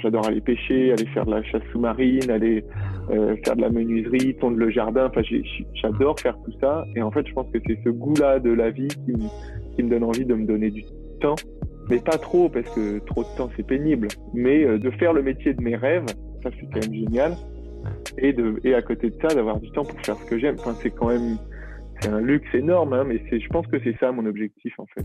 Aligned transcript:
j'adore, 0.00 0.26
aller 0.26 0.40
pêcher, 0.40 0.92
aller 0.92 1.06
faire 1.06 1.26
de 1.26 1.32
la 1.32 1.42
chasse 1.42 1.62
sous-marine, 1.72 2.30
aller 2.30 2.64
euh, 3.10 3.36
faire 3.44 3.56
de 3.56 3.62
la 3.62 3.70
menuiserie, 3.70 4.36
tondre 4.36 4.56
le 4.56 4.70
jardin. 4.70 5.06
Enfin, 5.06 5.22
j'adore 5.74 6.18
faire 6.20 6.36
tout 6.44 6.52
ça. 6.60 6.84
Et 6.96 7.02
en 7.02 7.10
fait, 7.10 7.26
je 7.26 7.32
pense 7.32 7.50
que 7.52 7.58
c'est 7.66 7.78
ce 7.84 7.88
goût-là 7.88 8.38
de 8.40 8.50
la 8.50 8.70
vie 8.70 8.88
qui, 8.88 9.82
me 9.82 9.88
donne 9.88 10.04
envie 10.04 10.24
de 10.24 10.34
me 10.34 10.44
donner 10.44 10.70
du 10.70 10.82
temps, 11.20 11.36
mais 11.88 11.98
pas 11.98 12.18
trop 12.18 12.48
parce 12.48 12.68
que 12.74 12.98
trop 12.98 13.22
de 13.22 13.36
temps 13.36 13.48
c'est 13.56 13.66
pénible. 13.66 14.08
Mais 14.34 14.64
euh, 14.64 14.78
de 14.78 14.90
faire 14.90 15.12
le 15.12 15.22
métier 15.22 15.54
de 15.54 15.62
mes 15.62 15.76
rêves, 15.76 16.06
ça 16.42 16.50
c'est 16.58 16.66
quand 16.72 16.80
même 16.80 16.94
génial. 16.94 17.36
Et 18.18 18.32
de 18.32 18.60
et 18.64 18.74
à 18.74 18.82
côté 18.82 19.10
de 19.10 19.16
ça, 19.22 19.28
d'avoir 19.28 19.60
du 19.60 19.70
temps 19.70 19.84
pour 19.84 20.00
faire 20.00 20.16
ce 20.16 20.24
que 20.28 20.38
j'aime. 20.38 20.56
Enfin, 20.58 20.74
c'est 20.82 20.90
quand 20.90 21.08
même 21.08 21.38
c'est 22.00 22.10
un 22.10 22.20
luxe 22.20 22.52
énorme, 22.54 22.92
hein, 22.92 23.04
mais 23.04 23.20
je 23.30 23.48
pense 23.48 23.66
que 23.66 23.78
c'est 23.82 23.96
ça 23.98 24.12
mon 24.12 24.26
objectif 24.26 24.78
en 24.78 24.86
fait. 24.86 25.04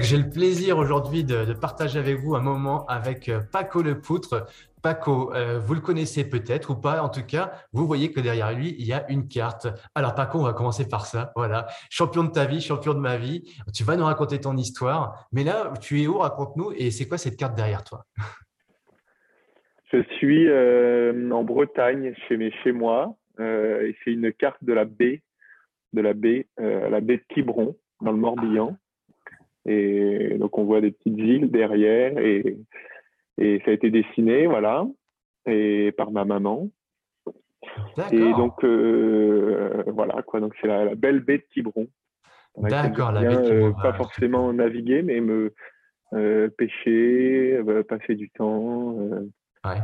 J'ai 0.00 0.16
le 0.16 0.30
plaisir 0.30 0.78
aujourd'hui 0.78 1.24
de, 1.24 1.52
partager 1.54 1.98
avec 1.98 2.18
vous 2.18 2.36
un 2.36 2.40
moment 2.40 2.86
avec 2.86 3.28
euh, 3.28 3.40
Paco 3.52 3.82
Le 3.82 4.00
Poutre. 4.00 4.46
Paco, 4.80 5.34
euh, 5.34 5.58
vous 5.58 5.74
le 5.74 5.80
connaissez 5.80 6.28
peut-être 6.28 6.70
ou 6.70 6.76
pas. 6.76 7.02
En 7.02 7.08
tout 7.08 7.26
cas, 7.26 7.50
vous 7.72 7.84
voyez 7.84 8.12
que 8.12 8.20
derrière 8.20 8.52
lui, 8.52 8.76
il 8.78 8.86
y 8.86 8.92
a 8.92 9.10
une 9.10 9.26
carte. 9.26 9.66
Alors, 9.96 10.14
Paco, 10.14 10.38
on 10.38 10.44
va 10.44 10.52
commencer 10.52 10.88
par 10.88 11.04
ça. 11.06 11.32
Voilà. 11.34 11.66
Champion 11.90 12.22
de 12.22 12.30
ta 12.30 12.46
vie, 12.46 12.60
champion 12.60 12.94
de 12.94 13.00
ma 13.00 13.16
vie. 13.16 13.42
Tu 13.74 13.82
vas 13.82 13.96
nous 13.96 14.04
raconter 14.04 14.40
ton 14.40 14.56
histoire. 14.56 15.26
Mais 15.32 15.42
là, 15.42 15.72
tu 15.80 16.00
es 16.00 16.06
où? 16.06 16.18
Raconte-nous. 16.18 16.72
Et 16.76 16.92
c'est 16.92 17.08
quoi 17.08 17.18
cette 17.18 17.36
carte 17.36 17.56
derrière 17.56 17.82
toi? 17.82 18.04
Je 19.92 20.02
suis 20.16 20.46
euh, 20.48 21.30
en 21.32 21.42
Bretagne, 21.42 22.14
chez, 22.28 22.72
moi. 22.72 23.16
c'est 23.36 24.12
une 24.12 24.32
carte 24.32 24.62
de 24.62 24.74
la 24.74 24.84
baie, 24.84 25.22
de 25.92 26.02
la 26.02 26.12
baie, 26.12 26.46
la 26.58 27.00
baie 27.00 27.16
de 27.16 27.24
Quiberon, 27.34 27.74
dans 28.02 28.12
le 28.12 28.18
Morbihan. 28.18 28.76
Et 29.66 30.36
donc, 30.38 30.56
on 30.58 30.64
voit 30.64 30.80
des 30.80 30.92
petites 30.92 31.18
îles 31.18 31.50
derrière. 31.50 32.18
Et, 32.18 32.58
et 33.38 33.60
ça 33.64 33.70
a 33.70 33.74
été 33.74 33.90
dessiné, 33.90 34.46
voilà, 34.46 34.86
et 35.46 35.92
par 35.92 36.10
ma 36.10 36.24
maman. 36.24 36.68
Et 38.12 38.32
donc, 38.32 38.64
euh, 38.64 39.82
voilà, 39.88 40.22
quoi. 40.22 40.40
Donc, 40.40 40.54
c'est 40.60 40.68
la, 40.68 40.94
belle 40.94 41.20
baie 41.20 41.38
de 41.38 41.44
Quiberon. 41.52 41.88
D'accord, 42.56 43.12
la 43.12 43.20
baie 43.20 43.36
de 43.36 43.48
Quiberon. 43.48 43.74
pas 43.74 43.92
forcément 43.94 44.52
naviguer, 44.52 45.02
mais 45.02 45.20
me 45.20 45.54
euh, 46.14 46.48
pêcher, 46.56 47.54
euh, 47.56 47.82
passer 47.82 48.14
du 48.14 48.30
temps. 48.30 48.94
Ouais. 49.64 49.80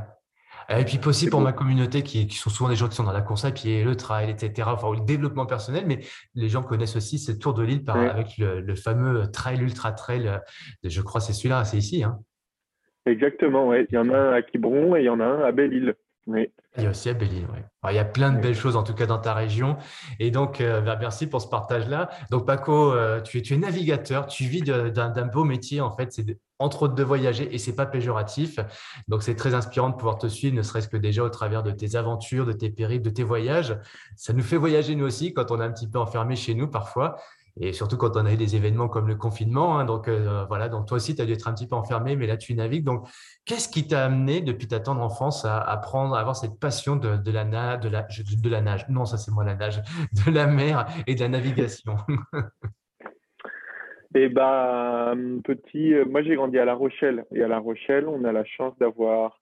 Et 0.69 0.85
puis 0.85 0.99
aussi 1.05 1.29
pour 1.29 1.41
ma 1.41 1.53
communauté 1.53 2.03
qui, 2.03 2.29
sont 2.31 2.51
souvent 2.51 2.71
des 2.71 2.77
gens 2.77 2.89
qui 2.89 2.97
sont 2.97 3.05
dans 3.05 3.13
la 3.13 3.21
course 3.21 3.45
à 3.45 3.51
pied, 3.51 3.85
le 3.85 3.97
trail, 3.97 4.31
etc., 4.31 4.69
enfin, 4.73 4.89
ou 4.89 4.95
le 4.95 5.01
développement 5.01 5.47
personnel, 5.47 5.85
mais 5.87 6.01
les 6.35 6.49
gens 6.49 6.63
connaissent 6.63 6.97
aussi 6.97 7.19
ce 7.19 7.33
tour 7.33 7.55
de 7.55 7.63
l'île 7.63 7.83
avec 7.89 8.39
le, 8.39 8.75
fameux 8.75 9.31
trail 9.31 9.61
ultra 9.61 9.93
trail. 9.93 10.29
Euh, 10.29 10.39
je 10.83 11.01
crois 11.01 11.21
c'est 11.21 11.33
celui-là, 11.33 11.65
c'est 11.65 11.79
ici. 11.79 12.03
Hein. 12.03 12.19
Exactement, 13.07 13.69
ouais. 13.69 13.87
il 13.91 13.95
y 13.95 13.99
en 13.99 14.09
a 14.09 14.17
un 14.17 14.33
à 14.33 14.43
Quiberon 14.43 14.97
et 14.97 15.01
il 15.01 15.05
y 15.05 15.11
en 15.11 15.21
a 15.21 15.25
un 15.25 15.43
à 15.43 15.53
Belle-Île. 15.53 15.95
Oui. 16.27 16.51
Il 16.77 16.83
y 16.83 16.87
a 16.87 16.91
aussi 16.91 17.09
à 17.09 17.15
Belle-Île, 17.15 17.47
oui. 17.53 17.61
il 17.91 17.95
y 17.95 17.99
a 17.99 18.05
plein 18.05 18.33
de 18.33 18.41
belles 18.41 18.57
choses, 18.57 18.77
en 18.77 18.83
tout 18.83 18.95
cas, 18.95 19.07
dans 19.07 19.19
ta 19.19 19.33
région. 19.35 19.77
Et 20.19 20.31
donc, 20.31 20.61
euh, 20.61 20.81
bah, 20.81 20.97
merci 20.99 21.27
pour 21.27 21.41
ce 21.41 21.47
partage-là. 21.47 22.09
Donc, 22.31 22.47
Paco, 22.47 22.93
euh, 22.93 23.21
tu, 23.21 23.39
es, 23.39 23.43
tu 23.43 23.55
es 23.55 23.57
navigateur, 23.57 24.27
tu 24.27 24.45
vis 24.45 24.63
d'un 24.63 25.27
beau 25.27 25.45
métier, 25.45 25.81
en 25.81 25.95
fait, 25.95 26.13
c'est 26.13 26.39
entre 26.59 26.85
autres 26.85 26.95
de 26.95 27.03
voyager, 27.03 27.53
et 27.55 27.59
c'est 27.59 27.75
pas 27.75 27.85
péjoratif. 27.85 28.59
Donc, 29.07 29.23
c'est 29.23 29.35
très 29.35 29.55
inspirant 29.55 29.91
de 29.91 29.97
pouvoir 29.97 30.19
te 30.19 30.27
suivre, 30.27 30.57
ne 30.57 30.63
serait-ce 30.63 30.89
que 30.89 30.97
déjà 30.97 31.23
au 31.23 31.29
travers 31.29 31.63
de 31.63 31.71
tes 31.71 31.95
aventures, 31.95 32.47
de 32.47 32.53
tes 32.53 32.71
périples, 32.71 33.05
de 33.05 33.11
tes 33.11 33.25
voyages. 33.25 33.79
Ça 34.17 34.33
nous 34.33 34.43
fait 34.43 34.57
voyager, 34.57 34.97
nous 34.97 35.05
aussi, 35.05 35.35
quand 35.35 35.51
on 35.51 35.61
est 35.61 35.65
un 35.65 35.73
petit 35.73 35.89
peu 35.89 35.99
enfermé 35.99 36.37
chez 36.37 36.55
nous, 36.55 36.69
parfois 36.69 37.17
et 37.61 37.73
surtout 37.73 37.97
quand 37.97 38.17
on 38.17 38.27
a 38.27 38.33
eu 38.33 38.37
des 38.37 38.57
événements 38.57 38.89
comme 38.89 39.07
le 39.07 39.15
confinement. 39.15 39.79
Hein, 39.79 39.85
donc 39.85 40.09
euh, 40.09 40.45
voilà, 40.49 40.69
donc 40.69 40.87
toi 40.87 40.97
aussi, 40.97 41.15
tu 41.15 41.23
as 41.23 41.27
dû 41.27 41.33
être 41.33 41.47
un 41.49 41.55
petit 41.55 41.69
peu 41.69 41.77
enfermé, 41.77 42.17
mais 42.17 42.27
là, 42.27 42.37
tu 42.37 42.55
navigues. 42.55 42.85
Donc, 42.85 43.07
qu'est-ce 43.45 43.69
qui 43.69 43.87
t'a 43.87 44.05
amené 44.05 44.41
depuis 44.41 44.67
ta 44.67 44.81
tendre 44.81 45.03
enfance 45.03 45.45
à 45.45 45.59
apprendre, 45.61 46.17
à 46.17 46.21
avoir 46.21 46.37
cette 46.37 46.59
passion 46.59 46.97
de, 46.97 47.31
la, 47.31 47.45
nage, 47.45 47.81
de, 47.81 47.89
la, 47.89 48.03
de 48.03 48.49
la 48.49 48.61
nage? 48.61 48.89
Non, 48.89 49.05
ça 49.05 49.19
c'est 49.19 49.31
moi 49.31 49.45
la 49.45 49.55
nage, 49.55 49.81
de 50.27 50.33
la 50.33 50.47
mer 50.47 50.87
et 51.07 51.15
de 51.15 51.21
la 51.21 51.29
navigation 51.29 51.97
Eh 54.17 54.29
ben, 54.29 55.41
petit, 55.43 55.93
euh, 55.93 56.05
moi 56.05 56.23
j'ai 56.23 56.37
grandi 56.37 56.57
à 56.57 56.65
La 56.65 56.75
Rochelle. 56.75 57.25
Et 57.33 57.43
à 57.43 57.49
La 57.49 57.59
Rochelle, 57.59 58.07
on 58.07 58.23
a 58.23 58.31
la 58.31 58.45
chance 58.45 58.73
d'avoir 58.79 59.41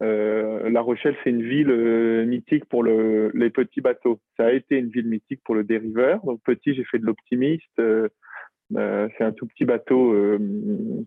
euh, 0.00 0.70
la 0.70 0.80
Rochelle, 0.80 1.16
c'est 1.22 1.30
une 1.30 1.42
ville 1.42 1.70
euh, 1.70 2.24
mythique 2.24 2.64
pour 2.66 2.82
le, 2.82 3.30
les 3.34 3.50
petits 3.50 3.80
bateaux. 3.80 4.20
Ça 4.36 4.46
a 4.46 4.52
été 4.52 4.76
une 4.76 4.90
ville 4.90 5.08
mythique 5.08 5.40
pour 5.44 5.54
le 5.54 5.64
dériveur. 5.64 6.20
Donc 6.24 6.40
petit, 6.44 6.74
j'ai 6.74 6.84
fait 6.84 6.98
de 6.98 7.06
l'optimiste. 7.06 7.78
Euh, 7.78 8.08
c'est 8.70 9.24
un 9.24 9.32
tout 9.32 9.46
petit 9.46 9.64
bateau 9.64 10.12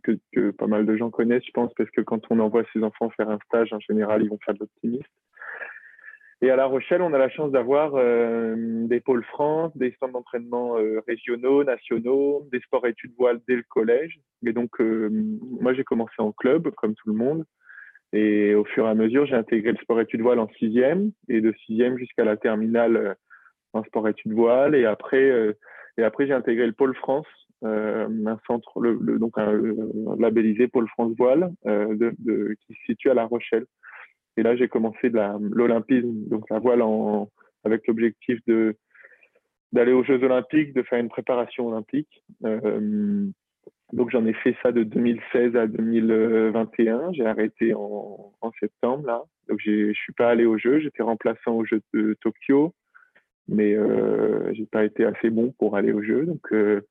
que, 0.01 0.49
pas 0.49 0.65
mal 0.65 0.87
de 0.87 0.97
gens 0.97 1.11
connaissent, 1.11 1.45
je 1.45 1.51
pense, 1.51 1.71
parce 1.75 1.91
que 1.91 2.01
quand 2.01 2.19
on 2.31 2.39
envoie 2.39 2.63
ses 2.73 2.83
enfants 2.83 3.11
faire 3.11 3.29
un 3.29 3.37
stage, 3.45 3.71
en 3.71 3.79
général, 3.79 4.23
ils 4.23 4.29
vont 4.29 4.39
faire 4.43 4.55
de 4.55 4.61
l'optimiste. 4.61 5.11
Et 6.41 6.49
à 6.49 6.55
La 6.55 6.65
Rochelle, 6.65 7.03
on 7.03 7.13
a 7.13 7.19
la 7.19 7.29
chance 7.29 7.51
d'avoir 7.51 7.93
des 8.55 8.99
pôles 8.99 9.23
France, 9.25 9.77
des 9.77 9.95
centres 9.99 10.13
d'entraînement 10.13 10.73
régionaux, 11.07 11.63
nationaux, 11.63 12.47
des 12.51 12.61
sports 12.61 12.87
études 12.87 13.13
voile 13.15 13.39
dès 13.47 13.57
le 13.57 13.63
collège. 13.69 14.19
Et 14.43 14.53
donc, 14.53 14.79
moi, 14.79 15.75
j'ai 15.75 15.83
commencé 15.83 16.15
en 16.17 16.31
club, 16.31 16.71
comme 16.71 16.95
tout 16.95 17.09
le 17.09 17.15
monde. 17.15 17.45
Et 18.13 18.55
au 18.55 18.65
fur 18.65 18.85
et 18.85 18.89
à 18.89 18.95
mesure, 18.95 19.25
j'ai 19.25 19.35
intégré 19.35 19.71
le 19.71 19.77
sport-études 19.77 20.21
voile 20.21 20.39
en 20.39 20.49
sixième 20.59 21.11
et 21.29 21.41
de 21.41 21.53
sixième 21.65 21.97
jusqu'à 21.97 22.25
la 22.25 22.37
terminale 22.37 22.97
euh, 22.97 23.13
en 23.73 23.83
sport-études 23.83 24.33
voile. 24.33 24.75
Et 24.75 24.85
après, 24.85 25.29
euh, 25.29 25.53
et 25.97 26.03
après 26.03 26.27
j'ai 26.27 26.33
intégré 26.33 26.65
le 26.65 26.73
Pôle 26.73 26.95
France, 26.95 27.27
euh, 27.63 28.07
un 28.25 28.39
centre, 28.47 28.81
le, 28.81 29.17
donc 29.17 29.37
un, 29.37 29.53
labellisé 30.19 30.67
Pôle 30.67 30.89
France 30.89 31.13
voile, 31.17 31.51
de, 31.65 32.13
de, 32.19 32.55
qui 32.65 32.73
se 32.73 32.81
situe 32.85 33.09
à 33.09 33.13
La 33.13 33.25
Rochelle. 33.25 33.65
Et 34.37 34.43
là, 34.43 34.55
j'ai 34.55 34.67
commencé 34.67 35.09
de 35.09 35.19
l'olympisme, 35.53 36.27
donc 36.29 36.49
la 36.49 36.59
voile 36.59 36.81
en, 36.81 37.29
avec 37.63 37.87
l'objectif 37.87 38.39
de 38.47 38.75
d'aller 39.71 39.93
aux 39.93 40.03
Jeux 40.03 40.21
Olympiques, 40.23 40.73
de 40.73 40.83
faire 40.83 40.99
une 40.99 41.09
préparation 41.09 41.67
olympique. 41.67 42.23
Euh, 42.43 43.29
donc 43.93 44.09
j'en 44.11 44.25
ai 44.25 44.33
fait 44.33 44.55
ça 44.63 44.71
de 44.71 44.83
2016 44.83 45.55
à 45.55 45.67
2021. 45.67 47.11
J'ai 47.13 47.25
arrêté 47.25 47.73
en, 47.73 48.33
en, 48.41 48.51
septembre 48.59 49.05
là. 49.05 49.23
Donc 49.49 49.59
je 49.63 49.91
suis 49.93 50.13
pas 50.13 50.29
allé 50.29 50.45
au 50.45 50.57
jeu. 50.57 50.79
J'étais 50.79 51.03
remplaçant 51.03 51.53
au 51.53 51.65
jeu 51.65 51.81
de 51.93 52.15
Tokyo, 52.21 52.73
mais 53.47 53.75
euh, 53.75 54.53
j'ai 54.53 54.65
pas 54.65 54.85
été 54.85 55.03
assez 55.05 55.29
bon 55.29 55.53
pour 55.59 55.75
aller 55.75 55.91
au 55.91 56.01
jeu. 56.01 56.25
Donc 56.25 56.53
euh, 56.53 56.81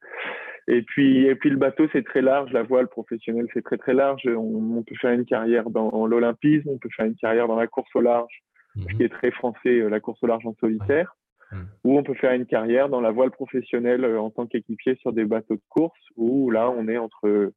et 0.69 0.83
puis 0.83 1.27
et 1.27 1.34
puis 1.34 1.49
le 1.49 1.56
bateau 1.56 1.87
c'est 1.93 2.05
très 2.05 2.22
large. 2.22 2.53
La 2.53 2.62
voile 2.62 2.88
professionnelle 2.88 3.47
c'est 3.55 3.65
très 3.65 3.78
très 3.78 3.94
large. 3.94 4.22
On, 4.27 4.77
on, 4.78 4.82
peut 4.82 4.97
faire 5.00 5.12
une 5.12 5.25
carrière 5.25 5.71
dans 5.71 6.06
l'olympisme, 6.06 6.69
on 6.69 6.78
peut 6.78 6.91
faire 6.94 7.06
une 7.06 7.17
carrière 7.17 7.49
dans 7.49 7.56
la 7.56 7.67
course 7.67 7.91
au 7.94 8.03
large, 8.03 8.43
ce 8.77 8.84
qui 8.84 8.97
mhm. 8.97 9.03
est 9.03 9.09
très 9.09 9.31
français, 9.31 9.81
euh, 9.81 9.88
la 9.88 10.00
course 10.00 10.22
au 10.22 10.27
large 10.27 10.47
en 10.47 10.55
solitaire. 10.61 11.17
Mm. 11.53 11.62
Ou 11.84 11.99
on 11.99 12.03
peut 12.03 12.15
faire 12.15 12.33
une 12.33 12.47
carrière 12.47 12.88
dans 12.88 13.00
la 13.00 13.11
voile 13.11 13.31
professionnelle 13.31 14.05
euh, 14.05 14.21
en 14.21 14.31
tant 14.31 14.47
qu'équipier 14.47 14.97
sur 14.97 15.12
des 15.12 15.25
bateaux 15.25 15.56
de 15.56 15.62
course, 15.69 16.00
où 16.16 16.50
là, 16.50 16.71
on 16.71 16.88
est 16.88 16.99
entre. 16.99 17.53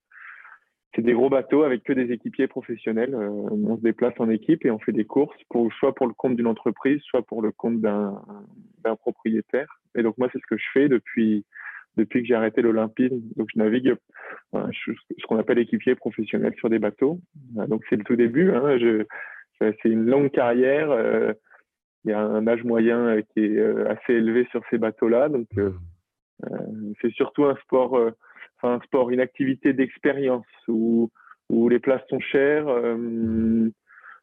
C'est 0.95 1.01
des 1.01 1.13
gros 1.13 1.29
bateaux 1.29 1.63
avec 1.63 1.83
que 1.83 1.93
des 1.93 2.11
équipiers 2.11 2.47
professionnels. 2.47 3.15
Euh, 3.15 3.29
on 3.29 3.77
se 3.77 3.81
déplace 3.81 4.13
en 4.19 4.29
équipe 4.29 4.63
et 4.63 4.69
on 4.69 4.77
fait 4.77 4.91
des 4.91 5.05
courses, 5.05 5.35
pour, 5.49 5.73
soit 5.73 5.95
pour 5.95 6.07
le 6.07 6.13
compte 6.13 6.35
d'une 6.35 6.47
entreprise, 6.47 7.01
soit 7.01 7.23
pour 7.23 7.41
le 7.41 7.51
compte 7.51 7.81
d'un 7.81 8.21
propriétaire. 8.99 9.79
Et 9.95 10.03
donc, 10.03 10.17
moi, 10.19 10.29
c'est 10.31 10.39
ce 10.39 10.45
que 10.47 10.57
je 10.57 10.65
fais 10.71 10.89
depuis, 10.89 11.45
depuis 11.97 12.21
que 12.21 12.27
j'ai 12.27 12.35
arrêté 12.35 12.61
l'olympisme. 12.61 13.21
Donc, 13.35 13.49
je 13.51 13.57
navigue 13.57 13.95
ce 14.53 15.25
qu'on 15.27 15.39
appelle 15.39 15.57
équipier 15.57 15.95
professionnel 15.95 16.53
sur 16.57 16.69
des 16.69 16.77
bateaux. 16.77 17.19
Donc, 17.55 17.81
c'est 17.89 17.95
le 17.95 18.03
tout 18.03 18.15
début. 18.15 18.51
Hein. 18.51 18.77
c'est 19.59 19.85
une 19.85 20.05
longue 20.05 20.29
carrière. 20.29 20.91
Euh, 20.91 21.33
il 22.05 22.11
y 22.11 22.13
a 22.13 22.19
un 22.19 22.47
âge 22.47 22.63
moyen 22.63 22.97
euh, 23.07 23.21
qui 23.33 23.39
est 23.39 23.57
euh, 23.57 23.89
assez 23.89 24.13
élevé 24.13 24.47
sur 24.51 24.61
ces 24.69 24.77
bateaux-là. 24.77 25.29
Donc, 25.29 25.47
euh, 25.57 25.71
mmh. 26.49 26.93
c'est 27.01 27.13
surtout 27.13 27.45
un 27.45 27.55
sport, 27.57 27.93
enfin 28.57 28.75
un 28.75 28.81
sport, 28.81 29.09
une 29.09 29.19
activité 29.19 29.73
d'expérience 29.73 30.45
où, 30.67 31.09
où 31.49 31.69
les 31.69 31.79
places 31.79 32.05
sont 32.09 32.19
chères. 32.19 32.67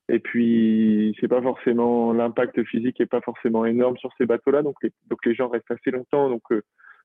et 0.09 0.19
puis, 0.19 1.17
c'est 1.21 1.29
pas 1.29 1.43
forcément 1.43 2.13
l'impact 2.13 2.63
physique 2.65 3.01
est 3.01 3.07
pas 3.07 3.21
forcément 3.21 3.65
énorme 3.65 3.97
sur 3.97 4.11
ces 4.19 4.27
bateaux-là. 4.27 4.63
Donc, 4.63 4.77
les, 4.83 4.93
donc 5.09 5.25
les 5.25 5.35
gens 5.35 5.49
restent 5.49 5.71
assez 5.71 5.91
longtemps. 5.91 6.29
Donc, 6.29 6.43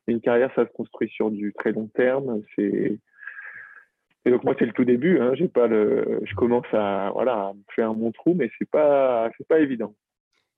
une 0.07 0.21
carrière, 0.21 0.51
ça 0.55 0.65
se 0.65 0.71
construit 0.71 1.09
sur 1.09 1.31
du 1.31 1.53
très 1.53 1.71
long 1.71 1.87
terme. 1.87 2.41
C'est 2.55 2.99
et 4.27 4.31
donc 4.31 4.43
moi 4.43 4.55
c'est 4.57 4.65
le 4.65 4.73
tout 4.73 4.85
début. 4.85 5.19
Hein. 5.19 5.33
J'ai 5.35 5.47
pas 5.47 5.67
le, 5.67 6.19
je 6.23 6.33
commence 6.33 6.65
à 6.73 7.11
voilà 7.13 7.33
à 7.33 7.53
faire 7.75 7.93
mon 7.93 8.11
trou, 8.11 8.33
mais 8.33 8.49
c'est 8.57 8.69
pas 8.69 9.29
c'est 9.37 9.47
pas 9.47 9.59
évident. 9.59 9.93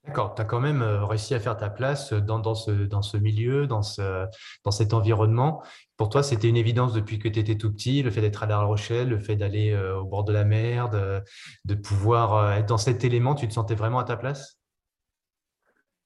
D'accord, 0.07 0.35
tu 0.35 0.41
as 0.41 0.45
quand 0.45 0.61
même 0.61 0.81
euh, 0.81 1.05
réussi 1.05 1.35
à 1.35 1.39
faire 1.39 1.57
ta 1.57 1.69
place 1.69 2.13
dans, 2.13 2.39
dans, 2.39 2.55
ce, 2.55 2.71
dans 2.71 3.01
ce 3.01 3.17
milieu, 3.17 3.67
dans, 3.67 3.81
ce, 3.81 4.25
dans 4.63 4.71
cet 4.71 4.93
environnement. 4.93 5.61
Pour 5.97 6.09
toi, 6.09 6.23
c'était 6.23 6.47
une 6.47 6.57
évidence 6.57 6.93
depuis 6.93 7.19
que 7.19 7.27
tu 7.27 7.39
étais 7.39 7.55
tout 7.55 7.71
petit, 7.71 8.03
le 8.03 8.09
fait 8.09 8.21
d'être 8.21 8.43
à 8.43 8.47
La 8.47 8.59
Rochelle, 8.59 9.09
le 9.09 9.19
fait 9.19 9.35
d'aller 9.35 9.71
euh, 9.73 9.99
au 9.99 10.05
bord 10.05 10.23
de 10.23 10.31
la 10.31 10.45
mer, 10.45 10.89
de, 10.89 11.75
pouvoir 11.75 12.35
euh, 12.35 12.51
être 12.53 12.67
dans 12.67 12.77
cet 12.77 13.03
élément, 13.03 13.35
tu 13.35 13.47
te 13.47 13.53
sentais 13.53 13.75
vraiment 13.75 13.99
à 13.99 14.05
ta 14.05 14.15
place? 14.15 14.59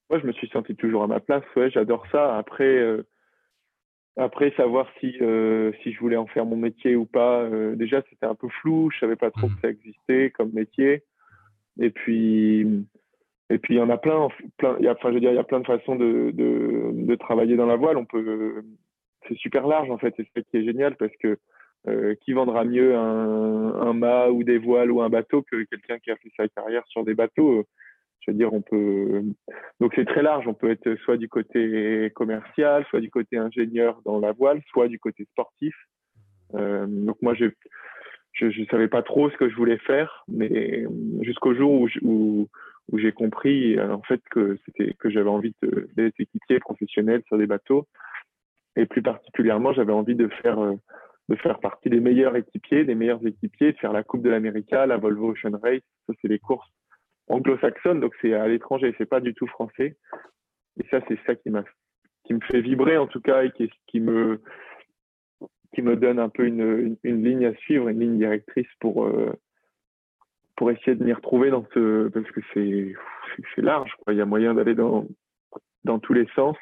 Moi, 0.10 0.20
je 0.20 0.28
me 0.28 0.34
suis 0.34 0.50
senti 0.50 0.76
toujours 0.76 1.04
à 1.04 1.08
ma 1.08 1.20
place, 1.20 1.44
ouais, 1.56 1.70
j'adore 1.72 2.04
ça. 2.12 2.38
Après, 2.38 3.04
après, 4.18 4.52
savoir 4.58 4.88
si, 5.00 5.16
euh, 5.22 5.72
si 5.82 5.94
je 5.94 6.00
voulais 6.00 6.18
en 6.18 6.28
faire 6.28 6.46
mon 6.46 6.58
métier 6.58 6.96
ou 6.96 7.06
pas, 7.06 7.42
euh, 7.44 7.76
déjà, 7.76 8.02
c'était 8.10 8.26
un 8.26 8.36
peu 8.36 8.50
flou. 8.62 8.90
Je 8.92 9.00
savais 9.00 9.16
pas 9.16 9.32
trop 9.32 9.48
que 9.48 9.54
mmh. 9.54 9.60
ça 9.62 9.70
existait 9.70 10.32
comme 10.32 10.52
métier. 10.52 11.04
Et 11.80 11.90
puis, 11.90 12.86
et 13.52 13.58
puis 13.58 13.76
il 13.76 13.78
y 13.78 13.82
en 13.82 13.90
a 13.90 13.98
plein. 13.98 14.30
plein 14.58 14.78
enfin, 14.90 15.10
je 15.10 15.14
veux 15.16 15.20
dire, 15.20 15.32
il 15.32 15.36
y 15.36 15.40
a 15.40 15.44
plein 15.44 15.60
de 15.60 15.68
façons 15.68 15.96
de, 15.96 16.32
de, 16.34 17.16
travailler 17.16 17.56
dans 17.56 17.66
la 17.66 17.76
voile. 17.76 17.98
On 17.98 18.06
peut, 18.06 18.64
c'est 19.28 19.38
super 19.38 19.68
large 19.68 19.90
en 19.90 19.98
fait. 19.98 20.14
C'est 20.18 20.28
ce 20.36 20.42
qui 20.42 20.58
est 20.58 20.66
génial 20.66 20.96
parce 20.96 21.16
que 21.22 21.38
euh, 21.88 22.16
qui 22.22 22.34
vendra 22.34 22.64
mieux 22.64 22.96
un, 22.96 23.74
un 23.82 23.94
mât 23.94 24.30
ou 24.30 24.44
des 24.44 24.58
voiles 24.58 24.92
ou 24.92 25.02
un 25.02 25.10
bateau 25.10 25.42
que 25.44 25.64
quelqu'un 25.64 26.00
qui 26.00 26.12
a 26.12 26.16
fait 26.16 26.32
sa 26.38 26.48
carrière 26.48 26.84
sur 26.88 27.04
des 27.04 27.14
bateaux 27.14 27.66
je 28.22 28.32
veux 28.32 28.38
dire, 28.38 28.54
on 28.54 28.62
peut. 28.62 29.24
Donc 29.80 29.94
c'est 29.96 30.06
très 30.06 30.22
large. 30.22 30.48
On 30.48 30.54
peut 30.54 30.70
être 30.70 30.96
soit 31.04 31.18
du 31.18 31.28
côté 31.28 32.12
commercial, 32.16 32.86
soit 32.90 33.02
du 33.02 33.10
côté 33.10 33.38
ingénieur 33.38 34.00
dans 34.06 34.20
la 34.20 34.32
voile, 34.32 34.62
soit 34.70 34.88
du 34.88 35.00
côté 35.00 35.26
sportif. 35.32 35.76
Euh, 36.54 36.86
donc 36.88 37.18
moi, 37.22 37.34
je 37.34 37.46
je 38.34 38.66
savais 38.72 38.88
pas 38.88 39.04
trop 39.04 39.30
ce 39.30 39.38
que 39.38 39.50
je 39.50 39.56
voulais 39.56 39.78
faire, 39.78 40.24
mais 40.28 40.86
jusqu'au 41.22 41.54
jour 41.54 41.82
où, 41.82 41.88
où, 42.02 42.48
où 42.92 43.00
j'ai 43.00 43.12
compris 43.12 43.78
euh, 43.78 43.94
en 43.94 44.02
fait 44.04 44.22
que 44.30 44.58
c'était 44.66 44.94
que 45.00 45.10
j'avais 45.10 45.30
envie 45.30 45.56
d'être 45.96 46.20
équipier 46.20 46.60
professionnel 46.60 47.24
sur 47.28 47.38
des 47.38 47.48
bateaux, 47.48 47.88
et 48.76 48.86
plus 48.86 49.02
particulièrement, 49.02 49.74
j'avais 49.74 49.94
envie 49.94 50.16
de 50.16 50.28
faire 50.28 50.60
euh, 50.60 50.76
de 51.30 51.36
faire 51.36 51.60
partie 51.60 51.90
des 51.90 52.00
meilleurs 52.00 52.36
équipiers, 52.36 52.84
des 52.84 52.96
meilleurs 52.96 53.26
équipiers, 53.26 53.74
de 53.74 53.78
faire 53.78 53.94
la 53.94 54.04
Coupe 54.04 54.22
de 54.22 54.30
l'Amérique, 54.30 54.72
la 54.72 54.98
Volvo 54.98 55.32
Ocean 55.32 55.58
Race. 55.62 55.82
Ça, 56.08 56.14
c'est 56.22 56.28
les 56.28 56.40
courses 56.40 56.70
anglo-saxonne, 57.28 58.02
donc 58.02 58.14
c'est 58.22 58.34
à 58.34 58.48
l'étranger, 58.48 58.94
c'est 58.98 59.06
pas 59.06 59.22
du 59.22 59.34
tout 59.34 59.48
français. 59.48 59.98
Et 60.80 60.86
ça, 60.90 61.00
c'est 61.08 61.20
ça 61.26 61.36
qui 61.36 61.50
m'a, 61.50 61.64
qui 62.26 62.34
me 62.34 62.42
fait 62.42 62.62
vibrer 62.62 62.98
en 62.98 63.08
tout 63.08 63.22
cas 63.22 63.44
et 63.44 63.52
qui, 63.52 63.70
qui 63.88 64.00
me, 64.00 64.42
qui 65.74 65.82
me 65.82 65.96
donne 65.96 66.20
un 66.20 66.30
peu 66.30 66.46
une, 66.46 66.98
une, 67.04 67.24
ligne 67.24 67.46
à 67.46 67.56
suivre, 67.56 67.88
une 67.88 68.00
ligne 68.00 68.18
directrice 68.18 68.68
pour, 68.80 69.06
euh, 69.06 69.32
pour 70.62 70.70
essayer 70.70 70.94
de 70.94 71.04
m'y 71.04 71.12
retrouver 71.12 71.50
dans 71.50 71.66
ce, 71.74 72.10
parce 72.10 72.30
que 72.30 72.40
c'est, 72.54 72.94
c'est 73.56 73.64
large, 73.64 73.92
quoi. 74.04 74.14
Il 74.14 74.20
y 74.20 74.22
a 74.22 74.28
moyen 74.28 74.54
d'aller 74.54 74.76
dans, 74.76 75.08
dans 75.86 75.98
tous 75.98 76.14
les 76.14 76.28
sens, 76.36 76.56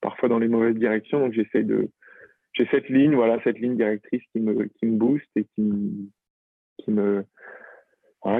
parfois 0.00 0.30
dans 0.30 0.38
les 0.38 0.48
mauvaises 0.48 0.76
directions. 0.76 1.20
Donc 1.20 1.34
j'essaie 1.34 1.62
de, 1.62 1.90
j'ai 2.54 2.66
cette 2.70 2.88
ligne, 2.88 3.14
voilà, 3.14 3.38
cette 3.44 3.58
ligne 3.58 3.76
directrice 3.76 4.22
qui 4.32 4.40
me, 4.40 4.64
qui 4.64 4.86
me 4.86 4.96
booste 4.96 5.28
et 5.36 5.44
qui, 5.54 6.10
qui 6.78 6.90
me, 6.90 7.26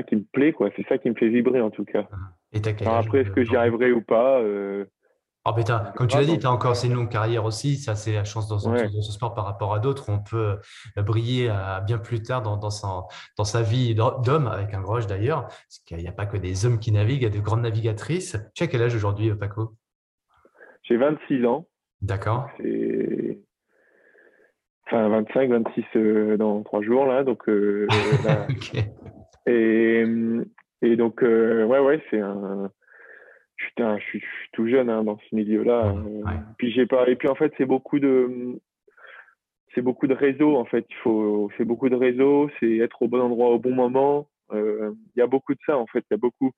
qui 0.08 0.16
me 0.16 0.24
plaît, 0.32 0.54
quoi. 0.54 0.70
C'est 0.74 0.86
ça 0.88 0.96
qui 0.96 1.10
me 1.10 1.14
fait 1.16 1.28
vibrer, 1.28 1.60
en 1.60 1.68
tout 1.70 1.84
cas. 1.84 2.08
Et 2.54 2.62
après, 2.86 3.20
est-ce 3.20 3.30
que 3.30 3.44
j'y 3.44 3.56
arriverai 3.56 3.92
ou 3.92 4.00
pas 4.00 4.40
euh... 4.40 4.86
oh, 5.44 5.52
Comme 5.94 6.06
tu 6.06 6.16
l'as 6.16 6.24
dit, 6.24 6.38
tu 6.38 6.46
as 6.46 6.50
encore 6.50 6.76
c'est 6.76 6.86
une 6.86 6.94
longue 6.94 7.10
carrière 7.10 7.44
aussi. 7.44 7.76
Ça, 7.76 7.94
c'est 7.94 8.12
la 8.12 8.24
chance 8.24 8.48
dans, 8.48 8.58
ce 8.58 9.12
sport 9.12 9.34
par 9.34 9.44
rapport 9.44 9.74
à 9.74 9.78
d'autres. 9.78 10.08
On 10.08 10.18
peut 10.18 10.58
euh, 10.96 11.02
briller 11.02 11.48
à 11.48 11.80
bien 11.80 11.98
plus 11.98 12.22
tard 12.22 12.42
dans, 12.42 12.56
dans, 12.56 12.70
sa, 12.70 13.04
dans 13.36 13.44
sa 13.44 13.62
vie 13.62 13.94
d'homme, 13.94 14.46
avec 14.46 14.74
un 14.74 14.80
groche 14.80 15.06
d'ailleurs. 15.06 15.42
Parce 15.42 15.78
qu'il 15.86 15.98
n'y 15.98 16.08
a 16.08 16.12
pas 16.12 16.26
que 16.26 16.36
des 16.36 16.66
hommes 16.66 16.78
qui 16.78 16.92
naviguent, 16.92 17.22
il 17.22 17.24
y 17.24 17.26
a 17.26 17.30
de 17.30 17.40
grandes 17.40 17.62
navigatrices. 17.62 18.36
Tu 18.54 18.64
as 18.64 18.66
quel 18.66 18.82
âge 18.82 18.94
aujourd'hui, 18.94 19.30
euh, 19.30 19.36
Paco? 19.36 19.74
J'ai 20.82 20.96
26 20.96 21.46
ans. 21.46 21.66
D'accord. 22.02 22.50
Enfin, 24.86 25.08
25, 25.08 25.50
26 25.50 25.84
euh, 25.96 26.36
dans 26.36 26.62
trois 26.62 26.82
jours, 26.82 27.06
là. 27.06 27.24
Donc, 27.24 27.42
là, 27.48 28.46
Et, 29.46 30.04
et 30.82 30.96
donc, 30.96 31.22
euh, 31.22 31.64
ouais, 31.64 31.80
ouais, 31.80 32.02
c'est 32.10 32.20
un. 32.20 32.70
Putain, 33.56 33.98
je 33.98 34.04
suis, 34.04 34.20
je 34.20 34.24
suis 34.24 34.50
tout 34.52 34.68
jeune 34.68 34.90
hein, 34.90 35.04
dans 35.04 35.18
ce 35.18 35.34
milieu-là. 35.34 35.94
Euh, 35.94 36.22
puis 36.58 36.72
j'ai 36.72 36.86
pas. 36.86 37.08
Et 37.08 37.16
puis 37.16 37.28
en 37.28 37.34
fait, 37.34 37.52
c'est 37.56 37.66
beaucoup 37.66 37.98
de. 37.98 38.58
C'est 39.74 39.82
beaucoup 39.82 40.06
de 40.06 40.14
réseaux 40.14 40.56
en 40.56 40.64
fait. 40.64 40.86
Il 40.90 40.96
faut. 40.96 41.50
C'est 41.56 41.64
beaucoup 41.64 41.88
de 41.88 41.96
réseaux. 41.96 42.50
C'est 42.60 42.78
être 42.78 43.02
au 43.02 43.08
bon 43.08 43.20
endroit 43.20 43.50
au 43.50 43.58
bon 43.58 43.74
moment. 43.74 44.28
Euh, 44.52 44.92
il 45.14 45.18
y 45.18 45.22
a 45.22 45.26
beaucoup 45.26 45.54
de 45.54 45.60
ça 45.66 45.76
en 45.78 45.86
fait. 45.86 46.04
Il 46.10 46.14
y 46.14 46.14
a 46.14 46.18
beaucoup. 46.18 46.52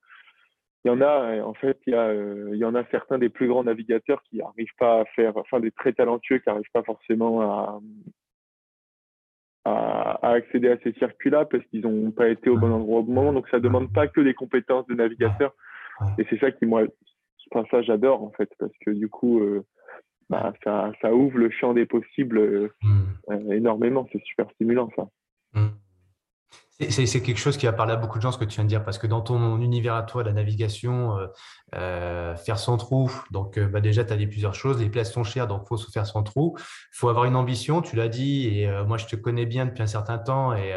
Il 0.84 0.88
y 0.88 0.90
en 0.90 1.00
a. 1.00 1.42
En 1.42 1.54
fait, 1.54 1.78
il 1.86 1.92
y 1.92 1.96
a. 1.96 2.14
Il 2.14 2.56
y 2.56 2.64
en 2.64 2.74
a 2.74 2.84
certains 2.90 3.18
des 3.18 3.28
plus 3.28 3.48
grands 3.48 3.64
navigateurs 3.64 4.22
qui 4.24 4.38
n'arrivent 4.38 4.76
pas 4.78 5.00
à 5.00 5.04
faire. 5.04 5.36
Enfin, 5.36 5.60
des 5.60 5.70
très 5.70 5.92
talentueux 5.92 6.38
qui 6.38 6.48
n'arrivent 6.48 6.64
pas 6.72 6.82
forcément 6.82 7.42
à 7.42 7.80
à, 9.66 10.30
accéder 10.30 10.70
à 10.70 10.78
ces 10.82 10.92
circuits-là 10.92 11.44
parce 11.44 11.64
qu'ils 11.66 11.82
n'ont 11.82 12.10
pas 12.12 12.28
été 12.28 12.48
au 12.50 12.56
bon 12.56 12.72
endroit 12.72 13.00
au 13.00 13.02
bon 13.02 13.12
moment. 13.12 13.32
Donc 13.32 13.48
ça 13.48 13.58
demande 13.58 13.92
pas 13.92 14.06
que 14.06 14.20
des 14.20 14.34
compétences 14.34 14.86
de 14.86 14.94
navigateur. 14.94 15.54
Et 16.18 16.26
c'est 16.28 16.38
ça 16.38 16.50
qui 16.50 16.66
moi, 16.66 16.82
enfin, 17.50 17.66
ça 17.70 17.82
j'adore 17.82 18.22
en 18.22 18.30
fait 18.32 18.50
parce 18.58 18.72
que 18.84 18.90
du 18.90 19.08
coup, 19.08 19.40
euh, 19.40 19.64
bah, 20.28 20.52
ça, 20.64 20.92
ça, 21.00 21.14
ouvre 21.14 21.38
le 21.38 21.50
champ 21.50 21.72
des 21.72 21.86
possibles 21.86 22.38
euh, 22.38 22.74
hmm. 22.82 23.52
énormément. 23.52 24.06
C'est 24.12 24.22
super 24.24 24.50
stimulant 24.52 24.90
ça. 24.96 25.08
Hmm. 25.54 25.68
C'est 26.78 27.22
quelque 27.22 27.38
chose 27.38 27.56
qui 27.56 27.66
a 27.66 27.72
parlé 27.72 27.94
à 27.94 27.96
beaucoup 27.96 28.18
de 28.18 28.22
gens, 28.22 28.32
ce 28.32 28.38
que 28.38 28.44
tu 28.44 28.56
viens 28.56 28.64
de 28.64 28.68
dire, 28.68 28.84
parce 28.84 28.98
que 28.98 29.06
dans 29.06 29.22
ton 29.22 29.58
univers 29.62 29.94
à 29.94 30.02
toi, 30.02 30.22
la 30.22 30.34
navigation, 30.34 31.16
euh, 31.16 31.26
euh, 31.74 32.36
faire 32.36 32.58
son 32.58 32.76
trou, 32.76 33.10
donc 33.30 33.56
euh, 33.56 33.66
bah 33.66 33.80
déjà, 33.80 34.04
tu 34.04 34.12
as 34.12 34.16
dit 34.16 34.26
plusieurs 34.26 34.54
choses, 34.54 34.78
les 34.78 34.90
places 34.90 35.10
sont 35.10 35.24
chères, 35.24 35.46
donc 35.46 35.62
il 35.64 35.68
faut 35.68 35.78
se 35.78 35.90
faire 35.90 36.04
son 36.04 36.22
trou. 36.22 36.54
Il 36.58 36.96
faut 36.98 37.08
avoir 37.08 37.24
une 37.24 37.36
ambition, 37.36 37.80
tu 37.80 37.96
l'as 37.96 38.08
dit, 38.08 38.48
et 38.48 38.70
moi, 38.86 38.98
je 38.98 39.06
te 39.06 39.16
connais 39.16 39.46
bien 39.46 39.64
depuis 39.64 39.82
un 39.82 39.86
certain 39.86 40.18
temps, 40.18 40.52
et 40.54 40.74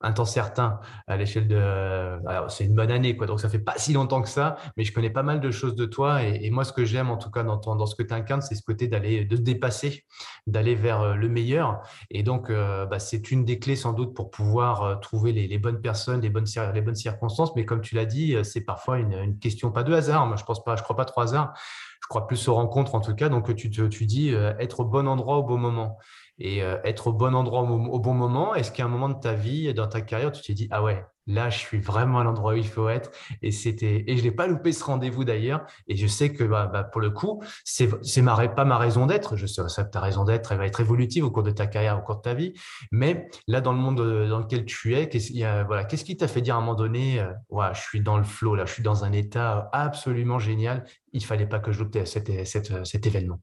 un 0.00 0.12
temps 0.12 0.24
certain 0.24 0.80
à 1.06 1.16
l'échelle 1.16 1.48
de. 1.48 2.20
c'est 2.48 2.64
une 2.64 2.74
bonne 2.74 2.90
année, 2.90 3.16
quoi. 3.16 3.26
Donc 3.26 3.40
ça 3.40 3.48
fait 3.48 3.58
pas 3.58 3.74
si 3.78 3.92
longtemps 3.92 4.22
que 4.22 4.28
ça, 4.28 4.56
mais 4.76 4.84
je 4.84 4.92
connais 4.92 5.10
pas 5.10 5.22
mal 5.22 5.40
de 5.40 5.50
choses 5.50 5.74
de 5.74 5.86
toi. 5.86 6.22
Et, 6.22 6.50
moi, 6.50 6.64
ce 6.64 6.72
que 6.72 6.84
j'aime, 6.84 7.10
en 7.10 7.16
tout 7.16 7.30
cas, 7.30 7.42
dans, 7.42 7.86
ce 7.86 7.94
que 7.94 8.02
tu 8.02 8.14
incarnes, 8.14 8.42
c'est 8.42 8.54
ce 8.54 8.62
côté 8.62 8.88
d'aller, 8.88 9.24
de 9.24 9.36
se 9.36 9.42
dépasser, 9.42 10.04
d'aller 10.46 10.74
vers 10.74 11.00
euh, 11.00 11.14
le 11.14 11.28
meilleur. 11.28 11.80
Et 12.10 12.22
donc, 12.22 12.50
euh, 12.50 12.86
bah, 12.86 12.98
c'est 12.98 13.30
une 13.30 13.44
des 13.44 13.58
clés 13.58 13.76
sans 13.76 13.92
doute 13.92 14.14
pour 14.14 14.30
pouvoir 14.30 14.82
euh, 14.82 14.96
trouver 14.96 15.32
les, 15.32 15.58
bonnes 15.58 15.80
personnes, 15.80 16.20
les 16.20 16.30
bonnes, 16.30 16.46
les 16.74 16.80
bonnes 16.80 16.94
circonstances. 16.94 17.54
Mais 17.56 17.64
comme 17.64 17.80
tu 17.80 17.94
l'as 17.94 18.06
dit, 18.06 18.36
c'est 18.44 18.62
parfois 18.62 18.98
une, 18.98 19.38
question 19.38 19.72
pas 19.72 19.82
de 19.82 19.92
hasard. 19.92 20.26
Moi, 20.26 20.36
je 20.36 20.44
pense 20.44 20.62
pas, 20.62 20.76
je 20.76 20.82
crois 20.82 20.96
pas 20.96 21.04
trop 21.04 21.22
hasard. 21.22 21.54
Je 22.00 22.06
crois 22.08 22.26
plus 22.26 22.48
aux 22.48 22.54
rencontres 22.54 22.94
en 22.94 23.00
tout 23.00 23.14
cas. 23.14 23.28
Donc, 23.28 23.54
tu, 23.56 23.70
tu 23.70 24.06
dis 24.06 24.30
être 24.30 24.80
au 24.80 24.84
bon 24.84 25.06
endroit 25.08 25.38
au 25.38 25.42
bon 25.42 25.58
moment 25.58 25.98
et 26.38 26.62
euh, 26.62 26.78
être 26.84 27.08
au 27.08 27.12
bon 27.12 27.34
endroit 27.34 27.62
au, 27.62 27.98
bon 27.98 28.14
moment 28.14 28.54
Est-ce 28.54 28.72
qu'à 28.72 28.84
un 28.84 28.88
moment 28.88 29.08
de 29.08 29.20
ta 29.20 29.34
vie, 29.34 29.72
dans 29.74 29.88
ta 29.88 30.00
carrière, 30.00 30.32
tu 30.32 30.42
t'es 30.42 30.54
dit 30.54 30.68
ah 30.70 30.82
ouais, 30.82 31.04
là 31.28 31.50
je 31.50 31.58
suis 31.58 31.78
vraiment 31.78 32.20
à 32.20 32.24
l'endroit 32.24 32.54
où 32.54 32.56
il 32.56 32.66
faut 32.66 32.88
être 32.88 33.10
et 33.42 33.52
c'était 33.52 34.04
et 34.06 34.16
je 34.16 34.22
l'ai 34.22 34.32
pas 34.32 34.46
loupé 34.46 34.72
ce 34.72 34.82
rendez-vous 34.82 35.24
d'ailleurs 35.24 35.66
et 35.86 35.94
je 35.94 36.06
sais 36.06 36.32
que 36.32 36.42
bah, 36.42 36.66
bah, 36.66 36.84
pour 36.84 37.00
le 37.00 37.10
coup 37.10 37.42
c'est 37.64 37.88
c'est 38.02 38.22
pas 38.22 38.64
ma 38.64 38.78
raison 38.78 39.06
d'être. 39.06 39.36
Je 39.36 39.46
sais 39.46 39.62
que 39.62 39.90
ta 39.90 40.00
raison 40.00 40.24
d'être 40.24 40.52
elle 40.52 40.58
va 40.58 40.66
être 40.66 40.80
évolutive 40.80 41.24
au 41.24 41.30
cours 41.30 41.42
de 41.42 41.50
ta 41.50 41.66
carrière, 41.66 41.98
au 41.98 42.02
cours 42.02 42.16
de 42.16 42.22
ta 42.22 42.34
vie, 42.34 42.54
mais 42.90 43.28
là 43.46 43.60
dans 43.60 43.72
le 43.72 43.78
monde 43.78 44.00
euh, 44.00 44.28
dans 44.28 44.38
lequel 44.38 44.64
tu 44.64 44.96
es, 44.96 45.08
qu'est-ce 45.08 45.32
voilà, 45.66 45.84
qui 45.84 46.16
t'a 46.16 46.28
fait 46.28 46.40
dire 46.40 46.54
à 46.54 46.58
un 46.58 46.60
moment 46.60 46.74
donné 46.74 47.20
euh, 47.20 47.32
ouais, 47.50 47.66
je 47.74 47.80
suis 47.80 48.00
dans 48.00 48.16
le 48.16 48.24
flow 48.24 48.54
là, 48.54 48.64
je 48.64 48.72
suis 48.72 48.82
dans 48.82 49.04
un 49.04 49.12
état 49.12 49.68
absolument 49.72 50.38
génial. 50.38 50.84
Il 51.12 51.24
fallait 51.24 51.46
pas 51.46 51.58
que 51.58 51.72
je 51.72 51.82
loupe 51.82 51.96
cet 52.04 53.06
événement. 53.06 53.40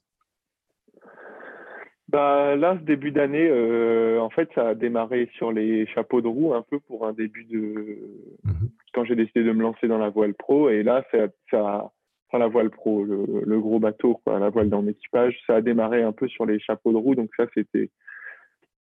Bah, 2.09 2.55
là, 2.55 2.77
ce 2.79 2.85
début 2.85 3.11
d'année, 3.11 3.47
euh, 3.49 4.19
en 4.19 4.29
fait, 4.29 4.49
ça 4.53 4.69
a 4.69 4.75
démarré 4.75 5.29
sur 5.33 5.51
les 5.51 5.87
chapeaux 5.87 6.21
de 6.21 6.27
roue 6.27 6.53
un 6.53 6.61
peu 6.61 6.79
pour 6.79 7.07
un 7.07 7.13
début 7.13 7.45
de. 7.45 7.97
Mhm. 8.43 8.69
Quand 8.93 9.05
j'ai 9.05 9.15
décidé 9.15 9.43
de 9.43 9.51
me 9.51 9.63
lancer 9.63 9.87
dans 9.87 9.97
la 9.97 10.09
voile 10.09 10.35
pro, 10.35 10.69
et 10.69 10.83
là, 10.83 11.03
ça, 11.11 11.27
ça 11.49 11.91
enfin, 12.29 12.39
la 12.39 12.47
voile 12.47 12.69
pro, 12.69 13.03
le, 13.03 13.59
gros 13.59 13.79
bateau, 13.79 14.21
quoi, 14.23 14.39
la 14.39 14.49
voile 14.49 14.69
dans 14.69 14.81
l'équipage, 14.81 15.37
ça 15.47 15.55
a 15.55 15.61
démarré 15.61 16.03
un 16.03 16.11
peu 16.11 16.27
sur 16.27 16.45
les 16.45 16.59
chapeaux 16.59 16.91
de 16.91 16.97
roue, 16.97 17.15
donc 17.15 17.31
ça, 17.35 17.45
c'était. 17.53 17.89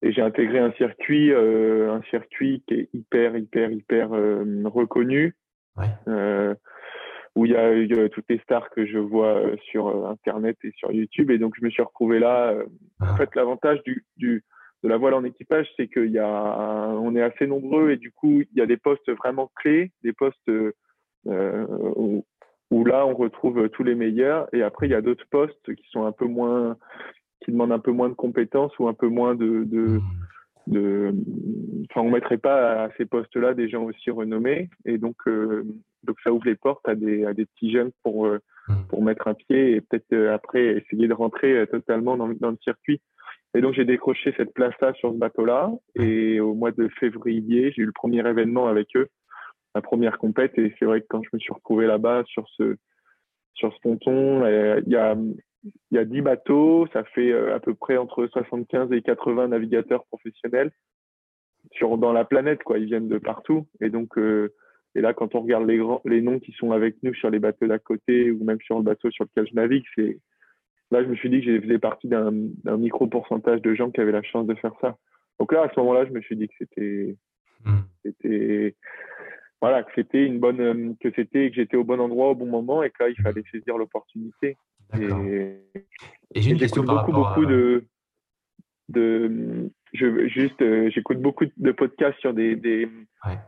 Et 0.01 0.12
j'ai 0.12 0.21
intégré 0.21 0.59
un 0.59 0.71
circuit, 0.74 1.31
euh, 1.31 1.93
un 1.93 2.01
circuit 2.09 2.63
qui 2.67 2.74
est 2.74 2.89
hyper, 2.93 3.38
hyper, 3.38 3.71
hyper 3.71 4.13
euh, 4.13 4.63
reconnu. 4.65 5.35
Ouais 5.77 6.55
où 7.36 7.46
il 7.46 7.51
y 7.51 7.56
a, 7.56 8.10
toutes 8.10 8.30
les 8.30 8.39
stars 8.39 8.70
que 8.70 8.86
je 8.86 8.98
vois 8.98 9.36
euh, 9.36 9.56
sur 9.70 9.88
euh, 9.88 10.10
Internet 10.10 10.58
et 10.63 10.72
sur 10.77 10.92
YouTube. 10.92 11.30
Et 11.32 11.38
donc, 11.38 11.54
je 11.60 11.65
me 11.65 11.70
suis 11.70 11.84
retrouvé 11.84 12.20
là. 12.20 12.51
Euh, 12.51 12.63
en 13.01 13.08
ah. 13.08 13.15
fait, 13.18 13.36
l'avantage 13.36 13.84
du, 13.84 14.06
du, 14.15 14.44
de 14.84 14.89
la 14.89 14.98
voile 14.98 15.15
en 15.15 15.25
équipage, 15.25 15.68
c'est 15.75 15.88
qu'il 15.88 16.12
y 16.12 16.20
a, 16.20 16.30
on 16.30 17.15
est 17.15 17.22
assez 17.22 17.46
nombreux 17.46 17.92
et 17.92 17.98
du 17.98 18.12
coup, 18.12 18.42
il 18.42 18.58
y 18.58 18.62
a 18.62 18.65
des 18.65 18.77
postes 18.77 19.12
vraiment 19.12 19.51
clés, 19.56 19.92
des 20.04 20.13
postes 20.13 20.50
euh, 20.50 21.65
où, 21.98 22.25
où, 22.72 22.86
là, 22.86 23.06
on 23.06 23.13
retrouve 23.13 23.68
tous 23.70 23.84
les 23.84 23.96
meilleurs. 23.96 24.48
Et 24.54 24.63
après, 24.63 24.88
il 24.88 24.92
y 24.92 24.96
a 24.96 25.01
d'autres 25.01 25.27
postes 25.30 25.75
qui 25.75 25.86
sont 25.89 26.06
un 26.06 26.13
peu 26.13 26.25
moins, 26.25 26.77
qui 27.44 27.51
demandent 27.51 27.74
un 27.74 27.80
peu 27.80 27.92
moins 27.92 28.10
de 28.10 28.13
compétences 28.15 28.77
ou 28.80 28.88
un 28.88 28.94
peu 28.94 29.08
moins 29.08 29.36
de, 29.36 29.65
de 29.65 29.88
hmm. 29.88 30.01
de 30.68 31.13
enfin 31.89 32.01
on 32.01 32.10
mettrait 32.10 32.39
pas 32.39 32.86
à 32.86 32.89
ces 32.98 33.06
postes-là 33.06 33.54
des 33.54 33.70
gens 33.70 33.84
aussi 33.84 34.10
renommés 34.10 34.70
et 34.86 34.98
donc 34.98 35.15
euh, 35.27 35.63
donc 36.05 36.17
ça 36.24 36.31
ouvre 36.31 36.45
les 36.45 36.55
portes 36.55 36.88
à 36.88 36.95
des, 36.95 37.25
à 37.25 37.33
des 37.33 37.45
petits 37.45 37.71
jeunes 37.71 37.91
pour, 38.03 38.25
euh, 38.25 38.39
mmh. 38.67 38.74
pour 38.89 39.03
mettre 39.03 39.27
un 39.27 39.33
pied 39.33 39.75
et 39.75 39.81
peut-être 39.81 40.13
euh, 40.13 40.33
après 40.33 40.77
essayer 40.77 41.07
de 41.07 41.13
rentrer 41.13 41.53
euh, 41.53 41.65
totalement 41.65 42.17
dans, 42.17 42.29
dans 42.29 42.51
le 42.51 42.57
circuit. 42.63 43.01
Et 43.53 43.62
donc 43.62 43.74
j'ai 43.74 43.85
décroché 43.85 44.33
cette 44.38 44.53
place-là 44.53 44.93
sur 44.93 45.12
ce 45.12 45.17
bateau-là. 45.17 45.71
Et 45.95 46.39
au 46.39 46.53
mois 46.53 46.71
de 46.71 46.88
février, 47.00 47.71
j'ai 47.71 47.83
eu 47.83 47.85
le 47.85 47.91
premier 47.91 48.27
événement 48.27 48.67
avec 48.67 48.88
eux, 48.95 49.07
la 49.74 49.81
première 49.81 50.17
compète. 50.17 50.57
Et 50.57 50.74
c'est 50.77 50.85
vrai 50.85 51.01
que 51.01 51.07
quand 51.09 51.21
je 51.24 51.29
me 51.33 51.39
suis 51.39 51.53
retrouvé 51.53 51.88
là-bas 51.88 52.24
sur 52.25 52.47
ce 52.57 52.75
sur 53.53 53.74
ce 53.74 53.79
ponton, 53.81 54.45
il 54.45 54.91
y 54.91 54.97
a 54.97 55.15
il 55.89 55.95
y 55.95 55.97
a 55.97 56.05
10 56.05 56.21
bateaux, 56.21 56.85
ça 56.93 57.03
fait 57.05 57.33
à 57.51 57.59
peu 57.59 57.74
près 57.74 57.97
entre 57.97 58.27
75 58.27 58.91
et 58.91 59.01
80 59.01 59.47
navigateurs 59.47 60.05
professionnels 60.05 60.71
sur, 61.71 61.97
dans 61.97 62.13
la 62.13 62.25
planète, 62.25 62.63
quoi. 62.63 62.77
Ils 62.77 62.85
viennent 62.85 63.07
de 63.07 63.17
partout. 63.17 63.67
Et 63.81 63.89
donc, 63.89 64.17
et 64.96 65.02
là, 65.02 65.14
quand 65.14 65.36
on 65.36 65.42
regarde 65.42 65.68
les, 65.68 65.78
grands, 65.78 66.02
les 66.06 66.22
noms 66.22 66.40
qui 66.40 66.54
sont 66.54 66.72
avec 66.72 66.96
nous 67.04 67.14
sur 67.14 67.30
les 67.30 67.40
bateaux 67.40 67.68
d'à 67.68 67.80
côté 67.80 68.32
ou 68.32 68.44
même 68.44 68.60
sur 68.62 68.78
le 68.78 68.84
bateau 68.84 69.12
sur 69.12 69.25
lequel 69.25 69.48
je 69.48 69.56
navigue, 69.56 69.84
c'est 69.94 70.20
là, 70.92 71.04
je 71.04 71.10
me 71.10 71.16
suis 71.16 71.30
dit 71.30 71.42
que 71.42 71.54
je 71.54 71.62
faisais 71.62 71.80
partie 71.80 72.08
d'un 72.08 72.32
micro 72.78 73.06
pourcentage 73.08 73.62
de 73.62 73.75
gens 73.75 73.92
qui 73.92 74.00
avaient 74.00 74.14
la 74.14 74.24
chance 74.24 74.48
de 74.48 74.56
faire 74.56 74.74
ça. 74.80 74.98
Donc 75.40 75.52
là, 75.52 75.64
à 75.64 75.70
ce 75.70 75.80
moment-là, 75.82 76.06
je 76.06 76.12
me 76.12 76.22
suis 76.22 76.38
dit 76.38 76.48
que 76.48 76.54
c'était, 76.58 77.18
hmm. 77.66 77.82
c'était, 78.06 78.75
voilà, 79.62 79.84
que 79.84 79.92
c'était 79.96 80.25
une 80.25 80.40
bonne, 80.40 80.96
que 81.02 81.10
c'était, 81.14 81.50
que 81.50 81.56
j'étais 81.56 81.75
au 81.75 81.84
bon 81.84 82.00
endroit 82.00 82.30
au 82.30 82.36
bon 82.36 82.46
moment 82.46 82.82
et 82.82 82.90
que 82.90 83.04
là, 83.04 83.10
il 83.10 83.22
fallait 83.22 83.44
saisir 83.52 83.78
l'opportunité. 83.78 84.58
Et, 84.98 85.58
et 86.34 86.42
j'ai 86.42 86.52
une 86.52 86.58
question 86.58 86.86
par 86.86 87.06
beaucoup, 87.06 87.20
rapport 87.20 87.36
beaucoup 87.36 87.46
de, 87.48 87.84
de, 88.89 89.70
je 89.94 90.27
juste, 90.27 90.62
euh, 90.62 90.89
j'écoute 90.92 91.20
beaucoup 91.20 91.46
de 91.58 91.72
podcasts 91.72 92.20
sur 92.20 92.34
des, 92.34 92.56
des 92.56 92.88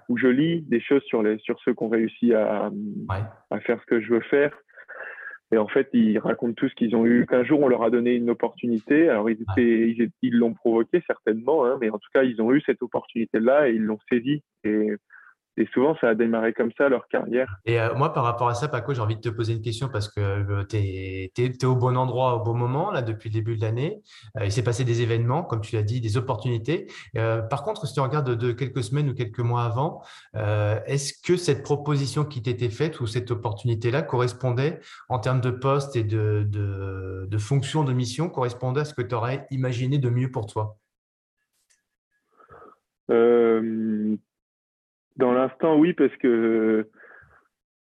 où 0.09 0.17
je 0.17 0.27
lis 0.27 0.61
des 0.61 0.79
choses 0.79 1.03
sur 1.03 1.21
les, 1.21 1.37
sur 1.39 1.59
ceux 1.59 1.73
qui 1.73 1.83
ont 1.83 1.89
réussi 1.89 2.33
à, 2.33 2.71
à 3.51 3.59
faire 3.59 3.79
ce 3.81 3.85
que 3.85 4.01
je 4.01 4.13
veux 4.13 4.21
faire. 4.21 4.57
Et 5.53 5.57
en 5.57 5.67
fait, 5.67 5.87
ils 5.93 6.19
racontent 6.19 6.53
tous 6.53 6.73
qu'ils 6.73 6.95
ont 6.95 7.05
eu 7.05 7.25
qu'un 7.25 7.43
jour 7.43 7.61
on 7.61 7.67
leur 7.67 7.83
a 7.83 7.89
donné 7.89 8.15
une 8.15 8.29
opportunité. 8.29 9.09
Alors 9.09 9.29
ils 9.29 9.41
étaient, 9.41 9.95
ils 10.21 10.35
l'ont 10.35 10.53
provoqué 10.53 11.01
certainement, 11.07 11.65
hein, 11.65 11.77
mais 11.79 11.89
en 11.89 11.99
tout 11.99 12.09
cas 12.13 12.23
ils 12.23 12.41
ont 12.41 12.51
eu 12.51 12.61
cette 12.61 12.81
opportunité-là 12.81 13.69
et 13.69 13.73
ils 13.73 13.83
l'ont 13.83 13.99
saisie. 14.11 14.43
Et 14.63 14.89
et 15.57 15.67
souvent, 15.73 15.97
ça 15.99 16.09
a 16.09 16.15
démarré 16.15 16.53
comme 16.53 16.71
ça 16.77 16.87
leur 16.87 17.07
carrière. 17.07 17.57
Et 17.65 17.81
euh, 17.81 17.95
moi, 17.95 18.13
par 18.13 18.23
rapport 18.23 18.47
à 18.47 18.53
ça, 18.53 18.67
Paco, 18.67 18.93
j'ai 18.93 19.01
envie 19.01 19.15
de 19.15 19.21
te 19.21 19.29
poser 19.29 19.53
une 19.53 19.61
question 19.61 19.89
parce 19.89 20.07
que 20.07 20.21
euh, 20.21 20.63
tu 20.69 20.77
es, 20.77 21.65
au 21.65 21.75
bon 21.75 21.97
endroit 21.97 22.35
au 22.35 22.43
bon 22.43 22.53
moment, 22.53 22.91
là, 22.91 23.01
depuis 23.01 23.29
le 23.29 23.33
début 23.33 23.57
de 23.57 23.61
l'année. 23.61 24.03
Euh, 24.37 24.45
il 24.45 24.51
s'est 24.51 24.63
passé 24.63 24.83
des 24.83 25.01
événements, 25.01 25.43
comme 25.43 25.61
tu 25.61 25.75
l'as 25.75 25.81
dit, 25.81 25.99
des 25.99 26.15
opportunités. 26.15 26.87
par 27.49 27.63
contre, 27.63 27.87
si 27.87 27.93
tu 27.95 27.99
regardes 27.99 28.35
de, 28.35 28.51
quelques 28.51 28.83
semaines 28.83 29.09
ou 29.09 29.15
quelques 29.15 29.39
mois 29.39 29.63
avant, 29.63 30.03
est-ce 30.85 31.13
que 31.25 31.37
cette 31.37 31.63
proposition 31.63 32.23
qui 32.23 32.41
t'était 32.41 32.69
faite 32.69 32.99
ou 32.99 33.07
cette 33.07 33.31
opportunité-là 33.31 34.03
correspondait 34.03 34.79
en 35.09 35.19
termes 35.19 35.41
de 35.41 35.49
poste 35.49 35.95
et 35.95 36.03
de, 36.03 36.45
de, 36.47 37.25
de 37.27 37.37
fonction, 37.37 37.83
de 37.83 37.93
mission, 37.93 38.29
correspondait 38.29 38.81
à 38.81 38.85
ce 38.85 38.93
que 38.93 39.01
tu 39.01 39.15
aurais 39.15 39.47
imaginé 39.49 39.97
de 39.97 40.09
mieux 40.09 40.29
pour 40.29 40.45
toi? 40.45 40.77
Dans 45.17 45.33
l'instant, 45.33 45.77
oui, 45.77 45.93
parce 45.93 46.15
que 46.17 46.87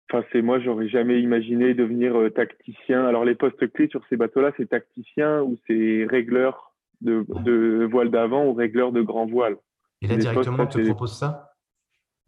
enfin, 0.09 0.25
c'est 0.31 0.41
moi, 0.41 0.59
j'aurais 0.59 0.87
jamais 0.87 1.21
imaginé 1.21 1.73
devenir 1.73 2.17
euh, 2.17 2.29
tacticien. 2.29 3.05
Alors, 3.05 3.25
les 3.25 3.35
postes 3.35 3.71
clés 3.73 3.89
sur 3.89 4.05
ces 4.09 4.15
bateaux-là, 4.15 4.51
c'est 4.57 4.69
tacticien 4.69 5.41
ou 5.41 5.57
c'est 5.67 6.05
régleur 6.09 6.73
de, 7.01 7.25
de 7.43 7.87
voile 7.91 8.09
d'avant 8.09 8.45
ou 8.45 8.53
régleur 8.53 8.91
de 8.91 9.01
grand 9.01 9.25
voile. 9.25 9.57
Et 10.01 10.07
là, 10.07 10.15
directement, 10.15 10.63
on 10.63 10.67
te 10.67 10.79
propose 10.85 11.17
ça? 11.17 11.53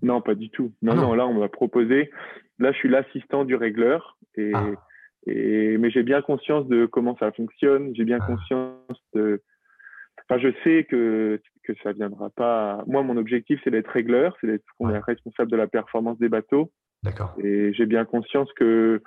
Non, 0.01 0.21
pas 0.21 0.35
du 0.35 0.49
tout. 0.49 0.73
Non, 0.81 0.93
ah 0.93 1.01
non, 1.01 1.13
là, 1.13 1.27
on 1.27 1.33
m'a 1.33 1.49
proposé. 1.49 2.09
Là, 2.57 2.71
je 2.71 2.77
suis 2.77 2.89
l'assistant 2.89 3.45
du 3.45 3.55
régleur. 3.55 4.17
Et, 4.35 4.51
ah. 4.53 4.67
et, 5.27 5.77
mais 5.77 5.89
j'ai 5.91 6.03
bien 6.03 6.21
conscience 6.21 6.67
de 6.67 6.85
comment 6.85 7.17
ça 7.17 7.31
fonctionne. 7.31 7.93
J'ai 7.95 8.05
bien 8.05 8.19
ah. 8.21 8.25
conscience 8.25 9.03
de, 9.13 9.41
Enfin, 10.29 10.39
je 10.39 10.49
sais 10.63 10.83
que, 10.83 11.41
que 11.73 11.81
ça 11.83 11.91
viendra 11.91 12.29
pas. 12.29 12.83
Moi, 12.87 13.03
mon 13.03 13.17
objectif, 13.17 13.59
c'est 13.63 13.71
d'être 13.71 13.89
régleur, 13.89 14.35
c'est 14.41 14.47
d'être 14.47 14.63
responsable 15.05 15.51
de 15.51 15.57
la 15.57 15.67
performance 15.67 16.17
des 16.19 16.29
bateaux. 16.29 16.71
D'accord. 17.03 17.35
Et 17.41 17.73
j'ai 17.73 17.85
bien 17.85 18.05
conscience 18.05 18.51
que, 18.53 19.01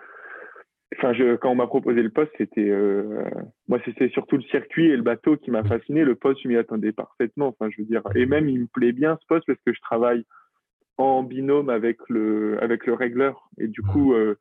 enfin, 0.97 1.13
je, 1.13 1.37
quand 1.37 1.51
on 1.51 1.55
m'a 1.55 1.67
proposé 1.67 2.03
le 2.03 2.11
poste, 2.11 2.33
c'était, 2.39 2.69
euh, 2.69 3.25
moi, 3.69 3.81
c'était 3.85 4.09
surtout 4.11 4.37
le 4.37 4.43
circuit 4.45 4.87
et 4.87 4.97
le 4.97 5.03
bateau 5.03 5.37
qui 5.37 5.51
m'a 5.51 5.65
fasciné. 5.65 6.05
Le 6.05 6.15
poste, 6.15 6.41
je 6.43 6.49
m'y 6.49 6.57
attendais 6.57 6.93
parfaitement. 6.93 7.49
Enfin, 7.49 7.71
je 7.71 7.83
veux 7.83 7.87
dire, 7.87 8.03
et 8.15 8.27
même, 8.27 8.49
il 8.49 8.61
me 8.61 8.67
plaît 8.67 8.93
bien 8.93 9.19
ce 9.21 9.27
poste 9.27 9.47
parce 9.47 9.61
que 9.67 9.73
je 9.73 9.81
travaille 9.81 10.25
en 10.99 11.23
binôme 11.23 11.71
avec 11.71 11.99
le, 12.09 12.63
avec 12.63 12.87
le 12.87 12.95
régleur. 12.95 13.49
Et 13.59 13.67
du 13.67 13.83
coup, 13.83 14.15
euh, 14.15 14.39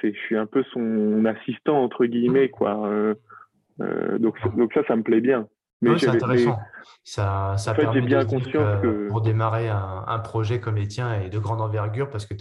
c'est, 0.00 0.12
je 0.12 0.18
suis 0.20 0.36
un 0.36 0.46
peu 0.46 0.62
son 0.72 1.24
assistant 1.24 1.82
entre 1.82 2.06
guillemets, 2.06 2.48
quoi. 2.48 2.88
Euh 2.88 3.14
donc, 4.18 4.36
donc 4.56 4.72
ça, 4.72 4.82
ça 4.88 4.96
me 4.96 5.02
plaît 5.02 5.20
bien 5.20 5.48
c'est 5.98 6.08
intéressant. 6.08 6.58
Ça, 7.04 7.54
ça 7.56 7.74
permet 7.74 8.00
bien 8.00 8.24
de, 8.24 9.08
pour 9.08 9.20
démarrer 9.20 9.68
un, 9.68 10.18
projet 10.18 10.60
comme 10.60 10.76
les 10.76 10.88
tiens 10.88 11.20
et 11.20 11.28
de 11.28 11.38
grande 11.38 11.60
envergure 11.60 12.10
parce 12.10 12.26
que 12.26 12.34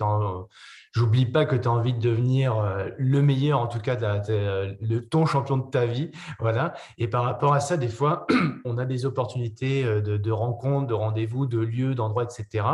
j'oublie 0.93 1.25
pas 1.25 1.45
que 1.45 1.55
tu 1.55 1.67
as 1.67 1.71
envie 1.71 1.93
de 1.93 1.99
devenir 1.99 2.57
euh, 2.57 2.89
le 2.97 3.21
meilleur, 3.21 3.59
en 3.59 3.67
tout 3.67 3.79
cas, 3.79 3.95
de, 3.95 4.75
le, 4.81 4.99
ton 5.07 5.25
champion 5.25 5.57
de 5.57 5.69
ta 5.69 5.85
vie. 5.85 6.09
Voilà. 6.39 6.73
Et 6.97 7.07
par 7.07 7.23
rapport 7.23 7.53
à 7.53 7.59
ça, 7.59 7.77
des 7.77 7.89
fois, 7.89 8.25
on 8.65 8.77
a 8.77 8.85
des 8.85 9.05
opportunités 9.05 9.83
euh, 9.83 10.01
de, 10.01 10.17
de 10.17 10.31
rencontres, 10.31 10.87
de 10.87 10.93
rendez-vous, 10.93 11.45
de 11.45 11.59
lieux, 11.59 11.95
d'endroits, 11.95 12.23
etc. 12.23 12.65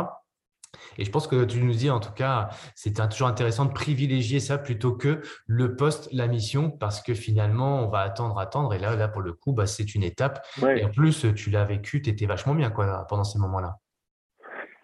Et 0.98 1.04
je 1.04 1.10
pense 1.10 1.26
que 1.26 1.44
tu 1.44 1.62
nous 1.62 1.72
dis, 1.72 1.90
en 1.90 2.00
tout 2.00 2.12
cas, 2.12 2.48
c'est 2.74 2.92
toujours 3.10 3.28
intéressant 3.28 3.66
de 3.66 3.72
privilégier 3.72 4.40
ça 4.40 4.58
plutôt 4.58 4.92
que 4.92 5.20
le 5.46 5.76
poste, 5.76 6.08
la 6.12 6.26
mission, 6.26 6.70
parce 6.70 7.02
que 7.02 7.14
finalement, 7.14 7.84
on 7.84 7.88
va 7.88 8.00
attendre, 8.00 8.38
attendre. 8.38 8.74
Et 8.74 8.78
là, 8.78 8.96
là 8.96 9.08
pour 9.08 9.22
le 9.22 9.32
coup, 9.32 9.52
bah, 9.52 9.66
c'est 9.66 9.94
une 9.94 10.02
étape. 10.02 10.40
Et 10.76 10.84
en 10.84 10.90
plus, 10.90 11.26
tu 11.34 11.50
l'as 11.50 11.64
vécu, 11.64 12.02
tu 12.02 12.10
étais 12.10 12.26
vachement 12.26 12.54
bien 12.54 12.70
quoi, 12.70 13.06
pendant 13.08 13.24
ces 13.24 13.38
moments-là. 13.38 13.76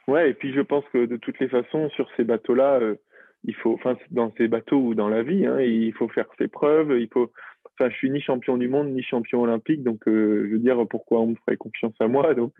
Ouais, 0.08 0.30
et 0.30 0.34
puis 0.34 0.54
je 0.54 0.62
pense 0.62 0.84
que 0.92 1.04
de 1.04 1.16
toutes 1.18 1.38
les 1.38 1.48
façons, 1.48 1.90
sur 1.90 2.08
ces 2.16 2.24
bateaux-là, 2.24 2.80
euh, 2.80 2.96
il 3.44 3.54
faut, 3.54 3.74
enfin, 3.74 3.94
dans 4.10 4.32
ces 4.38 4.48
bateaux 4.48 4.78
ou 4.78 4.94
dans 4.94 5.08
la 5.08 5.22
vie, 5.22 5.44
hein, 5.44 5.60
il 5.60 5.92
faut 5.92 6.08
faire 6.08 6.26
ses 6.38 6.48
preuves. 6.48 6.98
Il 6.98 7.08
faut, 7.12 7.30
enfin, 7.78 7.90
je 7.90 7.94
suis 7.94 8.10
ni 8.10 8.20
champion 8.20 8.56
du 8.56 8.68
monde 8.68 8.88
ni 8.88 9.02
champion 9.02 9.42
olympique, 9.42 9.82
donc 9.84 10.08
euh, 10.08 10.46
je 10.48 10.52
veux 10.54 10.58
dire 10.58 10.82
pourquoi 10.88 11.20
on 11.20 11.28
me 11.28 11.34
ferait 11.34 11.58
confiance 11.58 11.94
à 12.00 12.08
moi? 12.08 12.34
Donc, 12.34 12.54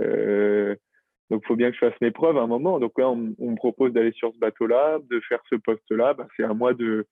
euh, 0.00 0.76
donc, 1.30 1.42
il 1.44 1.46
faut 1.48 1.56
bien 1.56 1.70
que 1.70 1.74
je 1.74 1.80
fasse 1.80 2.00
mes 2.00 2.12
preuves 2.12 2.38
à 2.38 2.42
un 2.42 2.46
moment. 2.46 2.78
Donc 2.78 2.92
là, 2.98 3.08
on, 3.10 3.16
me 3.16 3.56
propose 3.56 3.92
d'aller 3.92 4.12
sur 4.12 4.32
ce 4.32 4.38
bateau-là, 4.38 4.98
de 5.10 5.20
faire 5.28 5.40
ce 5.50 5.56
poste-là. 5.56 6.14
Bah, 6.14 6.28
c'est 6.36 6.44
à 6.44 6.54
moi 6.54 6.72
de, 6.72 7.06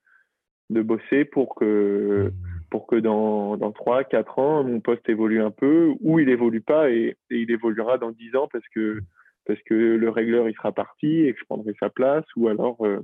de 0.70 0.82
bosser 0.82 1.24
pour 1.24 1.56
que, 1.56 2.30
pour 2.70 2.86
que 2.86 2.96
dans, 2.96 3.56
dans 3.56 3.72
3, 3.72 4.04
4 4.04 4.38
ans, 4.38 4.64
mon 4.64 4.80
poste 4.80 5.08
évolue 5.08 5.42
un 5.42 5.50
peu, 5.50 5.92
ou 6.00 6.20
il 6.20 6.28
évolue 6.28 6.60
pas 6.60 6.90
et, 6.90 7.16
il 7.30 7.50
évoluera 7.50 7.98
dans 7.98 8.12
10 8.12 8.36
ans 8.36 8.48
parce 8.52 8.66
que, 8.68 9.00
parce 9.46 9.60
que 9.62 9.74
le 9.74 10.08
régleur, 10.08 10.48
il 10.48 10.54
sera 10.54 10.72
parti 10.72 11.26
et 11.26 11.34
que 11.34 11.40
je 11.40 11.44
prendrai 11.44 11.74
sa 11.80 11.90
place, 11.90 12.24
ou 12.36 12.48
alors, 12.48 12.86
euh, 12.86 13.00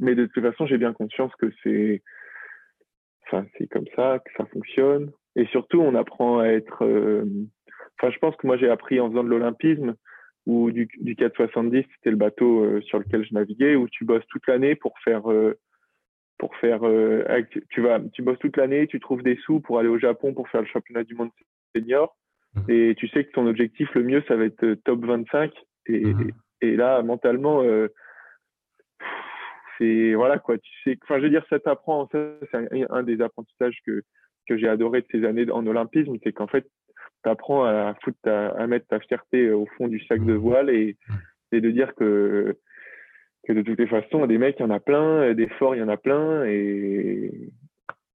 mais 0.00 0.14
de 0.14 0.26
toute 0.26 0.42
façon, 0.42 0.66
j'ai 0.66 0.76
bien 0.76 0.92
conscience 0.92 1.32
que 1.36 1.50
c'est, 1.62 2.02
enfin, 3.26 3.46
c'est 3.56 3.68
comme 3.68 3.86
ça, 3.94 4.18
que 4.18 4.30
ça 4.36 4.44
fonctionne. 4.46 5.12
Et 5.36 5.46
surtout, 5.46 5.80
on 5.80 5.94
apprend 5.94 6.40
à 6.40 6.48
être, 6.48 6.84
euh, 6.84 7.24
enfin, 7.98 8.10
je 8.10 8.18
pense 8.18 8.36
que 8.36 8.46
moi, 8.46 8.56
j'ai 8.56 8.68
appris 8.68 9.00
en 9.00 9.08
faisant 9.08 9.24
de 9.24 9.28
l'olympisme, 9.28 9.94
ou 10.46 10.70
du, 10.70 10.88
du 11.00 11.16
470, 11.16 11.84
c'était 11.96 12.10
le 12.10 12.16
bateau 12.16 12.64
euh, 12.64 12.80
sur 12.82 12.98
lequel 12.98 13.26
je 13.26 13.34
naviguais, 13.34 13.74
où 13.74 13.88
tu 13.88 14.04
bosses 14.04 14.26
toute 14.28 14.46
l'année 14.46 14.76
pour 14.76 14.94
faire, 15.00 15.30
euh, 15.30 15.58
pour 16.38 16.54
faire, 16.56 16.86
euh, 16.86 17.24
tu 17.70 17.80
vas, 17.80 18.00
tu 18.12 18.22
bosses 18.22 18.38
toute 18.38 18.56
l'année, 18.56 18.86
tu 18.86 19.00
trouves 19.00 19.22
des 19.22 19.36
sous 19.44 19.60
pour 19.60 19.80
aller 19.80 19.88
au 19.88 19.98
Japon 19.98 20.34
pour 20.34 20.48
faire 20.48 20.60
le 20.60 20.68
championnat 20.68 21.02
du 21.02 21.14
monde 21.14 21.30
senior, 21.74 22.16
mmh. 22.54 22.60
et 22.68 22.94
tu 22.96 23.08
sais 23.08 23.24
que 23.24 23.32
ton 23.32 23.46
objectif 23.46 23.92
le 23.94 24.04
mieux, 24.04 24.22
ça 24.28 24.36
va 24.36 24.44
être 24.44 24.74
top 24.84 25.04
25, 25.04 25.52
et, 25.86 26.04
mmh. 26.04 26.30
et, 26.60 26.76
là 26.76 27.02
mentalement, 27.02 27.62
c'est 29.78 30.14
voilà 30.14 30.38
quoi, 30.38 30.58
tu 30.58 30.70
sais, 30.84 30.96
enfin 31.02 31.18
je 31.18 31.24
veux 31.24 31.30
dire, 31.30 31.44
ça 31.50 31.58
t'apprend, 31.58 32.08
ça 32.12 32.18
c'est 32.52 32.56
un, 32.56 32.86
un, 32.90 33.02
des 33.02 33.20
apprentissages 33.20 33.78
que 33.84 34.02
que 34.48 34.56
j'ai 34.56 34.68
adoré 34.68 35.00
de 35.00 35.06
ces 35.10 35.24
années 35.24 35.50
en 35.50 35.66
olympisme, 35.66 36.14
c'est 36.22 36.32
qu'en 36.32 36.46
fait 36.46 36.68
apprends 37.24 37.64
à, 37.64 37.94
foutre 38.02 38.18
à 38.26 38.66
mettre 38.66 38.86
ta 38.86 39.00
fierté 39.00 39.50
au 39.50 39.66
fond 39.76 39.88
du 39.88 40.00
sac 40.06 40.24
de 40.24 40.34
mmh. 40.34 40.36
voile 40.36 40.70
et, 40.70 40.96
et 41.52 41.60
de 41.60 41.70
dire 41.70 41.94
que, 41.94 42.56
que 43.46 43.52
de 43.52 43.62
toutes 43.62 43.78
les 43.78 43.86
façons, 43.86 44.26
des 44.26 44.38
mecs, 44.38 44.56
il 44.58 44.62
y 44.62 44.66
en 44.66 44.70
a 44.70 44.80
plein, 44.80 45.34
des 45.34 45.48
forts, 45.48 45.74
il 45.74 45.78
y 45.78 45.82
en 45.82 45.88
a 45.88 45.96
plein, 45.96 46.44
et, 46.44 47.30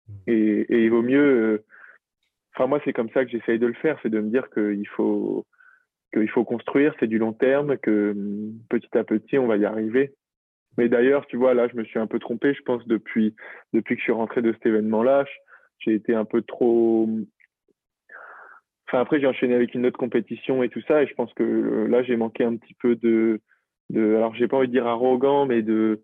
mmh. 0.08 0.14
et, 0.28 0.66
et 0.70 0.84
il 0.84 0.90
vaut 0.90 1.04
mieux. 1.04 1.64
Enfin, 2.56 2.68
moi, 2.68 2.82
c'est 2.84 2.94
comme 2.94 3.10
ça 3.12 3.24
que 3.24 3.32
j'essaye 3.32 3.60
de 3.60 3.68
le 3.68 3.74
faire, 3.74 4.00
c'est 4.02 4.10
de 4.10 4.20
me 4.20 4.30
dire 4.30 4.50
qu'il 4.50 4.88
faut, 4.88 5.46
qu'il 6.14 6.30
faut 6.30 6.44
construire, 6.44 6.94
c'est 7.00 7.08
du 7.08 7.20
long 7.20 7.34
terme, 7.34 7.78
que 7.78 8.16
petit 8.70 8.98
à 8.98 9.04
petit, 9.04 9.38
on 9.38 9.48
va 9.48 9.58
y 9.58 9.66
arriver. 9.66 10.14
Mais 10.78 10.90
d'ailleurs, 10.90 11.26
tu 11.26 11.38
vois, 11.38 11.54
là, 11.54 11.68
je 11.68 11.76
me 11.76 11.84
suis 11.84 12.00
un 12.00 12.08
peu 12.08 12.20
trompé, 12.20 12.54
je 12.54 12.62
pense, 12.62 12.88
depuis, 12.88 13.36
depuis 13.74 13.96
que 13.96 14.00
je 14.00 14.04
suis 14.04 14.12
rentré 14.12 14.42
de 14.42 14.54
cet 14.54 14.66
événement-là. 14.66 15.26
J'ai 15.80 15.94
été 15.94 16.14
un 16.14 16.26
peu 16.26 16.42
trop 16.42 17.10
Enfin, 18.88 19.02
après, 19.02 19.20
j'ai 19.20 19.28
enchaîné 19.28 19.54
avec 19.54 19.74
une 19.74 19.86
autre 19.86 19.98
compétition 19.98 20.64
et 20.64 20.70
tout 20.70 20.82
ça, 20.88 21.04
et 21.04 21.08
je 21.08 21.14
pense 21.14 21.34
que 21.34 21.44
euh, 21.44 21.88
là, 21.88 22.04
j'ai 22.04 22.16
manqué 22.16 22.44
un 22.44 22.56
petit 22.56 22.74
peu 22.76 22.96
de, 22.96 23.42
de 23.90 24.16
alors 24.16 24.34
j'ai 24.36 24.48
pas 24.48 24.58
envie 24.58 24.68
de 24.68 24.72
dire 24.72 24.88
arrogant, 24.88 25.46
mais 25.46 25.62
de, 25.62 26.04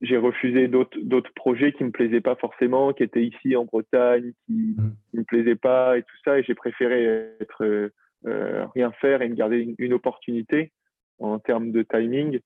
j'ai 0.00 0.16
refusé 0.16 0.68
d'autres 0.68 0.98
d'autres 1.00 1.32
projets 1.34 1.72
qui 1.72 1.84
me 1.84 1.90
plaisaient 1.90 2.20
pas 2.20 2.36
forcément, 2.36 2.92
qui 2.92 3.02
étaient 3.02 3.24
ici 3.24 3.56
en 3.56 3.64
Bretagne, 3.64 4.32
qui, 4.44 4.76
mmh. 4.76 5.18
me 5.18 5.24
plaisaient 5.24 5.56
pas 5.56 5.98
et 5.98 6.02
tout 6.02 6.16
ça, 6.24 6.38
et 6.38 6.42
j'ai 6.42 6.54
préféré 6.54 7.04
être 7.40 7.64
euh, 7.64 7.92
euh, 8.26 8.66
rien 8.74 8.92
faire 8.92 9.22
et 9.22 9.28
me 9.28 9.34
garder 9.34 9.74
une, 9.78 9.92
opportunité 9.92 10.72
en 11.18 11.38
termes 11.38 11.72
de 11.72 11.82
timing 11.82 12.40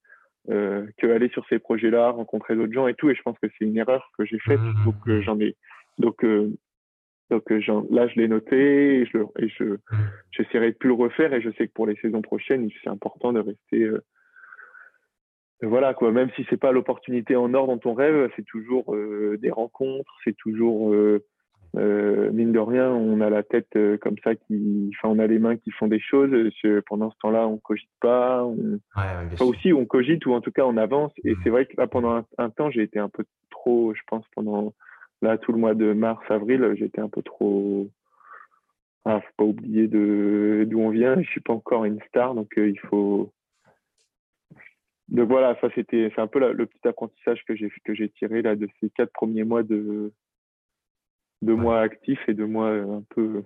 euh, 0.49 0.87
que 0.99 1.09
aller 1.09 1.29
sur 1.31 1.45
ces 1.49 1.59
projets-là, 1.59 2.11
rencontrer 2.11 2.55
d'autres 2.55 2.73
gens 2.73 2.87
et 2.87 2.95
tout. 2.95 3.11
Et 3.11 3.15
je 3.15 3.23
pense 3.23 3.39
que 3.41 3.49
c'est 3.59 3.65
une 3.65 3.77
erreur 3.77 4.11
que 4.17 4.25
j'ai 4.25 4.39
faite. 4.39 4.61
Mmh. 4.61 4.85
Donc 4.85 5.21
j'en 5.23 5.41
ai 5.41 5.57
Donc, 5.99 6.25
donc 7.31 7.49
là, 7.49 8.09
je 8.09 8.15
l'ai 8.17 8.29
noté 8.29 9.01
et 9.01 9.07
je, 9.07 9.19
et 9.39 9.49
je, 9.49 9.65
mmh. 9.65 9.79
j'essaierai 10.33 10.73
de 10.73 10.77
plus 10.77 10.89
le 10.89 10.95
refaire. 10.95 11.33
Et 11.33 11.41
je 11.41 11.51
sais 11.51 11.67
que 11.69 11.73
pour 11.73 11.87
les 11.87 11.97
saisons 11.97 12.23
prochaines, 12.23 12.69
c'est 12.83 12.91
important 12.91 13.33
de 13.33 13.41
rester 13.41 13.91
voilà 15.63 15.95
quoi, 15.95 16.11
même 16.11 16.31
si 16.37 16.47
c'est 16.49 16.57
pas 16.57 16.73
l'opportunité 16.73 17.37
en 17.37 17.53
or 17.53 17.67
dont 17.67 17.81
on 17.85 17.95
rêve, 17.95 18.31
c'est 18.35 18.47
toujours 18.47 18.95
euh, 18.95 19.37
des 19.43 19.51
rencontres, 19.51 20.11
c'est 20.25 20.37
toujours 20.37 20.93
euh, 20.93 21.23
euh, 21.77 22.31
mine 22.33 22.53
de 22.53 22.59
rien, 22.59 22.91
on 22.91 23.21
a 23.21 23.29
la 23.29 23.43
tête 23.43 23.77
comme 24.01 24.17
ça 24.25 24.35
qui, 24.35 24.91
enfin 24.97 25.15
on 25.15 25.19
a 25.19 25.27
les 25.27 25.39
mains 25.39 25.57
qui 25.57 25.71
font 25.71 25.87
des 25.87 26.01
choses. 26.01 26.31
pendant 26.87 27.11
ce 27.11 27.17
temps-là, 27.19 27.47
on 27.47 27.59
cogite 27.59 27.91
pas, 28.01 28.43
on... 28.45 28.81
enfin 28.97 29.45
aussi 29.45 29.73
on 29.73 29.85
cogite 29.85 30.25
ou 30.25 30.33
en 30.33 30.41
tout 30.41 30.51
cas 30.51 30.65
on 30.65 30.79
avance. 30.79 31.13
Et 31.25 31.35
c'est 31.43 31.51
vrai 31.51 31.67
que 31.67 31.75
là 31.77 31.87
pendant 31.87 32.25
un, 32.39 32.51
temps, 32.51 32.71
j'ai 32.71 32.83
été 32.83 32.99
un 32.99 33.11
peu 33.11 33.25
trop, 33.51 33.95
je 33.95 34.01
pense 34.07 34.25
pendant 34.35 34.73
là 35.23 35.39
tout 35.39 35.53
le 35.53 35.59
mois 35.59 35.75
de 35.75 35.93
mars, 35.93 36.23
avril, 36.31 36.75
j'étais 36.77 37.01
un 37.01 37.09
peu 37.09 37.23
trop. 37.23 37.89
Ah, 39.05 39.21
faut 39.21 39.33
pas 39.37 39.45
oublier 39.45 39.89
de 39.89 40.67
d'où 40.69 40.81
on 40.81 40.91
vient. 40.91 41.21
Je 41.23 41.29
suis 41.29 41.41
pas 41.41 41.55
encore 41.55 41.85
une 41.85 42.01
star, 42.09 42.35
donc 42.35 42.53
il 42.57 42.79
faut 42.81 43.33
donc 45.11 45.29
voilà, 45.29 45.59
ça 45.61 45.69
c'était 45.75 46.13
c'est 46.15 46.21
un 46.21 46.29
peu 46.29 46.53
le 46.53 46.67
petit 46.67 46.87
apprentissage 46.87 47.45
que 47.45 47.57
j'ai 47.57 47.71
que 47.85 47.95
j'ai 47.95 48.09
tiré 48.11 48.43
là 48.43 48.55
de 48.55 48.69
ces 48.81 48.91
quatre 48.91 49.13
premiers 49.13 49.45
mois 49.45 49.65
de 49.65 50.13
de 51.43 51.53
mois 51.53 51.81
actifs 51.81 52.23
et 52.29 52.35
de 52.35 52.45
mois 52.45 52.69
euh, 52.69 52.99
un 52.99 53.05
peu 53.11 53.43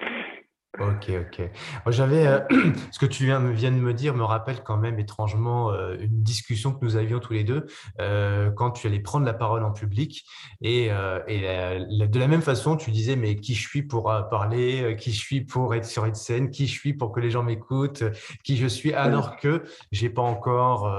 Ok, 0.80 1.08
ok. 1.08 1.50
J'avais, 1.86 2.26
euh, 2.26 2.40
ce 2.90 2.98
que 2.98 3.06
tu 3.06 3.26
viens, 3.26 3.38
viens, 3.38 3.70
de 3.70 3.76
me 3.76 3.94
dire 3.94 4.12
me 4.14 4.24
rappelle 4.24 4.60
quand 4.64 4.76
même 4.76 4.98
étrangement 4.98 5.70
euh, 5.70 5.96
une 6.00 6.22
discussion 6.22 6.72
que 6.72 6.84
nous 6.84 6.96
avions 6.96 7.20
tous 7.20 7.32
les 7.32 7.44
deux 7.44 7.66
euh, 8.00 8.50
quand 8.50 8.72
tu 8.72 8.88
allais 8.88 8.98
prendre 8.98 9.24
la 9.24 9.34
parole 9.34 9.62
en 9.62 9.70
public. 9.70 10.24
Et, 10.62 10.88
de 10.88 12.18
la 12.18 12.26
même 12.26 12.42
façon, 12.42 12.76
tu 12.76 12.90
disais, 12.90 13.14
mais 13.14 13.36
qui 13.36 13.54
je 13.54 13.66
suis 13.66 13.82
pour 13.82 14.04
parler, 14.30 14.96
qui 14.98 15.12
je 15.12 15.18
suis 15.18 15.42
pour 15.42 15.74
être 15.74 15.84
sur 15.84 16.04
une 16.06 16.14
scène, 16.14 16.50
qui 16.50 16.66
je 16.66 16.72
suis 16.72 16.94
pour 16.94 17.12
que 17.12 17.20
les 17.20 17.30
gens 17.30 17.42
m'écoutent, 17.42 18.04
qui 18.42 18.56
je 18.56 18.66
suis, 18.66 18.92
alors 18.92 19.36
que 19.36 19.62
j'ai 19.92 20.10
pas 20.10 20.22
encore, 20.22 20.90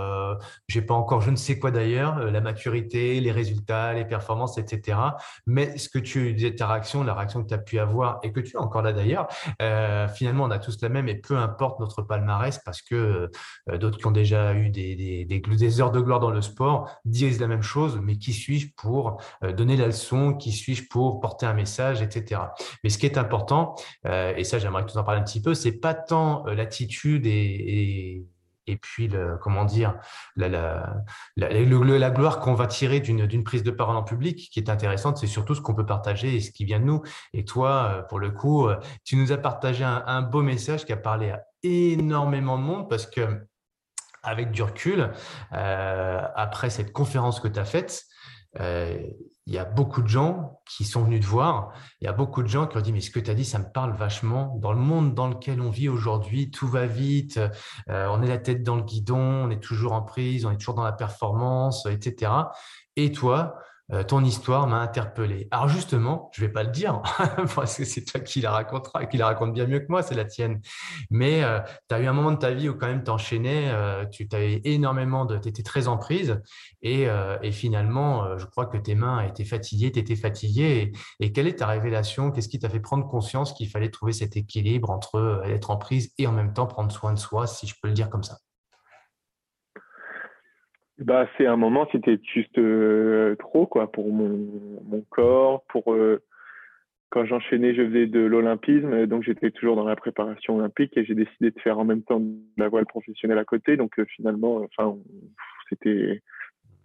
j'ai 0.67 0.81
pas 0.81 0.93
encore, 0.93 1.21
je 1.21 1.31
ne 1.31 1.35
sais 1.35 1.59
quoi 1.59 1.71
d'ailleurs, 1.71 2.19
la 2.31 2.41
maturité, 2.41 3.19
les 3.19 3.31
résultats, 3.31 3.93
les 3.93 4.05
performances, 4.05 4.57
etc. 4.57 4.97
Mais 5.45 5.77
ce 5.77 5.89
que 5.89 5.99
tu 5.99 6.33
disais, 6.33 6.55
ta 6.55 6.67
réaction, 6.67 7.03
la 7.03 7.13
réaction 7.13 7.43
que 7.43 7.49
tu 7.49 7.53
as 7.53 7.59
pu 7.59 7.79
avoir 7.79 8.19
et 8.23 8.31
que 8.31 8.39
tu 8.39 8.57
as 8.57 8.61
encore 8.61 8.81
là 8.81 8.93
d'ailleurs, 8.93 9.27
euh, 9.65 10.07
finalement, 10.07 10.45
on 10.45 10.51
a 10.51 10.59
tous 10.59 10.81
la 10.81 10.89
même 10.89 11.07
et 11.09 11.15
peu 11.15 11.37
importe 11.37 11.79
notre 11.79 12.01
palmarès 12.01 12.59
parce 12.63 12.81
que 12.81 13.29
euh, 13.69 13.77
d'autres 13.77 13.97
qui 13.97 14.05
ont 14.07 14.11
déjà 14.11 14.53
eu 14.53 14.69
des, 14.69 15.81
heures 15.81 15.91
de 15.91 15.99
gloire 15.99 16.19
dans 16.19 16.31
le 16.31 16.41
sport 16.41 16.89
disent 17.05 17.39
la 17.39 17.47
même 17.47 17.61
chose, 17.61 17.99
mais 18.01 18.17
qui 18.17 18.33
suis-je 18.33 18.67
pour 18.77 19.21
euh, 19.43 19.51
donner 19.51 19.77
la 19.77 19.87
leçon, 19.87 20.33
qui 20.33 20.51
suis-je 20.51 20.87
pour 20.87 21.19
porter 21.19 21.45
un 21.45 21.53
message, 21.53 22.01
etc. 22.01 22.41
Mais 22.83 22.89
ce 22.89 22.97
qui 22.97 23.05
est 23.05 23.17
important, 23.17 23.75
et 24.05 24.43
ça 24.43 24.59
j'aimerais 24.59 24.85
que 24.85 24.91
tu 24.91 24.97
en 24.97 25.03
parles 25.03 25.19
un 25.19 25.23
petit 25.23 25.41
peu, 25.41 25.53
c'est 25.53 25.79
pas 25.79 25.93
tant 25.93 26.45
l'attitude 26.45 27.25
et 27.25 28.25
puis 28.77 29.07
le, 29.07 29.37
comment 29.37 29.65
dire 29.65 29.95
la, 30.35 30.49
la, 30.49 30.99
la, 31.35 32.09
gloire 32.09 32.39
qu'on 32.39 32.55
va 32.55 32.67
tirer 32.67 32.99
d'une 32.99 33.43
prise 33.43 33.63
de 33.63 33.71
parole 33.71 33.95
en 33.95 34.03
public 34.03 34.49
qui 34.51 34.59
est 34.59 34.69
intéressante, 34.69 35.17
c'est 35.17 35.27
surtout 35.27 35.55
ce 35.55 35.61
qu'on 35.61 35.75
peut 35.75 35.85
partager 35.85 36.35
et 36.35 36.41
ce 36.41 36.51
qui 36.51 36.65
vient 36.65 36.79
de 36.79 36.85
nous. 36.85 37.01
Et 37.33 37.45
toi, 37.45 37.69
euh, 37.69 38.01
pour 38.01 38.19
le 38.19 38.31
coup, 38.31 38.67
euh, 38.67 38.77
tu 39.03 39.15
nous 39.15 39.31
as 39.31 39.37
partagé 39.37 39.83
un, 39.83 40.21
beau 40.21 40.41
message 40.41 40.85
qui 40.85 40.93
a 40.93 40.97
parlé 40.97 41.31
à 41.31 41.43
énormément 41.63 42.57
de 42.57 42.63
monde 42.63 42.89
parce 42.89 43.05
que 43.05 43.45
avec 44.23 44.51
du 44.51 44.63
recul, 44.63 45.11
euh, 45.53 46.21
après 46.35 46.71
cette 46.71 46.91
conférence 46.91 47.39
que 47.39 47.47
tu 47.47 47.59
as 47.59 47.65
faite, 47.65 48.03
il 49.47 49.53
y 49.53 49.59
a 49.59 49.65
beaucoup 49.65 50.01
de 50.01 50.07
gens 50.07 50.59
qui 50.67 50.85
sont 50.85 51.03
venus 51.03 51.21
te 51.21 51.25
voir. 51.27 51.71
Il 52.01 52.05
y 52.05 52.07
a 52.07 52.13
beaucoup 52.13 52.41
de 52.41 52.47
gens 52.47 52.65
qui 52.65 52.77
ont 52.77 52.81
dit, 52.81 52.91
mais 52.91 53.01
ce 53.01 53.11
que 53.11 53.19
tu 53.19 53.29
as 53.29 53.35
dit, 53.35 53.45
ça 53.45 53.59
me 53.59 53.71
parle 53.71 53.95
vachement. 53.95 54.57
Dans 54.59 54.73
le 54.73 54.79
monde 54.79 55.13
dans 55.13 55.27
lequel 55.27 55.61
on 55.61 55.69
vit 55.69 55.87
aujourd'hui, 55.87 56.49
tout 56.49 56.67
va 56.67 56.87
vite, 56.87 57.39
euh, 57.89 58.07
on 58.09 58.23
est 58.23 58.27
la 58.27 58.39
tête 58.39 58.63
dans 58.63 58.75
le 58.75 58.81
guidon, 58.81 59.45
on 59.45 59.49
est 59.51 59.61
toujours 59.61 59.93
en 59.93 60.01
prise, 60.01 60.45
on 60.45 60.51
est 60.51 60.57
toujours 60.57 60.73
dans 60.73 60.83
la 60.83 60.93
performance, 60.93 61.85
etc. 61.85 62.31
Et 62.95 63.11
toi, 63.11 63.55
euh, 63.91 64.03
ton 64.03 64.23
histoire 64.23 64.67
m'a 64.67 64.79
interpellé. 64.79 65.47
Alors 65.51 65.67
justement, 65.67 66.31
je 66.33 66.41
vais 66.41 66.51
pas 66.51 66.63
le 66.63 66.71
dire 66.71 67.01
parce 67.55 67.77
que 67.77 67.85
c'est 67.85 68.03
toi 68.03 68.19
qui 68.19 68.41
la 68.41 68.51
racontera, 68.51 69.05
qui 69.05 69.17
la 69.17 69.27
raconte 69.27 69.53
bien 69.53 69.67
mieux 69.67 69.79
que 69.79 69.87
moi, 69.89 70.01
c'est 70.01 70.15
la 70.15 70.25
tienne. 70.25 70.59
Mais 71.11 71.43
euh, 71.43 71.59
tu 71.87 71.95
as 71.95 71.99
eu 71.99 72.07
un 72.07 72.13
moment 72.13 72.31
de 72.31 72.37
ta 72.37 72.51
vie 72.51 72.67
où 72.67 72.73
quand 72.73 72.87
même 72.87 73.03
t'enchaînais, 73.03 73.69
euh, 73.69 74.05
tu 74.05 74.27
t'avais 74.27 74.61
énormément 74.63 75.25
de, 75.25 75.35
étais 75.35 75.61
très 75.61 75.87
en 75.87 75.97
prise 75.97 76.41
et, 76.81 77.07
et 77.41 77.51
finalement, 77.51 78.37
je 78.37 78.45
crois 78.45 78.65
que 78.65 78.77
tes 78.77 78.95
mains 78.95 79.21
étaient 79.21 79.45
fatiguées, 79.45 79.91
tu 79.91 79.99
étais 79.99 80.15
fatigué. 80.15 80.91
Et, 81.19 81.31
quelle 81.33 81.47
est 81.47 81.59
ta 81.59 81.67
révélation? 81.67 82.31
Qu'est-ce 82.31 82.49
qui 82.49 82.59
t'a 82.59 82.69
fait 82.69 82.79
prendre 82.79 83.07
conscience 83.07 83.53
qu'il 83.53 83.69
fallait 83.69 83.89
trouver 83.89 84.13
cet 84.13 84.37
équilibre 84.37 84.89
entre 84.89 85.43
être 85.45 85.71
en 85.71 85.77
prise 85.77 86.11
et 86.17 86.27
en 86.27 86.31
même 86.31 86.53
temps 86.53 86.67
prendre 86.67 86.91
soin 86.91 87.13
de 87.13 87.19
soi, 87.19 87.47
si 87.47 87.67
je 87.67 87.75
peux 87.81 87.87
le 87.87 87.93
dire 87.93 88.09
comme 88.09 88.23
ça? 88.23 88.37
Bah, 90.99 91.27
c'est 91.37 91.45
un 91.45 91.57
moment, 91.57 91.87
c'était 91.91 92.19
juste 92.33 92.57
euh, 92.57 93.35
trop, 93.35 93.67
quoi, 93.67 93.91
pour 93.91 94.13
mon, 94.13 94.47
mon 94.85 95.01
corps, 95.09 95.63
pour 95.67 95.93
euh, 95.93 96.21
quand 97.09 97.25
j'enchaînais, 97.25 97.75
je 97.75 97.85
faisais 97.85 98.07
de 98.07 98.19
l'olympisme, 98.19 99.05
donc 99.05 99.23
j'étais 99.23 99.51
toujours 99.51 99.75
dans 99.75 99.83
la 99.83 99.95
préparation 99.95 100.57
olympique 100.57 100.95
et 100.97 101.05
j'ai 101.05 101.15
décidé 101.15 101.51
de 101.51 101.59
faire 101.59 101.79
en 101.79 101.85
même 101.85 102.03
temps 102.03 102.19
de 102.19 102.35
la 102.57 102.69
voile 102.69 102.85
professionnelle 102.85 103.37
à 103.37 103.45
côté. 103.45 103.75
Donc 103.75 103.99
euh, 103.99 104.05
finalement, 104.05 104.65
enfin, 104.65 104.97
c'était, 105.69 106.21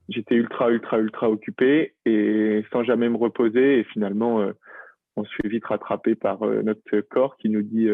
j'étais 0.09 0.35
ultra, 0.35 0.71
ultra, 0.71 0.99
ultra 0.99 1.31
occupé 1.31 1.95
et 2.05 2.65
sans 2.73 2.83
jamais 2.83 3.09
me 3.09 3.17
reposer. 3.17 3.79
Et 3.79 3.85
finalement, 3.85 4.45
on 5.17 5.25
se 5.25 5.35
fait 5.41 5.49
vite 5.49 5.65
rattraper 5.67 6.15
par 6.17 6.41
notre 6.41 7.01
corps 7.01 7.37
qui 7.37 7.49
nous 7.49 7.63
dit 7.63 7.89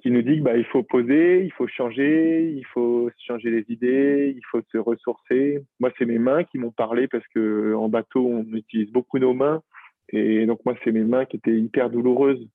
qui 0.00 0.10
nous 0.10 0.22
dit 0.22 0.34
qu'il 0.34 0.42
bah, 0.42 0.52
faut 0.72 0.82
poser, 0.82 1.44
il 1.44 1.52
faut 1.52 1.66
changer, 1.66 2.50
il 2.50 2.64
faut 2.66 3.10
changer 3.26 3.50
les 3.50 3.64
idées, 3.68 4.34
il 4.34 4.42
faut 4.50 4.60
se 4.72 4.78
ressourcer. 4.78 5.62
Moi, 5.78 5.90
c'est 5.98 6.06
mes 6.06 6.18
mains 6.18 6.44
qui 6.44 6.58
m'ont 6.58 6.70
parlé 6.70 7.06
parce 7.06 7.26
que 7.34 7.74
en 7.74 7.88
bateau, 7.88 8.26
on 8.26 8.44
utilise 8.54 8.90
beaucoup 8.90 9.18
nos 9.18 9.34
mains. 9.34 9.62
Et 10.08 10.46
donc, 10.46 10.64
moi, 10.64 10.74
c'est 10.82 10.92
mes 10.92 11.04
mains 11.04 11.26
qui 11.26 11.36
étaient 11.36 11.58
hyper 11.58 11.90
douloureuses 11.90 12.48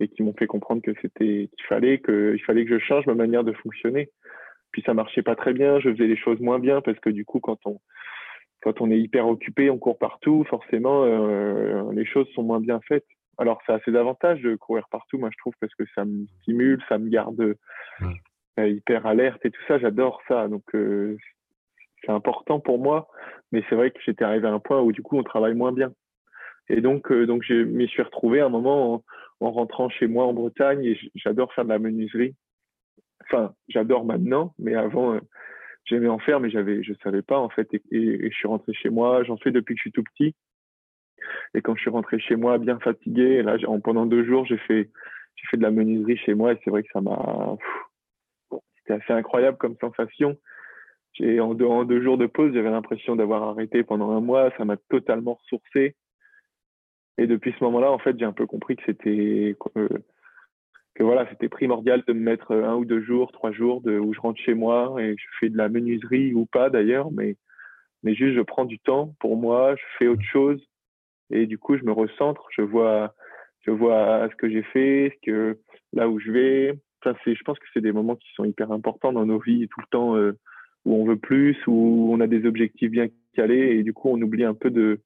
et 0.00 0.08
qui 0.08 0.22
m'ont 0.22 0.34
fait 0.34 0.46
comprendre 0.46 0.82
que 0.82 0.92
c'était, 1.00 1.48
qu'il 1.56 1.66
fallait 1.68 1.98
que, 1.98 2.36
fallait 2.46 2.64
que 2.64 2.78
je 2.78 2.84
change 2.84 3.06
ma 3.06 3.14
manière 3.14 3.44
de 3.44 3.52
fonctionner. 3.52 4.10
Puis 4.70 4.82
ça 4.84 4.94
marchait 4.94 5.22
pas 5.22 5.36
très 5.36 5.52
bien, 5.52 5.80
je 5.80 5.90
faisais 5.90 6.06
les 6.06 6.16
choses 6.16 6.40
moins 6.40 6.58
bien 6.58 6.80
parce 6.80 6.98
que 7.00 7.10
du 7.10 7.24
coup, 7.24 7.40
quand 7.40 7.58
on, 7.64 7.80
quand 8.62 8.80
on 8.80 8.90
est 8.90 8.98
hyper 8.98 9.26
occupé, 9.26 9.70
on 9.70 9.78
court 9.78 9.98
partout, 9.98 10.44
forcément, 10.48 11.04
euh, 11.04 11.92
les 11.92 12.04
choses 12.04 12.28
sont 12.34 12.42
moins 12.42 12.60
bien 12.60 12.80
faites. 12.86 13.06
Alors, 13.38 13.60
ça 13.66 13.74
a 13.74 13.80
ses 13.80 13.96
avantages 13.96 14.42
de 14.42 14.56
courir 14.56 14.86
partout, 14.90 15.18
moi, 15.18 15.30
je 15.32 15.38
trouve, 15.38 15.54
parce 15.60 15.74
que 15.74 15.84
ça 15.94 16.04
me 16.04 16.26
stimule, 16.40 16.82
ça 16.88 16.98
me 16.98 17.08
garde 17.08 17.56
euh, 18.58 18.68
hyper 18.68 19.06
alerte 19.06 19.44
et 19.44 19.50
tout 19.50 19.62
ça. 19.66 19.78
J'adore 19.78 20.20
ça. 20.28 20.48
Donc, 20.48 20.62
euh, 20.74 21.16
c'est 22.04 22.12
important 22.12 22.60
pour 22.60 22.78
moi. 22.78 23.08
Mais 23.50 23.64
c'est 23.68 23.74
vrai 23.74 23.90
que 23.90 24.00
j'étais 24.04 24.24
arrivé 24.24 24.46
à 24.48 24.52
un 24.52 24.58
point 24.58 24.80
où, 24.80 24.92
du 24.92 25.02
coup, 25.02 25.18
on 25.18 25.22
travaille 25.22 25.54
moins 25.54 25.72
bien. 25.72 25.92
Et 26.68 26.80
donc, 26.80 27.10
euh, 27.10 27.26
donc 27.26 27.42
je 27.42 27.54
m'y 27.54 27.88
suis 27.88 28.02
retrouvé 28.02 28.40
à 28.40 28.46
un 28.46 28.50
moment 28.50 29.02
en, 29.40 29.50
rentrant 29.50 29.88
chez 29.88 30.06
moi 30.06 30.24
en 30.24 30.32
Bretagne 30.32 30.84
et 30.84 30.98
j'adore 31.16 31.52
faire 31.52 31.64
de 31.64 31.70
la 31.70 31.78
menuiserie. 31.78 32.36
Enfin, 33.24 33.52
j'adore 33.68 34.04
maintenant, 34.04 34.54
mais 34.58 34.74
avant, 34.74 35.18
j'aimais 35.84 36.08
en 36.08 36.18
faire, 36.18 36.38
mais 36.38 36.50
j'avais, 36.50 36.82
je 36.82 36.92
savais 37.02 37.22
pas, 37.22 37.38
en 37.38 37.48
fait. 37.48 37.68
et 37.72 38.30
je 38.30 38.34
suis 38.34 38.48
rentré 38.48 38.72
chez 38.74 38.90
moi. 38.90 39.24
J'en 39.24 39.36
fais 39.38 39.50
depuis 39.50 39.74
que 39.74 39.78
je 39.78 39.82
suis 39.82 39.92
tout 39.92 40.04
petit. 40.04 40.34
Et 41.54 41.62
quand 41.62 41.74
je 41.74 41.80
suis 41.82 41.90
rentré 41.90 42.18
chez 42.18 42.36
moi 42.36 42.58
bien 42.58 42.78
fatigué, 42.80 43.42
là, 43.42 43.56
en, 43.66 43.80
pendant 43.80 44.06
deux 44.06 44.24
jours, 44.24 44.46
j'ai 44.46 44.58
fait, 44.58 44.90
j'ai 45.36 45.46
fait 45.50 45.56
de 45.56 45.62
la 45.62 45.70
menuiserie 45.70 46.16
chez 46.18 46.34
moi 46.34 46.52
et 46.52 46.58
c'est 46.64 46.70
vrai 46.70 46.82
que 46.82 46.90
ça 46.92 47.00
m'a, 47.00 47.56
c'était 48.78 49.02
assez 49.02 49.12
incroyable 49.12 49.58
comme 49.58 49.76
sensation. 49.80 50.36
En 51.20 51.54
deux, 51.54 51.66
en 51.66 51.84
deux 51.84 52.02
jours 52.02 52.16
de 52.16 52.26
pause, 52.26 52.54
j'avais 52.54 52.70
l'impression 52.70 53.16
d'avoir 53.16 53.42
arrêté 53.42 53.82
pendant 53.82 54.10
un 54.12 54.20
mois. 54.20 54.50
Ça 54.56 54.64
m'a 54.64 54.76
totalement 54.76 55.34
ressourcé. 55.34 55.94
Et 57.18 57.26
depuis 57.26 57.54
ce 57.58 57.64
moment-là, 57.64 57.92
en 57.92 57.98
fait, 57.98 58.18
j'ai 58.18 58.24
un 58.24 58.32
peu 58.32 58.46
compris 58.46 58.76
que 58.76 58.82
c'était, 58.86 59.54
que 60.94 61.02
voilà, 61.02 61.28
c'était 61.30 61.48
primordial 61.48 62.02
de 62.06 62.12
me 62.12 62.20
mettre 62.20 62.52
un 62.54 62.76
ou 62.76 62.84
deux 62.84 63.02
jours, 63.02 63.32
trois 63.32 63.52
jours 63.52 63.82
où 63.84 64.14
je 64.14 64.20
rentre 64.20 64.40
chez 64.40 64.54
moi 64.54 64.96
et 64.98 65.16
je 65.16 65.24
fais 65.40 65.50
de 65.50 65.56
la 65.56 65.68
menuiserie 65.68 66.34
ou 66.34 66.46
pas 66.46 66.70
d'ailleurs, 66.70 67.10
mais, 67.12 67.36
mais 68.02 68.14
juste 68.14 68.36
je 68.36 68.40
prends 68.40 68.64
du 68.64 68.78
temps 68.78 69.14
pour 69.20 69.36
moi, 69.36 69.76
je 69.76 69.82
fais 69.98 70.06
autre 70.06 70.22
chose 70.22 70.62
et 71.32 71.46
du 71.46 71.58
coup 71.58 71.76
je 71.76 71.84
me 71.84 71.92
recentre, 71.92 72.46
je 72.50 72.62
vois 72.62 73.14
je 73.62 73.70
vois 73.70 74.28
ce 74.30 74.36
que 74.36 74.50
j'ai 74.50 74.62
fait, 74.62 75.12
ce 75.14 75.30
que 75.30 75.58
là 75.92 76.08
où 76.08 76.18
je 76.18 76.30
vais. 76.30 76.78
Enfin, 77.04 77.16
je 77.24 77.42
pense 77.44 77.58
que 77.58 77.66
c'est 77.72 77.80
des 77.80 77.92
moments 77.92 78.16
qui 78.16 78.28
sont 78.34 78.44
hyper 78.44 78.70
importants 78.70 79.12
dans 79.12 79.26
nos 79.26 79.40
vies 79.40 79.68
tout 79.68 79.80
le 79.80 79.86
temps 79.90 80.16
euh, 80.16 80.38
où 80.84 80.94
on 80.94 81.04
veut 81.04 81.16
plus, 81.16 81.56
où 81.66 82.10
on 82.12 82.20
a 82.20 82.26
des 82.26 82.44
objectifs 82.46 82.90
bien 82.90 83.08
calés 83.34 83.76
et 83.76 83.82
du 83.82 83.92
coup 83.92 84.08
on 84.08 84.20
oublie 84.20 84.44
un 84.44 84.54
peu 84.54 84.70
de. 84.70 85.00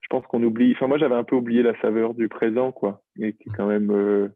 Je 0.00 0.08
pense 0.08 0.26
qu'on 0.26 0.42
oublie. 0.42 0.72
Enfin 0.74 0.86
moi 0.86 0.98
j'avais 0.98 1.14
un 1.14 1.24
peu 1.24 1.36
oublié 1.36 1.62
la 1.62 1.78
saveur 1.80 2.14
du 2.14 2.28
présent 2.28 2.72
quoi, 2.72 3.02
et 3.18 3.32
qui 3.34 3.50
quand 3.50 3.66
même. 3.66 3.90
Euh, 3.90 4.28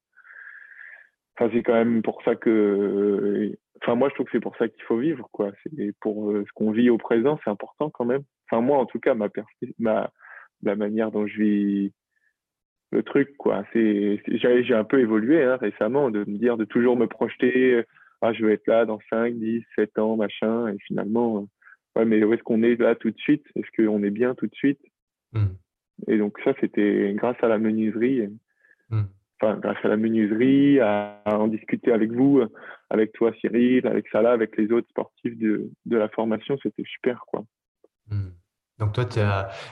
enfin 1.36 1.50
c'est 1.52 1.62
quand 1.62 1.74
même 1.74 2.02
pour 2.02 2.22
ça 2.22 2.34
que. 2.36 3.56
Enfin 3.82 3.94
moi 3.94 4.08
je 4.08 4.14
trouve 4.14 4.26
que 4.26 4.32
c'est 4.32 4.40
pour 4.40 4.56
ça 4.56 4.68
qu'il 4.68 4.82
faut 4.84 4.98
vivre 4.98 5.28
quoi. 5.32 5.52
C'est 5.62 5.92
pour 6.00 6.30
euh, 6.30 6.44
ce 6.46 6.52
qu'on 6.54 6.70
vit 6.70 6.90
au 6.90 6.98
présent 6.98 7.38
c'est 7.44 7.50
important 7.50 7.90
quand 7.90 8.04
même. 8.04 8.22
Enfin 8.50 8.62
moi 8.62 8.78
en 8.78 8.86
tout 8.86 9.00
cas 9.00 9.14
ma 9.14 9.28
ma 9.78 10.10
la 10.66 10.76
manière 10.76 11.10
dont 11.10 11.26
je 11.26 11.42
vis 11.42 11.92
le 12.92 13.02
truc, 13.02 13.36
quoi. 13.36 13.64
C'est, 13.72 14.22
j'ai 14.26 14.74
un 14.74 14.84
peu 14.84 15.00
évolué 15.00 15.42
hein, 15.42 15.56
récemment 15.56 16.10
de 16.10 16.20
me 16.20 16.38
dire 16.38 16.56
de 16.56 16.64
toujours 16.64 16.96
me 16.96 17.06
projeter. 17.06 17.82
Ah, 18.22 18.32
je 18.32 18.44
veux 18.44 18.52
être 18.52 18.66
là 18.66 18.86
dans 18.86 19.00
5, 19.10 19.34
10, 19.34 19.62
7 19.74 19.98
ans, 19.98 20.16
machin. 20.16 20.68
Et 20.68 20.78
finalement, 20.86 21.46
ouais, 21.96 22.04
mais 22.04 22.22
où 22.24 22.32
est-ce 22.32 22.42
qu'on 22.42 22.62
est 22.62 22.80
là 22.80 22.94
tout 22.94 23.10
de 23.10 23.18
suite? 23.18 23.44
Est-ce 23.56 23.70
qu'on 23.76 24.02
est 24.02 24.10
bien 24.10 24.34
tout 24.34 24.46
de 24.46 24.54
suite? 24.54 24.80
Hmm. 25.32 25.54
Et 26.06 26.18
donc 26.18 26.38
ça, 26.44 26.54
c'était 26.60 27.12
grâce 27.14 27.36
à 27.42 27.48
la 27.48 27.58
menuiserie. 27.58 28.28
Hmm. 28.90 29.04
Enfin, 29.40 29.58
grâce 29.58 29.84
à 29.84 29.88
la 29.88 29.96
menuiserie, 29.96 30.80
à, 30.80 31.20
en 31.26 31.48
discuter 31.48 31.92
avec 31.92 32.12
vous, 32.12 32.40
avec 32.88 33.12
toi 33.12 33.32
Cyril, 33.40 33.86
avec 33.86 34.08
Salah, 34.08 34.32
avec 34.32 34.56
les 34.56 34.70
autres 34.70 34.88
sportifs 34.88 35.36
de, 35.36 35.70
de 35.84 35.96
la 35.96 36.08
formation, 36.08 36.56
c'était 36.62 36.84
super, 36.86 37.24
quoi. 37.26 37.44
Hmm. 38.08 38.30
Donc 38.80 38.92
toi, 38.92 39.04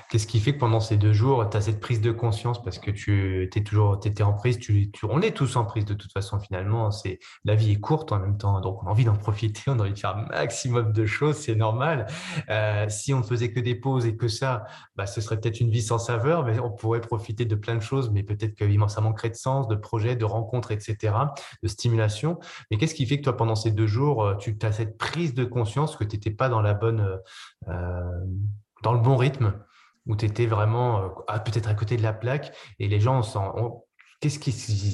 qu'est-ce 0.09 0.29
qui 0.29 0.39
fait 0.39 0.55
que 0.55 0.61
pendant 0.61 0.79
ces 0.79 0.97
deux 0.97 1.13
jours, 1.13 1.49
tu 1.51 1.57
as 1.57 1.63
cette 1.63 1.81
prise 1.81 2.01
de 2.01 2.13
conscience? 2.13 2.63
Parce 2.63 2.79
que 2.79 2.93
tu 2.93 3.43
étais 3.43 3.63
toujours 3.65 3.99
étais 4.05 4.23
en 4.23 4.33
prise, 4.33 4.61
tu, 4.61 4.93
on 5.03 5.21
est 5.21 5.37
tous 5.37 5.57
en 5.57 5.65
prise 5.65 5.85
de 5.85 5.95
toute 5.95 6.13
façon 6.13 6.39
finalement, 6.39 6.93
c'est 6.93 7.19
la 7.45 7.57
vie 7.57 7.73
est 7.73 7.81
courte 7.81 8.13
en 8.13 8.21
même 8.21 8.39
temps, 8.39 8.61
donc 8.61 8.81
on 8.83 8.87
a 8.87 8.91
envie 8.91 9.05
d'en 9.05 9.17
profiter, 9.17 9.63
on 9.67 9.79
a 9.81 9.83
envie 9.83 9.93
de 9.93 9.99
faire 9.99 10.17
un 10.17 10.27
maximum 10.27 10.93
de 10.93 11.05
choses, 11.05 11.37
c'est 11.37 11.57
normal. 11.57 12.07
Euh, 12.49 12.89
si 12.89 13.13
on 13.13 13.19
ne 13.19 13.25
faisait 13.25 13.51
que 13.53 13.59
des 13.59 13.75
pauses 13.75 14.07
et 14.07 14.17
que 14.17 14.29
ça, 14.29 14.65
bah, 14.95 15.07
ce 15.07 15.21
serait 15.21 15.41
peut-être 15.41 15.59
une 15.59 15.71
vie 15.71 15.83
sans 15.83 15.99
saveur, 15.99 16.45
mais 16.45 16.61
on 16.61 16.71
pourrait 16.71 17.01
profiter 17.01 17.45
de 17.45 17.57
plein 17.57 17.75
de 17.75 17.83
choses, 17.83 18.11
mais 18.11 18.23
peut-être 18.23 18.55
que 18.55 18.65
ça 18.89 19.01
manquerait 19.01 19.31
de 19.31 19.35
sens, 19.35 19.67
de 19.67 19.75
projets, 19.75 20.15
de 20.15 20.25
rencontres, 20.25 20.71
etc., 20.71 21.15
de 21.63 21.69
stimulation. 21.69 22.39
Mais 22.71 22.79
qu'est-ce 22.79 22.95
qui 22.95 23.07
fait 23.07 23.19
que 23.19 23.25
toi, 23.25 23.37
pendant 23.37 23.57
ces 23.57 23.73
deux 23.73 23.87
jours, 23.87 24.25
euh, 24.25 24.35
tu 24.37 24.57
as 24.63 24.73
cette 24.73 24.97
prise 24.97 25.35
de 25.35 25.45
conscience 25.45 25.97
que 25.97 26.05
tu 26.05 26.17
n'étais 26.17 26.31
pas 26.31 26.49
dans 26.49 26.63
la 26.63 26.75
bonne... 26.75 27.19
Euh, 27.69 28.27
dans 28.83 28.93
le 28.93 29.01
bon 29.01 29.17
rythme, 29.17 29.55
où 30.07 30.17
tu 30.17 30.27
étais 30.27 30.47
vraiment 30.47 31.03
euh, 31.03 31.39
peut-être 31.45 31.69
à 31.69 31.75
côté 31.75 31.97
de 31.97 32.03
la 32.03 32.13
plaque 32.13 32.53
et 32.79 32.89
les 32.89 33.01
gens, 33.01 33.23
qu'est-ce 34.21 34.39
qui, 34.39 34.51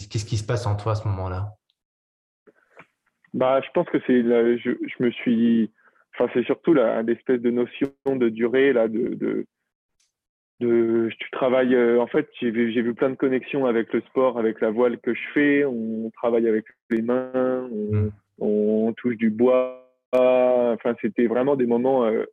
qu'est-ce 0.08 0.24
qui 0.24 0.36
se 0.36 0.46
passe 0.46 0.66
en 0.66 0.76
toi 0.76 0.92
à 0.92 0.94
ce 0.94 1.08
moment-là? 1.08 1.50
Bah, 3.34 3.60
Je 3.60 3.70
pense 3.72 3.88
que 3.88 3.98
c'est, 4.06 4.22
je, 4.22 4.58
je, 4.72 5.02
me 5.02 5.10
suis, 5.10 5.70
enfin, 6.14 6.30
c'est 6.34 6.44
surtout 6.44 6.74
l'espèce 6.74 7.40
de 7.40 7.50
notion 7.50 7.92
de 8.06 8.28
durée, 8.28 8.72
là, 8.72 8.88
de, 8.88 9.14
de, 9.14 9.46
de 10.60 11.08
tu 11.18 11.30
travailles, 11.30 11.74
euh, 11.74 12.00
en 12.00 12.06
fait, 12.06 12.28
j'ai 12.40 12.50
vu, 12.50 12.72
j'ai 12.72 12.82
vu 12.82 12.94
plein 12.94 13.10
de 13.10 13.14
connexions 13.14 13.66
avec 13.66 13.92
le 13.92 14.00
sport, 14.02 14.38
avec 14.38 14.60
la 14.60 14.70
voile 14.70 14.98
que 14.98 15.14
je 15.14 15.22
fais, 15.34 15.64
on 15.64 16.10
travaille 16.10 16.48
avec 16.48 16.64
les 16.90 17.02
mains, 17.02 17.68
on, 18.38 18.90
mmh. 18.90 18.94
touche 18.94 19.16
du 19.16 19.30
bois, 19.30 19.88
enfin, 20.12 20.94
c'était 21.00 21.26
vraiment 21.26 21.56
des 21.56 21.66
moments 21.66 22.04
euh, 22.06 22.24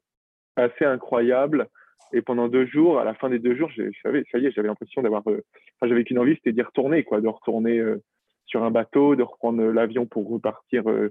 assez 0.56 0.86
incroyable. 0.86 1.68
Et 2.14 2.22
pendant 2.22 2.48
deux 2.48 2.66
jours, 2.66 3.00
à 3.00 3.04
la 3.04 3.14
fin 3.14 3.30
des 3.30 3.40
deux 3.40 3.56
jours, 3.56 3.70
je 3.76 3.84
savais, 4.04 4.24
ça 4.32 4.38
y 4.38 4.46
est, 4.46 4.52
j'avais 4.52 4.68
l'impression 4.68 5.02
d'avoir. 5.02 5.24
Euh, 5.28 5.44
enfin, 5.76 5.90
j'avais 5.90 6.04
qu'une 6.04 6.20
envie, 6.20 6.36
c'était 6.36 6.54
d'y 6.54 6.62
retourner, 6.62 7.04
quoi, 7.04 7.20
de 7.20 7.28
retourner 7.28 7.80
euh, 7.80 8.02
sur 8.46 8.64
un 8.64 8.72
bateau, 8.72 9.16
de 9.16 9.24
reprendre 9.24 9.64
l'avion 9.64 10.06
pour 10.06 10.30
repartir 10.30 10.84
euh, 10.88 11.10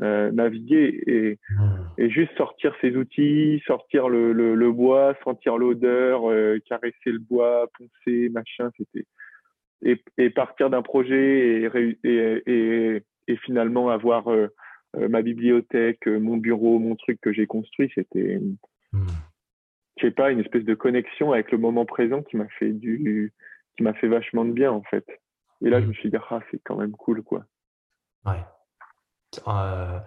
naviguer 0.00 1.02
et, 1.06 1.38
hmm. 1.50 1.84
et, 1.98 2.10
juste 2.10 2.36
sortir 2.36 2.74
ses 2.80 2.96
outils, 2.96 3.62
sortir 3.66 4.08
le, 4.08 4.32
le, 4.32 4.72
bois, 4.72 5.14
sentir 5.22 5.56
l'odeur, 5.56 6.22
caresser 6.68 7.12
le 7.12 7.20
bois, 7.20 7.68
poncer, 7.78 8.28
machin. 8.30 8.70
C'était 8.76 9.06
et, 9.82 10.02
et, 10.18 10.30
partir 10.30 10.68
d'un 10.68 10.82
projet 10.82 11.70
et, 11.72 11.98
et, 12.04 13.02
et, 13.28 13.36
finalement 13.36 13.88
avoir 13.88 14.24
ma 14.94 15.22
bibliothèque, 15.22 16.06
mon 16.06 16.38
bureau, 16.38 16.78
mon 16.78 16.96
truc 16.96 17.20
que 17.20 17.32
j'ai 17.32 17.46
construit, 17.46 17.90
c'était 17.94 18.40
Hmm. 18.94 19.06
Je 19.98 20.06
sais 20.06 20.10
pas, 20.10 20.30
une 20.30 20.40
espèce 20.40 20.64
de 20.64 20.74
connexion 20.74 21.32
avec 21.32 21.52
le 21.52 21.58
moment 21.58 21.84
présent 21.84 22.22
qui 22.22 22.36
m'a 22.36 22.48
fait 22.58 22.72
du, 22.72 23.32
qui 23.76 23.82
m'a 23.82 23.92
fait 23.94 24.08
vachement 24.08 24.44
de 24.44 24.52
bien 24.52 24.72
en 24.72 24.82
fait. 24.82 25.04
Et 25.64 25.70
là, 25.70 25.80
je 25.80 25.86
me 25.86 25.92
suis 25.92 26.10
dit, 26.10 26.16
ah, 26.30 26.40
c'est 26.50 26.60
quand 26.64 26.76
même 26.76 26.92
cool, 26.92 27.22
quoi. 27.22 27.44
Ouais. 28.24 28.44
Euh, 29.46 30.00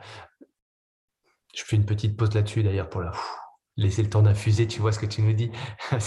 je 1.53 1.63
fais 1.63 1.75
une 1.75 1.85
petite 1.85 2.17
pause 2.17 2.33
là-dessus 2.33 2.63
d'ailleurs 2.63 2.89
pour 2.89 3.01
la 3.01 3.11
laisser 3.77 4.01
le 4.01 4.09
temps 4.09 4.23
d'infuser, 4.23 4.67
tu 4.67 4.81
vois 4.81 4.91
ce 4.91 4.99
que 4.99 5.05
tu 5.05 5.21
nous 5.21 5.33
dis. 5.33 5.51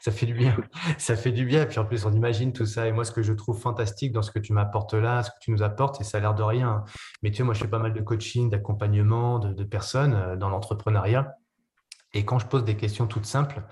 ça 0.00 0.10
fait 0.10 0.26
du 0.26 0.34
bien. 0.34 0.56
Ça 0.98 1.14
fait 1.14 1.30
du 1.30 1.44
bien. 1.44 1.66
Puis 1.66 1.78
en 1.78 1.84
plus, 1.84 2.06
on 2.06 2.12
imagine 2.12 2.52
tout 2.52 2.66
ça. 2.66 2.88
Et 2.88 2.92
moi, 2.92 3.04
ce 3.04 3.12
que 3.12 3.22
je 3.22 3.32
trouve 3.34 3.60
fantastique 3.60 4.12
dans 4.12 4.22
ce 4.22 4.30
que 4.30 4.38
tu 4.38 4.52
m'apportes 4.52 4.94
là, 4.94 5.22
ce 5.22 5.30
que 5.30 5.36
tu 5.42 5.50
nous 5.50 5.62
apportes, 5.62 6.00
et 6.00 6.04
ça 6.04 6.18
a 6.18 6.20
l'air 6.20 6.34
de 6.34 6.42
rien. 6.42 6.84
Mais 7.22 7.30
tu 7.30 7.36
sais, 7.36 7.42
moi, 7.42 7.54
je 7.54 7.60
fais 7.60 7.68
pas 7.68 7.78
mal 7.78 7.92
de 7.92 8.00
coaching, 8.00 8.50
d'accompagnement 8.50 9.38
de, 9.38 9.64
personnes 9.64 10.14
euh, 10.14 10.36
dans 10.36 10.48
l'entrepreneuriat. 10.48 11.34
Et 12.14 12.24
quand 12.24 12.38
je 12.38 12.46
pose 12.46 12.64
des 12.64 12.76
questions 12.76 13.06
toutes 13.06 13.26
simples, 13.26 13.62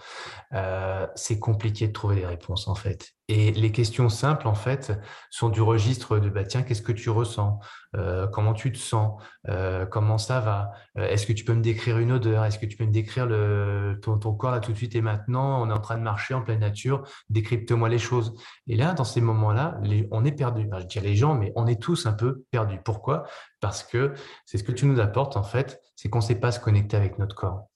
euh, 0.53 1.07
c'est 1.15 1.39
compliqué 1.39 1.87
de 1.87 1.93
trouver 1.93 2.17
des 2.17 2.27
réponses 2.27 2.67
en 2.67 2.75
fait. 2.75 3.13
Et 3.29 3.53
les 3.53 3.71
questions 3.71 4.09
simples 4.09 4.49
en 4.49 4.55
fait 4.55 4.93
sont 5.31 5.49
du 5.49 5.63
registre 5.63 6.19
de 6.19 6.29
bah, 6.29 6.45
tiens 6.45 6.63
qu'est-ce 6.63 6.83
que 6.83 6.93
tu 6.93 7.09
ressens, 7.09 7.61
euh, 7.97 8.27
comment 8.27 8.53
tu 8.53 8.73
te 8.73 8.79
sens, 8.79 9.23
euh, 9.49 9.87
comment 9.87 10.19
ça 10.19 10.41
va, 10.41 10.73
est-ce 10.97 11.25
que 11.25 11.33
tu 11.33 11.45
peux 11.45 11.55
me 11.55 11.63
décrire 11.63 11.99
une 11.99 12.13
odeur, 12.13 12.45
est-ce 12.45 12.59
que 12.59 12.67
tu 12.67 12.77
peux 12.77 12.85
me 12.85 12.91
décrire 12.93 13.27
le, 13.27 13.99
ton, 14.03 14.19
corps 14.35 14.51
là 14.51 14.61
tout 14.61 14.73
de 14.73 14.77
suite 14.77 14.97
et 14.97 15.01
maintenant, 15.01 15.63
on 15.63 15.71
est 15.71 15.73
en 15.73 15.81
train 15.81 15.97
de 15.97 16.03
marcher 16.03 16.35
en 16.35 16.43
pleine 16.43 16.61
nature, 16.61 17.05
décrypte-moi 17.31 17.89
les 17.89 17.99
choses. 17.99 18.35
Et 18.67 18.77
là 18.77 18.93
dans 18.93 19.05
ces 19.05 19.21
moments-là, 19.21 19.81
on 20.11 20.25
est 20.25 20.33
perdu. 20.33 20.69
je 20.81 20.87
dis 20.87 21.01
les 21.01 21.15
gens, 21.15 21.35
mais 21.35 21.53
on 21.55 21.67
est 21.69 21.81
tous 21.81 22.07
un 22.07 22.13
peu 22.13 22.45
perdus. 22.51 22.81
Pourquoi? 22.85 23.25
Parce 23.61 23.85
que 23.85 24.15
c'est 24.45 24.59
ce 24.59 24.65
que 24.65 24.73
tu 24.73 24.85
nous 24.87 24.99
apportes 25.01 25.37
en 25.37 25.45
fait, 25.45 25.81
c'est 25.95 26.09
qu'on 26.09 26.19
ne 26.19 26.25
sait 26.25 26.41
pas 26.41 26.51
se 26.51 26.59
connecter 26.59 26.97
avec 26.97 27.19
notre 27.19 27.37
corps. 27.37 27.69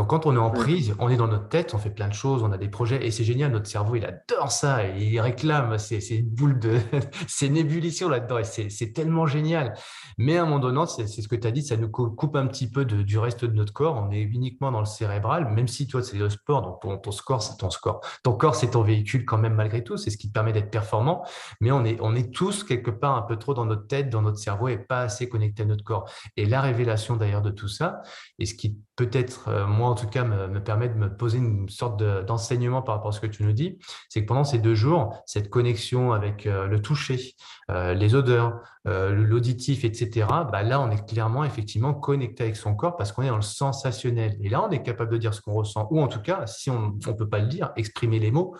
Donc, 0.00 0.08
quand 0.08 0.24
on 0.24 0.34
est 0.34 0.38
en 0.38 0.48
prise, 0.48 0.94
on 0.98 1.10
est 1.10 1.18
dans 1.18 1.28
notre 1.28 1.50
tête, 1.50 1.74
on 1.74 1.78
fait 1.78 1.90
plein 1.90 2.08
de 2.08 2.14
choses, 2.14 2.42
on 2.42 2.50
a 2.52 2.56
des 2.56 2.70
projets 2.70 3.06
et 3.06 3.10
c'est 3.10 3.22
génial. 3.22 3.52
Notre 3.52 3.66
cerveau, 3.66 3.96
il 3.96 4.06
adore 4.06 4.50
ça 4.50 4.86
et 4.86 4.94
il 4.96 5.20
réclame. 5.20 5.76
C'est 5.76 5.98
une 5.98 6.30
boule 6.30 6.58
de. 6.58 6.78
c'est 7.28 7.48
une 7.48 7.58
ébullition 7.58 8.08
là-dedans 8.08 8.38
et 8.38 8.44
c'est 8.44 8.92
tellement 8.94 9.26
génial. 9.26 9.74
Mais 10.16 10.38
à 10.38 10.44
un 10.44 10.46
moment 10.46 10.58
donné, 10.58 10.86
c'est 10.86 11.06
ce 11.06 11.28
que 11.28 11.36
tu 11.36 11.46
as 11.46 11.50
dit, 11.50 11.62
ça 11.62 11.76
nous 11.76 11.90
coupe 11.90 12.34
un 12.34 12.46
petit 12.46 12.70
peu 12.70 12.86
du 12.86 13.18
reste 13.18 13.44
de 13.44 13.52
notre 13.52 13.74
corps. 13.74 14.02
On 14.02 14.10
est 14.10 14.22
uniquement 14.22 14.72
dans 14.72 14.80
le 14.80 14.86
cérébral, 14.86 15.50
même 15.50 15.68
si 15.68 15.86
toi, 15.86 16.02
c'est 16.02 16.16
le 16.16 16.30
sport. 16.30 16.62
Donc, 16.62 16.80
ton, 16.80 16.96
ton 16.96 17.12
score, 17.12 17.42
c'est 17.42 17.58
ton 17.58 17.68
score. 17.68 18.00
Ton 18.22 18.32
corps, 18.32 18.54
c'est 18.54 18.70
ton 18.70 18.82
véhicule 18.82 19.26
quand 19.26 19.36
même, 19.36 19.54
malgré 19.54 19.84
tout. 19.84 19.98
C'est 19.98 20.08
ce 20.08 20.16
qui 20.16 20.28
te 20.28 20.32
permet 20.32 20.54
d'être 20.54 20.70
performant. 20.70 21.26
Mais 21.60 21.72
on 21.72 21.84
est, 21.84 21.98
on 22.00 22.14
est 22.14 22.32
tous 22.34 22.64
quelque 22.64 22.90
part 22.90 23.16
un 23.16 23.22
peu 23.22 23.36
trop 23.36 23.52
dans 23.52 23.66
notre 23.66 23.86
tête, 23.86 24.08
dans 24.08 24.22
notre 24.22 24.38
cerveau 24.38 24.68
et 24.68 24.78
pas 24.78 25.02
assez 25.02 25.28
connecté 25.28 25.64
à 25.64 25.66
notre 25.66 25.84
corps. 25.84 26.10
Et 26.38 26.46
la 26.46 26.62
révélation 26.62 27.16
d'ailleurs 27.16 27.42
de 27.42 27.50
tout 27.50 27.68
ça, 27.68 28.00
et 28.38 28.46
ce 28.46 28.54
qui 28.54 28.78
peut-être, 29.00 29.48
euh, 29.48 29.66
moi 29.66 29.89
en 29.90 29.94
tout 29.94 30.06
cas, 30.06 30.24
me, 30.24 30.62
permet 30.62 30.88
de 30.88 30.94
me 30.94 31.14
poser 31.14 31.38
une 31.38 31.68
sorte 31.68 32.02
d'enseignement 32.02 32.82
par 32.82 32.96
rapport 32.96 33.10
à 33.10 33.12
ce 33.12 33.20
que 33.20 33.26
tu 33.26 33.44
nous 33.44 33.52
dis, 33.52 33.78
c'est 34.08 34.22
que 34.22 34.26
pendant 34.26 34.44
ces 34.44 34.58
deux 34.58 34.74
jours, 34.74 35.22
cette 35.26 35.50
connexion 35.50 36.12
avec 36.12 36.46
euh, 36.46 36.66
le 36.66 36.80
toucher, 36.80 37.34
euh, 37.70 37.94
les 37.94 38.14
odeurs, 38.14 38.60
l'auditif, 38.86 39.84
etc., 39.84 40.26
bah 40.50 40.62
là, 40.62 40.80
on 40.80 40.90
est 40.90 41.06
clairement, 41.06 41.44
effectivement, 41.44 41.92
connecté 41.92 42.44
avec 42.44 42.56
son 42.56 42.74
corps 42.74 42.96
parce 42.96 43.12
qu'on 43.12 43.22
est 43.22 43.28
dans 43.28 43.36
le 43.36 43.42
sensationnel. 43.42 44.38
Et 44.40 44.48
là, 44.48 44.64
on 44.66 44.70
est 44.70 44.82
capable 44.82 45.12
de 45.12 45.18
dire 45.18 45.34
ce 45.34 45.42
qu'on 45.42 45.52
ressent, 45.52 45.86
ou 45.90 46.00
en 46.00 46.08
tout 46.08 46.22
cas, 46.22 46.46
si 46.46 46.70
on 46.70 46.92
ne 46.92 47.12
peut 47.12 47.28
pas 47.28 47.40
le 47.40 47.46
dire, 47.46 47.72
exprimer 47.76 48.18
les 48.18 48.30
mots, 48.30 48.56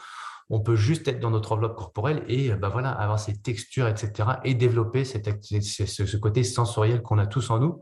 on 0.51 0.61
peut 0.61 0.77
juste 0.77 1.07
être 1.07 1.21
dans 1.21 1.31
notre 1.31 1.53
enveloppe 1.53 1.77
corporelle 1.77 2.25
et 2.29 2.51
bah 2.55 2.69
voilà, 2.69 2.91
avoir 2.91 3.21
ces 3.21 3.41
textures, 3.41 3.87
etc., 3.87 4.29
et 4.45 4.55
développer 4.55 5.05
ce 5.05 6.17
côté 6.17 6.43
sensoriel 6.43 7.03
qu'on 7.03 7.19
a 7.19 7.27
tous 7.27 7.51
en 7.51 7.61
nous. 7.61 7.81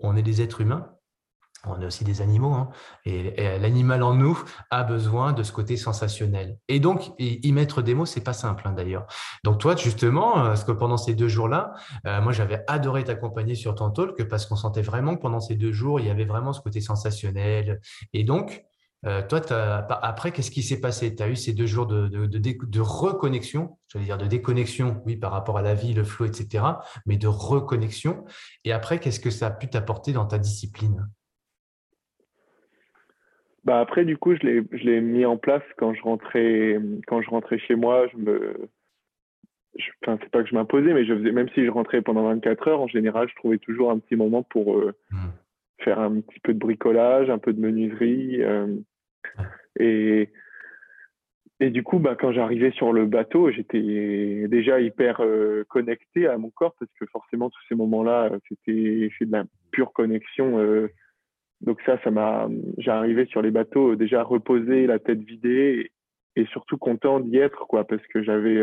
On 0.00 0.16
est 0.16 0.22
des 0.22 0.42
êtres 0.42 0.60
humains, 0.60 0.88
on 1.66 1.80
est 1.80 1.86
aussi 1.86 2.04
des 2.04 2.20
animaux, 2.20 2.52
hein. 2.52 2.68
et, 3.04 3.58
l'animal 3.58 4.02
en 4.02 4.14
nous 4.14 4.38
a 4.70 4.82
besoin 4.82 5.32
de 5.32 5.42
ce 5.42 5.52
côté 5.52 5.76
sensationnel. 5.76 6.58
Et 6.68 6.80
donc, 6.80 7.12
y, 7.18 7.52
mettre 7.52 7.82
des 7.82 7.94
mots, 7.94 8.06
c'est 8.06 8.22
pas 8.22 8.32
simple 8.32 8.66
hein, 8.66 8.72
d'ailleurs. 8.72 9.06
Donc 9.44 9.58
toi, 9.58 9.76
justement, 9.76 10.38
euh, 10.38 10.48
parce 10.48 10.64
que 10.64 10.72
pendant 10.72 10.96
ces 10.96 11.14
deux 11.14 11.28
jours-là, 11.28 11.72
euh, 12.06 12.20
moi 12.20 12.32
j'avais 12.32 12.62
adoré 12.66 13.04
t'accompagner 13.04 13.54
sur 13.54 13.74
ton 13.74 13.90
talk 13.90 14.22
parce 14.28 14.46
qu'on 14.46 14.56
sentait 14.56 14.82
vraiment 14.82 15.16
que 15.16 15.22
pendant 15.22 15.40
ces 15.40 15.54
deux 15.54 15.72
jours, 15.72 16.00
il 16.00 16.06
y 16.06 16.10
avait 16.10 16.24
vraiment 16.24 16.52
ce 16.52 16.60
côté 16.60 16.80
sensationnel. 16.80 17.80
Et 18.12 18.24
donc, 18.24 18.64
euh, 19.06 19.22
toi, 19.26 19.40
après, 20.02 20.32
qu'est-ce 20.32 20.50
qui 20.50 20.62
s'est 20.62 20.80
passé? 20.80 21.14
Tu 21.14 21.22
as 21.22 21.28
eu 21.28 21.36
ces 21.36 21.52
deux 21.52 21.66
jours 21.66 21.86
de, 21.86 22.08
de, 22.08 22.26
de, 22.26 22.80
reconnexion, 22.80 23.78
j'allais 23.88 24.06
dire 24.06 24.16
de 24.16 24.26
déconnexion, 24.26 25.02
oui, 25.04 25.16
par 25.16 25.32
rapport 25.32 25.58
à 25.58 25.62
la 25.62 25.74
vie, 25.74 25.92
le 25.92 26.04
flot, 26.04 26.26
etc., 26.26 26.64
mais 27.04 27.18
de 27.18 27.28
reconnexion. 27.28 28.24
Et 28.64 28.72
après, 28.72 29.00
qu'est-ce 29.00 29.20
que 29.20 29.30
ça 29.30 29.48
a 29.48 29.50
pu 29.50 29.68
t'apporter 29.68 30.12
dans 30.12 30.24
ta 30.24 30.38
discipline? 30.38 31.06
Bah 33.64 33.80
après, 33.80 34.04
du 34.04 34.18
coup, 34.18 34.34
je 34.34 34.40
l'ai, 34.46 34.62
je 34.72 34.84
l'ai 34.84 35.00
mis 35.00 35.24
en 35.24 35.38
place 35.38 35.62
quand 35.78 35.94
je 35.94 36.02
rentrais, 36.02 36.78
quand 37.06 37.22
je 37.22 37.30
rentrais 37.30 37.58
chez 37.58 37.74
moi. 37.74 38.06
Je 38.12 38.18
me, 38.18 38.68
je, 39.76 39.90
enfin, 40.02 40.18
c'est 40.22 40.30
pas 40.30 40.42
que 40.42 40.50
je 40.50 40.54
m'imposais, 40.54 40.92
mais 40.92 41.06
je 41.06 41.14
faisais, 41.14 41.32
même 41.32 41.48
si 41.50 41.64
je 41.64 41.70
rentrais 41.70 42.02
pendant 42.02 42.24
24 42.24 42.68
heures, 42.68 42.80
en 42.80 42.88
général, 42.88 43.28
je 43.28 43.34
trouvais 43.36 43.58
toujours 43.58 43.90
un 43.90 43.98
petit 43.98 44.16
moment 44.16 44.42
pour 44.42 44.78
euh, 44.78 44.94
mmh. 45.10 45.16
faire 45.80 45.98
un 45.98 46.20
petit 46.20 46.40
peu 46.40 46.52
de 46.52 46.58
bricolage, 46.58 47.30
un 47.30 47.38
peu 47.38 47.54
de 47.54 47.60
menuiserie. 47.60 48.42
Euh, 48.42 48.76
et, 49.80 50.28
et 51.60 51.70
du 51.70 51.82
coup, 51.82 51.98
bah, 51.98 52.16
quand 52.20 52.32
j'arrivais 52.32 52.72
sur 52.72 52.92
le 52.92 53.06
bateau, 53.06 53.50
j'étais 53.50 54.46
déjà 54.48 54.78
hyper 54.78 55.22
euh, 55.22 55.64
connecté 55.68 56.26
à 56.26 56.36
mon 56.36 56.50
corps 56.50 56.74
parce 56.78 56.92
que 57.00 57.06
forcément, 57.06 57.48
tous 57.48 57.62
ces 57.70 57.74
moments-là, 57.74 58.30
c'était, 58.46 59.08
c'est 59.18 59.24
de 59.24 59.32
la 59.32 59.44
pure 59.70 59.94
connexion 59.94 60.58
donc 61.60 61.80
ça, 61.86 61.98
ça 62.02 62.10
m'a, 62.10 62.48
j'ai 62.78 62.90
arrivé 62.90 63.26
sur 63.26 63.42
les 63.42 63.50
bateaux 63.50 63.96
déjà 63.96 64.22
reposé, 64.22 64.86
la 64.86 64.98
tête 64.98 65.20
vidée 65.20 65.90
et, 66.36 66.46
surtout 66.46 66.76
content 66.76 67.20
d'y 67.20 67.38
être, 67.38 67.66
quoi, 67.66 67.84
parce 67.84 68.04
que 68.08 68.22
j'avais, 68.22 68.60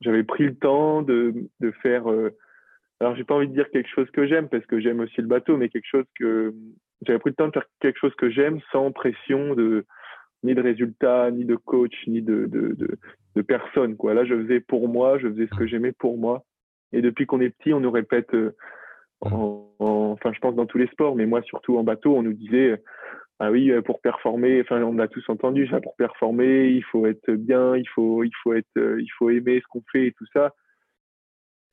j'avais 0.00 0.22
pris 0.22 0.44
le 0.44 0.54
temps 0.54 1.02
de, 1.02 1.34
faire. 1.82 2.06
alors 3.00 3.16
j'ai 3.16 3.24
pas 3.24 3.34
envie 3.34 3.48
de 3.48 3.52
dire 3.52 3.68
quelque 3.70 3.90
chose 3.90 4.10
que 4.12 4.26
j'aime 4.26 4.48
parce 4.48 4.64
que 4.66 4.80
j'aime 4.80 5.00
aussi 5.00 5.20
le 5.20 5.26
bateau, 5.26 5.56
mais 5.56 5.68
quelque 5.68 5.88
chose 5.90 6.06
que 6.18 6.54
j'avais 7.02 7.18
pris 7.18 7.30
le 7.30 7.36
temps 7.36 7.48
de 7.48 7.52
faire 7.52 7.66
quelque 7.80 7.98
chose 7.98 8.14
que 8.14 8.30
j'aime 8.30 8.60
sans 8.72 8.92
pression 8.92 9.54
de 9.54 9.84
ni 10.44 10.54
de 10.54 10.62
résultats, 10.62 11.30
ni 11.30 11.44
de 11.44 11.56
coach, 11.56 11.94
ni 12.06 12.22
de, 12.22 12.48
personne. 13.46 13.96
Quoi. 13.96 14.14
Là, 14.14 14.24
je 14.24 14.34
faisais 14.34 14.60
pour 14.60 14.88
moi, 14.88 15.18
je 15.18 15.28
faisais 15.28 15.46
ce 15.46 15.56
que 15.56 15.66
j'aimais 15.66 15.92
pour 15.92 16.18
moi. 16.18 16.44
Et 16.92 17.02
depuis 17.02 17.26
qu'on 17.26 17.40
est 17.40 17.50
petit, 17.50 17.72
on 17.72 17.80
nous 17.80 17.90
répète, 17.90 18.32
euh, 18.34 18.56
enfin, 19.20 20.32
je 20.32 20.38
pense 20.40 20.54
dans 20.54 20.66
tous 20.66 20.78
les 20.78 20.86
sports, 20.88 21.16
mais 21.16 21.26
moi 21.26 21.42
surtout 21.42 21.78
en 21.78 21.84
bateau, 21.84 22.16
on 22.16 22.22
nous 22.22 22.32
disait, 22.32 22.80
ah 23.40 23.50
oui, 23.50 23.70
euh, 23.70 23.82
pour 23.82 24.00
performer, 24.00 24.60
enfin, 24.60 24.82
on 24.82 24.98
a 24.98 25.08
tous 25.08 25.28
entendu 25.28 25.68
ça, 25.68 25.80
pour 25.80 25.94
performer, 25.96 26.68
il 26.70 26.82
faut 26.84 27.06
être 27.06 27.30
bien, 27.32 27.76
il 27.76 27.88
faut, 27.88 28.24
il 28.24 28.32
faut 28.42 28.52
être, 28.52 28.66
euh, 28.76 29.00
il 29.00 29.08
faut 29.16 29.30
aimer 29.30 29.60
ce 29.60 29.66
qu'on 29.68 29.82
fait 29.92 30.08
et 30.08 30.12
tout 30.12 30.26
ça. 30.32 30.54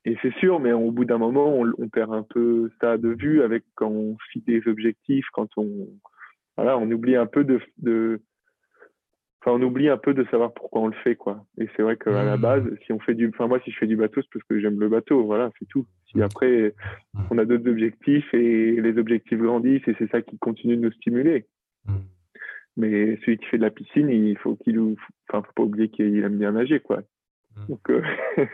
Et 0.05 0.15
c'est 0.21 0.34
sûr, 0.36 0.60
mais 0.60 0.71
au 0.71 0.91
bout 0.91 1.05
d'un 1.05 1.17
moment, 1.17 1.47
on, 1.47 1.71
on, 1.79 1.89
perd 1.89 2.13
un 2.13 2.21
peu 2.21 2.69
ça 2.79 2.97
de 2.97 3.10
vue 3.10 3.41
avec 3.41 3.63
quand 3.73 3.89
on 3.89 4.17
fixe 4.31 4.45
des 4.45 4.67
objectifs, 4.67 5.25
quand 5.34 5.49
on, 5.58 5.88
voilà, 6.55 6.77
on 6.77 6.89
oublie 6.91 7.15
un 7.15 7.25
peu 7.25 7.43
de, 7.43 7.60
de 7.79 8.21
on 9.47 9.62
oublie 9.62 9.89
un 9.89 9.97
peu 9.97 10.13
de 10.13 10.23
savoir 10.25 10.53
pourquoi 10.53 10.81
on 10.81 10.88
le 10.88 10.95
fait, 11.03 11.15
quoi. 11.15 11.45
Et 11.58 11.67
c'est 11.75 11.84
vrai 11.84 11.97
qu'à 11.97 12.12
la 12.12 12.38
mmh. 12.38 12.41
base, 12.41 12.63
si 12.86 12.91
on 12.91 12.99
fait 12.99 13.13
du, 13.13 13.29
enfin, 13.29 13.47
moi, 13.47 13.60
si 13.63 13.71
je 13.71 13.77
fais 13.77 13.88
du 13.88 13.95
bateau, 13.95 14.21
c'est 14.21 14.29
parce 14.31 14.45
que 14.45 14.60
j'aime 14.60 14.79
le 14.79 14.89
bateau, 14.89 15.23
voilà, 15.23 15.51
c'est 15.60 15.67
tout. 15.67 15.86
Mmh. 16.15 16.21
après, 16.21 16.73
mmh. 17.13 17.19
on 17.30 17.38
a 17.38 17.45
d'autres 17.45 17.69
objectifs 17.69 18.34
et 18.34 18.82
les 18.82 18.97
objectifs 18.97 19.38
grandissent 19.38 19.88
et 19.88 19.95
c'est 19.99 20.10
ça 20.10 20.21
qui 20.21 20.38
continue 20.38 20.78
de 20.78 20.82
nous 20.82 20.91
stimuler. 20.93 21.45
Mais 22.78 23.17
celui 23.21 23.38
qui 23.38 23.45
fait 23.45 23.58
de 23.58 23.62
la 23.62 23.71
piscine, 23.71 24.10
il 24.10 24.38
faut 24.38 24.56
qu'il, 24.56 24.80
enfin, 24.80 25.41
faut 25.43 25.54
pas 25.56 25.63
oublier 25.63 25.89
qu'il 25.89 26.23
aime 26.23 26.38
bien 26.38 26.51
nager, 26.51 26.82
quoi. 26.82 27.04
Mmh. 27.55 27.65
Donc, 27.69 27.89
euh, 27.89 28.01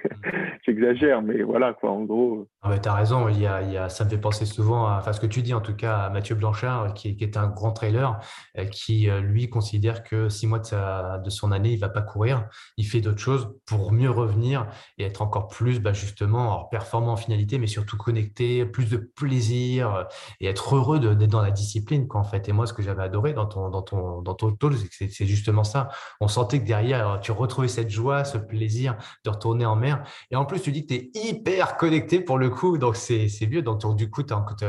j'exagère, 0.66 1.22
mais 1.22 1.42
voilà, 1.42 1.74
quoi, 1.74 1.92
en 1.92 2.04
gros. 2.04 2.48
Ah 2.62 2.78
tu 2.78 2.88
as 2.88 2.94
raison, 2.94 3.28
il 3.30 3.40
y, 3.40 3.48
a, 3.48 3.62
il 3.64 3.72
y 3.72 3.78
a, 3.78 3.90
ça 3.90 4.06
me 4.06 4.10
fait 4.10 4.18
penser 4.20 4.46
souvent 4.46 4.88
à 4.88 4.98
enfin, 5.00 5.14
ce 5.14 5.20
que 5.20 5.26
tu 5.26 5.42
dis, 5.42 5.54
en 5.54 5.62
tout 5.62 5.76
cas, 5.76 5.98
à 5.98 6.10
Mathieu 6.10 6.36
Blanchard, 6.36 6.94
qui, 6.94 7.16
qui 7.16 7.24
est 7.24 7.36
un 7.36 7.48
grand 7.48 7.72
trailer, 7.72 8.20
euh, 8.60 8.66
qui, 8.66 9.10
euh, 9.10 9.20
lui, 9.22 9.50
considère 9.50 10.04
que 10.04 10.30
six 10.30 10.46
mois 10.46 10.60
de, 10.60 10.66
sa, 10.66 11.18
de 11.18 11.30
son 11.32 11.52
année, 11.52 11.72
il 11.72 11.76
ne 11.76 11.82
va 11.82 11.90
pas 11.90 12.04
courir. 12.04 12.48
Il 12.78 12.86
fait 12.86 13.02
d'autres 13.02 13.20
choses 13.20 13.56
pour 13.66 13.92
mieux 13.92 14.12
revenir 14.12 14.68
et 15.00 15.06
être 15.06 15.24
encore 15.24 15.48
plus, 15.48 15.80
bah, 15.80 15.94
justement, 15.94 16.66
performant 16.66 17.14
en 17.14 17.18
finalité, 17.18 17.58
mais 17.58 17.68
surtout 17.68 17.98
connecté, 17.98 18.66
plus 18.66 18.90
de 18.90 18.98
plaisir 18.98 20.08
et 20.40 20.48
être 20.48 20.76
heureux 20.76 21.00
d'être 21.00 21.32
dans 21.32 21.42
la 21.42 21.52
discipline, 21.52 22.08
quoi, 22.08 22.22
en 22.22 22.24
fait. 22.24 22.48
Et 22.50 22.52
moi, 22.52 22.68
ce 22.68 22.74
que 22.74 22.84
j'avais 22.84 23.04
adoré 23.04 23.34
dans 23.34 23.48
ton, 23.48 23.70
dans 23.70 23.82
ton, 23.82 24.22
dans 24.22 24.36
ton 24.36 24.52
talk, 24.52 24.74
c'est 24.92 25.26
justement 25.26 25.64
ça. 25.64 25.90
On 26.20 26.28
sentait 26.28 26.60
que 26.60 26.66
derrière, 26.66 27.20
tu 27.22 27.32
retrouvais 27.32 27.68
cette 27.68 27.90
joie, 27.90 28.24
ce 28.24 28.38
plaisir 28.38 28.91
de 29.26 29.30
retourner 29.30 29.66
en 29.66 29.76
mer. 29.76 30.04
Et 30.32 30.36
en 30.36 30.46
plus, 30.46 30.62
tu 30.62 30.72
dis 30.72 30.86
que 30.86 30.94
tu 30.94 31.00
es 31.00 31.12
hyper 31.14 31.78
connecté 31.78 32.22
pour 32.22 32.38
le 32.38 32.50
coup, 32.50 32.78
donc 32.78 32.96
c'est 32.96 33.28
vieux. 33.46 33.62
Donc, 33.62 33.80
du 33.96 34.10
coup, 34.10 34.24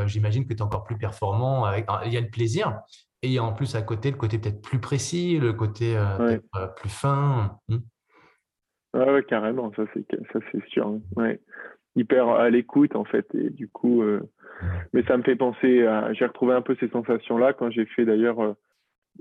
j'imagine 0.05 0.45
que 0.45 0.53
tu 0.53 0.59
es 0.59 0.61
encore 0.61 0.83
plus 0.83 0.97
performant. 0.97 1.65
Avec, 1.65 1.85
il 2.05 2.13
y 2.13 2.17
a 2.17 2.21
le 2.21 2.29
plaisir. 2.29 2.81
Et 3.23 3.39
en 3.39 3.53
plus, 3.53 3.75
à 3.75 3.81
côté, 3.81 4.11
le 4.11 4.17
côté 4.17 4.37
peut-être 4.37 4.61
plus 4.61 4.79
précis, 4.79 5.39
le 5.39 5.53
côté 5.53 5.95
euh, 5.95 6.37
euh, 6.57 6.67
plus 6.75 6.89
fin. 6.89 7.57
Hmm. 7.69 7.77
ouais, 8.93 9.23
carrément, 9.23 9.71
ça 9.75 9.83
c'est 9.93 10.67
sûr. 10.67 10.99
Ouais. 11.15 11.39
Hyper 11.95 12.27
à 12.27 12.49
l'écoute 12.49 12.95
en 12.95 13.05
fait. 13.05 13.25
Et 13.33 13.49
du 13.49 13.69
coup, 13.69 14.01
euh, 14.01 14.19
mais 14.91 15.03
ça 15.03 15.15
me 15.15 15.23
fait 15.23 15.37
penser 15.37 15.85
à. 15.85 16.11
J'ai 16.13 16.25
retrouvé 16.25 16.53
un 16.53 16.61
peu 16.61 16.75
ces 16.79 16.89
sensations-là 16.89 17.53
quand 17.53 17.71
j'ai 17.71 17.85
fait 17.85 18.03
d'ailleurs 18.03 18.55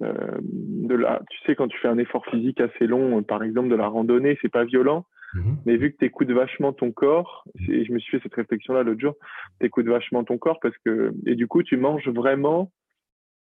euh, 0.00 0.38
de 0.40 0.94
la, 0.94 1.20
tu 1.30 1.38
sais, 1.44 1.54
quand 1.54 1.68
tu 1.68 1.78
fais 1.78 1.88
un 1.88 1.98
effort 1.98 2.24
physique 2.26 2.60
assez 2.60 2.86
long, 2.86 3.22
par 3.22 3.42
exemple 3.42 3.68
de 3.68 3.74
la 3.74 3.88
randonnée, 3.88 4.38
c'est 4.40 4.50
pas 4.50 4.64
violent, 4.64 5.04
mhm. 5.34 5.56
mais 5.66 5.76
vu 5.76 5.92
que 5.92 5.98
tu 5.98 6.06
écoutes 6.06 6.30
vachement 6.30 6.72
ton 6.72 6.92
corps, 6.92 7.44
et 7.68 7.84
je 7.84 7.92
me 7.92 7.98
suis 7.98 8.16
fait 8.16 8.22
cette 8.22 8.34
réflexion-là 8.34 8.82
l'autre 8.82 9.00
jour, 9.00 9.14
tu 9.60 9.66
écoutes 9.66 9.86
vachement 9.86 10.24
ton 10.24 10.38
corps 10.38 10.60
parce 10.60 10.76
que, 10.84 11.12
et 11.26 11.34
du 11.34 11.46
coup, 11.46 11.62
tu 11.62 11.76
manges 11.76 12.08
vraiment 12.08 12.70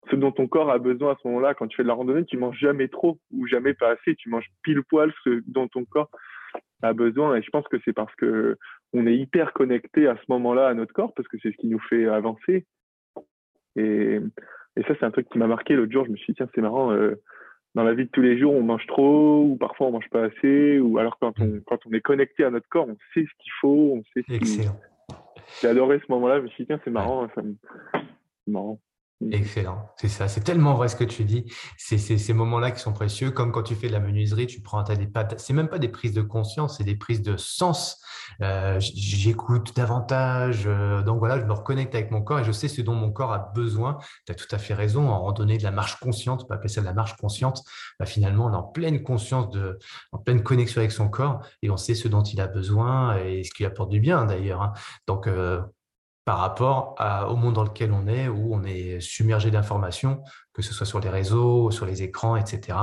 ce 0.10 0.16
dont 0.16 0.32
ton 0.32 0.48
corps 0.48 0.72
a 0.72 0.80
besoin 0.80 1.12
à 1.12 1.18
ce 1.22 1.28
moment-là. 1.28 1.54
Quand 1.54 1.68
tu 1.68 1.78
fais 1.78 1.84
de 1.84 1.88
la 1.88 1.94
randonnée, 1.94 2.26
tu 2.26 2.38
manges 2.38 2.58
jamais 2.58 2.88
trop 2.88 3.20
ou 3.32 3.48
jamais 3.48 3.74
pas 3.74 3.92
assez, 3.92 4.16
tu 4.16 4.30
manges 4.30 4.48
pile 4.64 4.82
poil 4.84 5.14
ce 5.24 5.42
dont 5.46 5.68
ton 5.68 5.86
corps 5.86 6.10
a 6.82 6.94
besoin. 6.94 7.36
Et 7.36 7.42
je 7.42 7.50
pense 7.50 7.68
que 7.68 7.78
c'est 7.86 7.94
parce 7.94 8.14
que 8.16 8.58
on 8.94 9.06
est 9.06 9.16
hyper 9.16 9.54
connecté 9.54 10.08
à 10.08 10.16
ce 10.16 10.24
moment-là 10.30 10.68
à 10.68 10.74
notre 10.74 10.94
corps 10.94 11.14
parce 11.14 11.28
que 11.28 11.38
c'est 11.42 11.52
ce 11.52 11.58
qui 11.58 11.68
nous 11.68 11.80
fait 11.80 12.08
avancer. 12.08 12.66
Et 13.76 14.20
et 14.76 14.84
ça, 14.84 14.94
c'est 15.00 15.06
un 15.06 15.12
truc 15.12 15.28
qui 15.30 15.38
m'a 15.38 15.48
marqué. 15.48 15.76
L'autre 15.76 15.92
jour, 15.92 16.06
je 16.06 16.12
me 16.12 16.18
suis 16.18 16.34
dit, 16.34 16.38
tiens, 16.38 16.50
c'est 16.54 16.62
marrant. 16.62 16.92
Euh, 16.92 17.16
dans 17.76 17.84
la 17.84 17.94
vie 17.94 18.06
de 18.06 18.10
tous 18.10 18.22
les 18.22 18.40
jours, 18.40 18.54
on 18.54 18.64
mange 18.64 18.86
trop, 18.88 19.44
ou 19.44 19.56
parfois 19.56 19.88
on 19.88 19.92
mange 19.92 20.10
pas 20.10 20.24
assez, 20.24 20.80
ou 20.80 20.98
alors 20.98 21.18
quand 21.20 21.40
on, 21.40 21.46
mm. 21.46 21.62
quand 21.68 21.78
on 21.86 21.92
est 21.92 22.02
connecté 22.02 22.44
à 22.44 22.50
notre 22.50 22.68
corps, 22.68 22.88
on 22.88 22.98
sait 23.14 23.26
ce 23.26 23.44
qu'il 23.44 23.52
faut, 23.62 23.94
on 23.98 24.04
sait 24.14 24.24
ce 24.28 24.34
Excellent. 24.34 24.80
J'ai 25.62 25.68
adoré 25.68 26.00
ce 26.00 26.12
moment-là. 26.12 26.38
Je 26.38 26.44
me 26.44 26.48
suis 26.50 26.64
dit, 26.64 26.68
tiens, 26.68 26.80
c'est 26.84 26.92
marrant. 26.92 27.28
Ça 27.36 27.42
me... 27.42 27.56
marrant. 28.48 28.80
Mm. 29.22 29.34
Excellent, 29.34 29.90
c'est 29.98 30.08
ça, 30.08 30.30
c'est 30.30 30.42
tellement 30.42 30.76
vrai 30.76 30.88
ce 30.88 30.96
que 30.96 31.04
tu 31.04 31.26
dis. 31.26 31.46
C'est 31.78 31.98
ces 31.98 32.34
moments-là 32.34 32.72
qui 32.72 32.80
sont 32.80 32.94
précieux, 32.94 33.32
comme 33.32 33.52
quand 33.52 33.64
tu 33.64 33.76
fais 33.76 33.88
de 33.88 33.92
la 33.92 34.00
menuiserie, 34.00 34.48
tu 34.48 34.62
prends 34.62 34.82
des 34.82 35.08
pâtes. 35.08 35.40
C'est 35.40 35.54
même 35.54 35.68
pas 35.68 35.80
des 35.80 35.90
prises 35.90 36.14
de 36.14 36.22
conscience, 36.22 36.78
c'est 36.78 36.86
des 36.86 36.96
prises 36.96 37.22
de 37.22 37.36
sens. 37.36 38.02
Euh, 38.42 38.80
j'écoute 38.80 39.76
davantage, 39.76 40.64
euh, 40.68 41.02
donc 41.02 41.20
voilà, 41.20 41.38
je 41.40 41.46
me 41.46 41.52
reconnecte 41.52 41.94
avec 41.96 42.12
mon 42.12 42.22
corps 42.22 42.40
et 42.40 42.44
je 42.46 42.52
sais 42.54 42.70
ce 42.70 42.82
dont 42.82 42.96
mon 42.96 43.12
corps 43.12 43.34
a 43.34 43.52
besoin. 43.54 43.98
Tu 44.26 44.32
as 44.32 44.36
tout 44.36 44.48
à 44.52 44.58
fait 44.58 44.74
raison. 44.74 45.10
En 45.10 45.20
randonnée 45.20 45.58
de 45.58 45.64
la 45.64 45.72
marche 45.72 46.00
consciente, 46.00 46.44
on 46.44 46.48
peut 46.48 46.54
appeler 46.54 46.70
ça 46.70 46.80
de 46.80 46.86
la 46.86 46.94
marche 46.94 47.18
consciente. 47.18 47.62
Bah, 48.00 48.06
finalement, 48.06 48.46
on 48.46 48.54
est 48.54 48.56
en 48.56 48.64
pleine 48.64 49.04
conscience 49.04 49.50
de, 49.50 49.80
en 50.14 50.20
pleine 50.20 50.44
connexion 50.44 50.80
avec 50.80 50.92
son 50.92 51.10
corps 51.10 51.42
et 51.62 51.70
on 51.70 51.78
sait 51.78 51.96
ce 51.96 52.08
dont 52.08 52.24
il 52.24 52.40
a 52.40 52.48
besoin 52.48 53.18
et 53.18 53.44
ce 53.44 53.52
qui 53.52 53.66
apporte 53.66 53.90
du 53.90 54.00
bien 54.00 54.26
d'ailleurs. 54.26 54.62
Hein. 54.62 54.74
Donc 55.08 55.28
euh, 55.28 55.62
par 56.30 56.38
rapport 56.38 56.94
au 57.28 57.36
monde 57.36 57.56
dans 57.56 57.64
lequel 57.64 57.92
on 57.92 58.06
est, 58.06 58.28
où 58.28 58.54
on 58.54 58.64
est 58.64 59.00
submergé 59.00 59.50
d'informations, 59.50 60.22
que 60.60 60.62
ce 60.62 60.74
soit 60.74 60.86
sur 60.86 61.00
les 61.00 61.10
réseaux, 61.10 61.72
sur 61.72 61.86
les 61.86 62.04
écrans, 62.04 62.36
etc. 62.36 62.78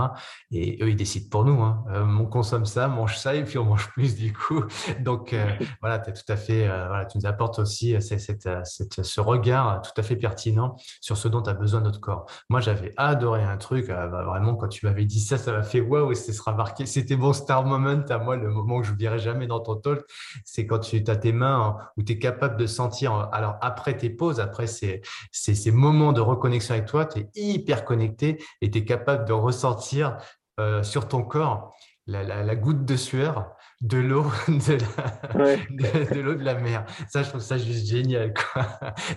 Et 0.51 0.79
eux, 0.83 0.89
ils 0.89 0.97
décident 0.97 1.29
pour 1.31 1.45
nous. 1.45 1.61
Hein. 1.63 1.85
Euh, 1.91 2.05
on 2.05 2.25
consomme 2.25 2.65
ça, 2.65 2.89
mange 2.89 3.19
ça, 3.19 3.35
et 3.35 3.45
puis 3.45 3.59
on 3.59 3.65
mange 3.65 3.89
plus 3.91 4.17
du 4.17 4.33
coup. 4.33 4.65
Donc 5.01 5.33
euh, 5.35 5.45
voilà, 5.83 5.99
tu 5.99 6.13
tout 6.13 6.33
à 6.33 6.37
fait, 6.37 6.67
euh, 6.67 6.87
voilà, 6.89 7.05
tu 7.05 7.19
nous 7.19 7.27
apportes 7.27 7.59
aussi 7.59 8.01
cette, 8.01 8.49
ce 8.65 9.21
regard 9.21 9.83
tout 9.83 9.91
à 9.97 10.03
fait 10.03 10.17
pertinent 10.17 10.77
sur 11.01 11.19
ce 11.19 11.29
dont 11.29 11.43
a 11.43 11.53
besoin 11.53 11.83
notre 11.83 12.01
corps. 12.01 12.27
Moi, 12.49 12.61
j'avais 12.61 12.95
adoré 12.97 13.43
un 13.43 13.59
truc, 13.59 13.89
bah, 13.89 14.07
vraiment, 14.07 14.55
quand 14.55 14.69
tu 14.69 14.87
m'avais 14.87 15.05
dit 15.05 15.21
ça, 15.21 15.37
ça 15.37 15.53
m'a 15.53 15.63
fait 15.63 15.81
waouh, 15.81 16.13
et 16.13 16.15
ce 16.15 16.33
sera 16.33 16.55
marqué. 16.55 16.87
C'était 16.87 17.17
mon 17.17 17.35
star 17.35 17.65
moment 17.65 18.05
à 18.09 18.19
moi, 18.19 18.37
le 18.37 18.49
moment 18.49 18.81
que 18.81 18.87
je 18.87 18.93
n'oublierai 18.93 19.19
jamais 19.19 19.47
dans 19.47 19.61
ton 19.61 19.77
talk, 19.77 20.01
c'est 20.45 20.67
quand 20.67 20.79
tu 20.79 21.05
as 21.07 21.17
tes 21.17 21.33
mains 21.33 21.77
où 21.97 22.03
tu 22.03 22.13
es 22.13 22.19
capable 22.19 22.57
de 22.57 22.67
sentir, 22.67 23.29
alors 23.37 23.57
après 23.61 23.97
tes 23.97 24.11
pauses, 24.11 24.41
après 24.41 24.67
ces, 24.67 25.03
ces, 25.31 25.55
ces 25.55 25.71
moments 25.71 26.13
de 26.13 26.21
reconnexion 26.21 26.75
avec 26.75 26.87
toi, 26.87 27.07
tu 27.07 27.21
es 27.21 27.29
hyper 27.35 27.85
connecté 27.85 28.43
et 28.61 28.71
tu 28.71 28.79
es 28.79 28.85
capable 28.85 29.25
de 29.27 29.33
ressentir 29.33 30.17
euh, 30.59 30.83
sur 30.83 31.09
ton 31.09 31.23
corps 31.23 31.75
la, 32.07 32.55
goutte 32.55 32.85
de 32.85 32.97
sueur 32.97 33.51
de 33.81 33.99
l'eau 33.99 34.25
de, 34.49 36.21
l'eau 36.21 36.35
de 36.35 36.45
la 36.45 36.55
mer. 36.55 36.87
Ça, 37.09 37.23
je 37.23 37.29
trouve 37.29 37.41
ça 37.41 37.59
juste 37.59 37.87
génial. 37.87 38.33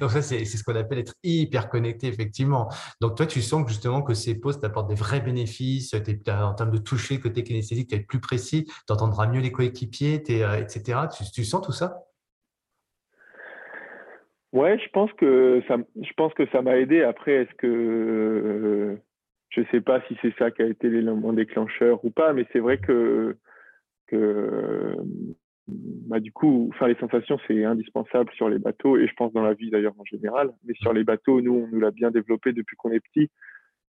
Donc 0.02 0.12
ça, 0.12 0.22
c'est 0.22 0.44
ce 0.44 0.64
qu'on 0.64 0.76
appelle 0.76 1.00
être 1.00 1.14
hyper 1.24 1.70
connecté, 1.70 2.08
effectivement. 2.08 2.70
Donc 3.00 3.16
toi, 3.16 3.26
tu 3.26 3.42
sens 3.42 3.64
que 3.64 3.70
justement 3.70 4.02
que 4.02 4.14
ces 4.14 4.36
pauses 4.36 4.60
t'apportent 4.60 4.90
des 4.90 4.96
vrais 4.96 5.22
bénéfices 5.22 5.94
en 6.28 6.54
termes 6.54 6.72
de 6.72 6.78
toucher, 6.78 7.20
côté 7.20 7.44
kinesthésique, 7.44 7.90
tu 7.90 7.96
es 7.96 8.00
plus 8.00 8.20
précis, 8.20 8.66
tu 8.66 8.94
entendras 8.94 9.28
mieux 9.28 9.42
les 9.42 9.52
coéquipiers, 9.52 10.24
euh, 10.30 10.58
etc. 10.58 11.02
tu 11.34 11.46
sens 11.46 11.62
tout 11.62 11.72
ça? 11.72 12.09
Ouais, 14.52 14.80
je 14.80 14.90
pense 14.90 15.12
que 15.14 15.62
ça, 15.68 15.78
je 16.02 16.14
pense 16.18 16.34
que 16.34 16.48
ça 16.48 16.62
m'a 16.62 16.78
aidé. 16.78 17.04
Après, 17.04 17.34
est-ce 17.34 17.54
que 17.56 17.68
euh, 17.68 18.98
je 19.50 19.62
sais 19.72 19.82
pas 19.82 20.02
si 20.08 20.18
c'est 20.22 20.34
ça 20.38 20.52
qui 20.52 20.62
a 20.64 20.66
été 20.68 20.90
l'élément 20.90 21.34
déclencheur 21.34 22.04
ou 22.04 22.10
pas, 22.12 22.34
mais 22.34 22.46
c'est 22.52 22.60
vrai 22.60 22.80
que 22.80 23.38
que 24.08 24.96
bah, 25.68 26.20
du 26.20 26.32
coup, 26.32 26.70
enfin 26.74 26.88
les 26.88 26.96
sensations 26.96 27.40
c'est 27.48 27.64
indispensable 27.64 28.32
sur 28.34 28.50
les 28.50 28.58
bateaux 28.58 28.98
et 28.98 29.08
je 29.08 29.14
pense 29.14 29.32
dans 29.34 29.44
la 29.44 29.54
vie 29.54 29.70
d'ailleurs 29.70 29.94
en 30.00 30.06
général. 30.06 30.52
Mais 30.66 30.74
sur 30.76 30.94
les 30.94 31.04
bateaux, 31.04 31.42
nous 31.42 31.54
on 31.54 31.68
nous 31.68 31.80
l'a 31.80 31.92
bien 31.92 32.10
développé 32.10 32.52
depuis 32.54 32.76
qu'on 32.76 32.92
est 32.92 33.00
petit 33.00 33.30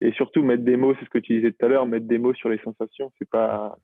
et 0.02 0.12
surtout 0.12 0.42
mettre 0.42 0.64
des 0.64 0.76
mots, 0.76 0.94
c'est 0.98 1.04
ce 1.04 1.10
que 1.10 1.18
tu 1.18 1.34
disais 1.34 1.52
tout 1.52 1.66
à 1.66 1.68
l'heure, 1.68 1.86
mettre 1.86 2.06
des 2.06 2.18
mots 2.18 2.34
sur 2.34 2.48
les 2.48 2.58
sensations, 2.58 3.12
c'est 3.18 3.28
pas 3.28 3.76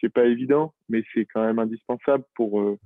c'est 0.00 0.12
pas 0.12 0.24
évident, 0.24 0.72
mais 0.88 1.02
c'est 1.12 1.26
quand 1.26 1.44
même 1.44 1.58
indispensable 1.58 2.24
pour 2.34 2.60
euh, 2.60 2.78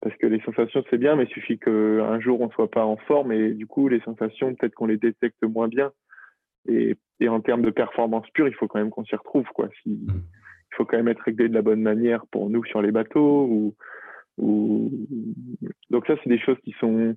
parce 0.00 0.16
que 0.16 0.26
les 0.26 0.40
sensations, 0.40 0.82
c'est 0.88 0.98
bien, 0.98 1.16
mais 1.16 1.24
il 1.24 1.30
suffit 1.30 1.58
qu'un 1.58 2.20
jour, 2.20 2.40
on 2.40 2.46
ne 2.46 2.52
soit 2.52 2.70
pas 2.70 2.84
en 2.84 2.96
forme 2.96 3.32
et 3.32 3.52
du 3.52 3.66
coup, 3.66 3.88
les 3.88 4.00
sensations, 4.00 4.54
peut-être 4.54 4.74
qu'on 4.74 4.86
les 4.86 4.96
détecte 4.96 5.42
moins 5.42 5.68
bien. 5.68 5.92
Et, 6.68 6.96
et, 7.20 7.28
en 7.28 7.40
termes 7.40 7.62
de 7.62 7.70
performance 7.70 8.28
pure, 8.30 8.48
il 8.48 8.54
faut 8.54 8.68
quand 8.68 8.78
même 8.78 8.90
qu'on 8.90 9.04
s'y 9.04 9.16
retrouve. 9.16 9.46
Quoi. 9.54 9.68
Si, 9.82 9.90
mm. 9.90 10.22
il 10.72 10.74
faut 10.76 10.84
quand 10.84 10.96
même 10.96 11.08
être 11.08 11.22
réglé 11.22 11.48
de 11.48 11.54
la 11.54 11.62
bonne 11.62 11.82
manière 11.82 12.26
pour 12.26 12.48
nous 12.50 12.64
sur 12.64 12.82
les 12.82 12.92
bateaux. 12.92 13.46
Ou, 13.46 13.74
ou... 14.38 14.90
Donc 15.90 16.06
ça, 16.06 16.14
c'est 16.22 16.30
des 16.30 16.38
choses 16.38 16.58
qui 16.64 16.72
sont 16.80 17.16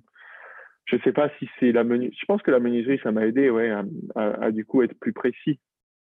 je 0.86 0.96
sais 0.98 1.12
pas 1.12 1.30
si 1.38 1.48
c'est 1.58 1.72
la 1.72 1.84
menuiserie. 1.84 2.16
Je 2.20 2.26
pense 2.26 2.42
que 2.42 2.50
la 2.50 2.60
menuiserie, 2.60 3.00
ça 3.02 3.12
m'a 3.12 3.26
aidé, 3.26 3.50
ouais, 3.50 3.72
à, 4.14 4.50
du 4.50 4.64
coup 4.64 4.82
être 4.82 4.98
plus 4.98 5.12
précis. 5.12 5.58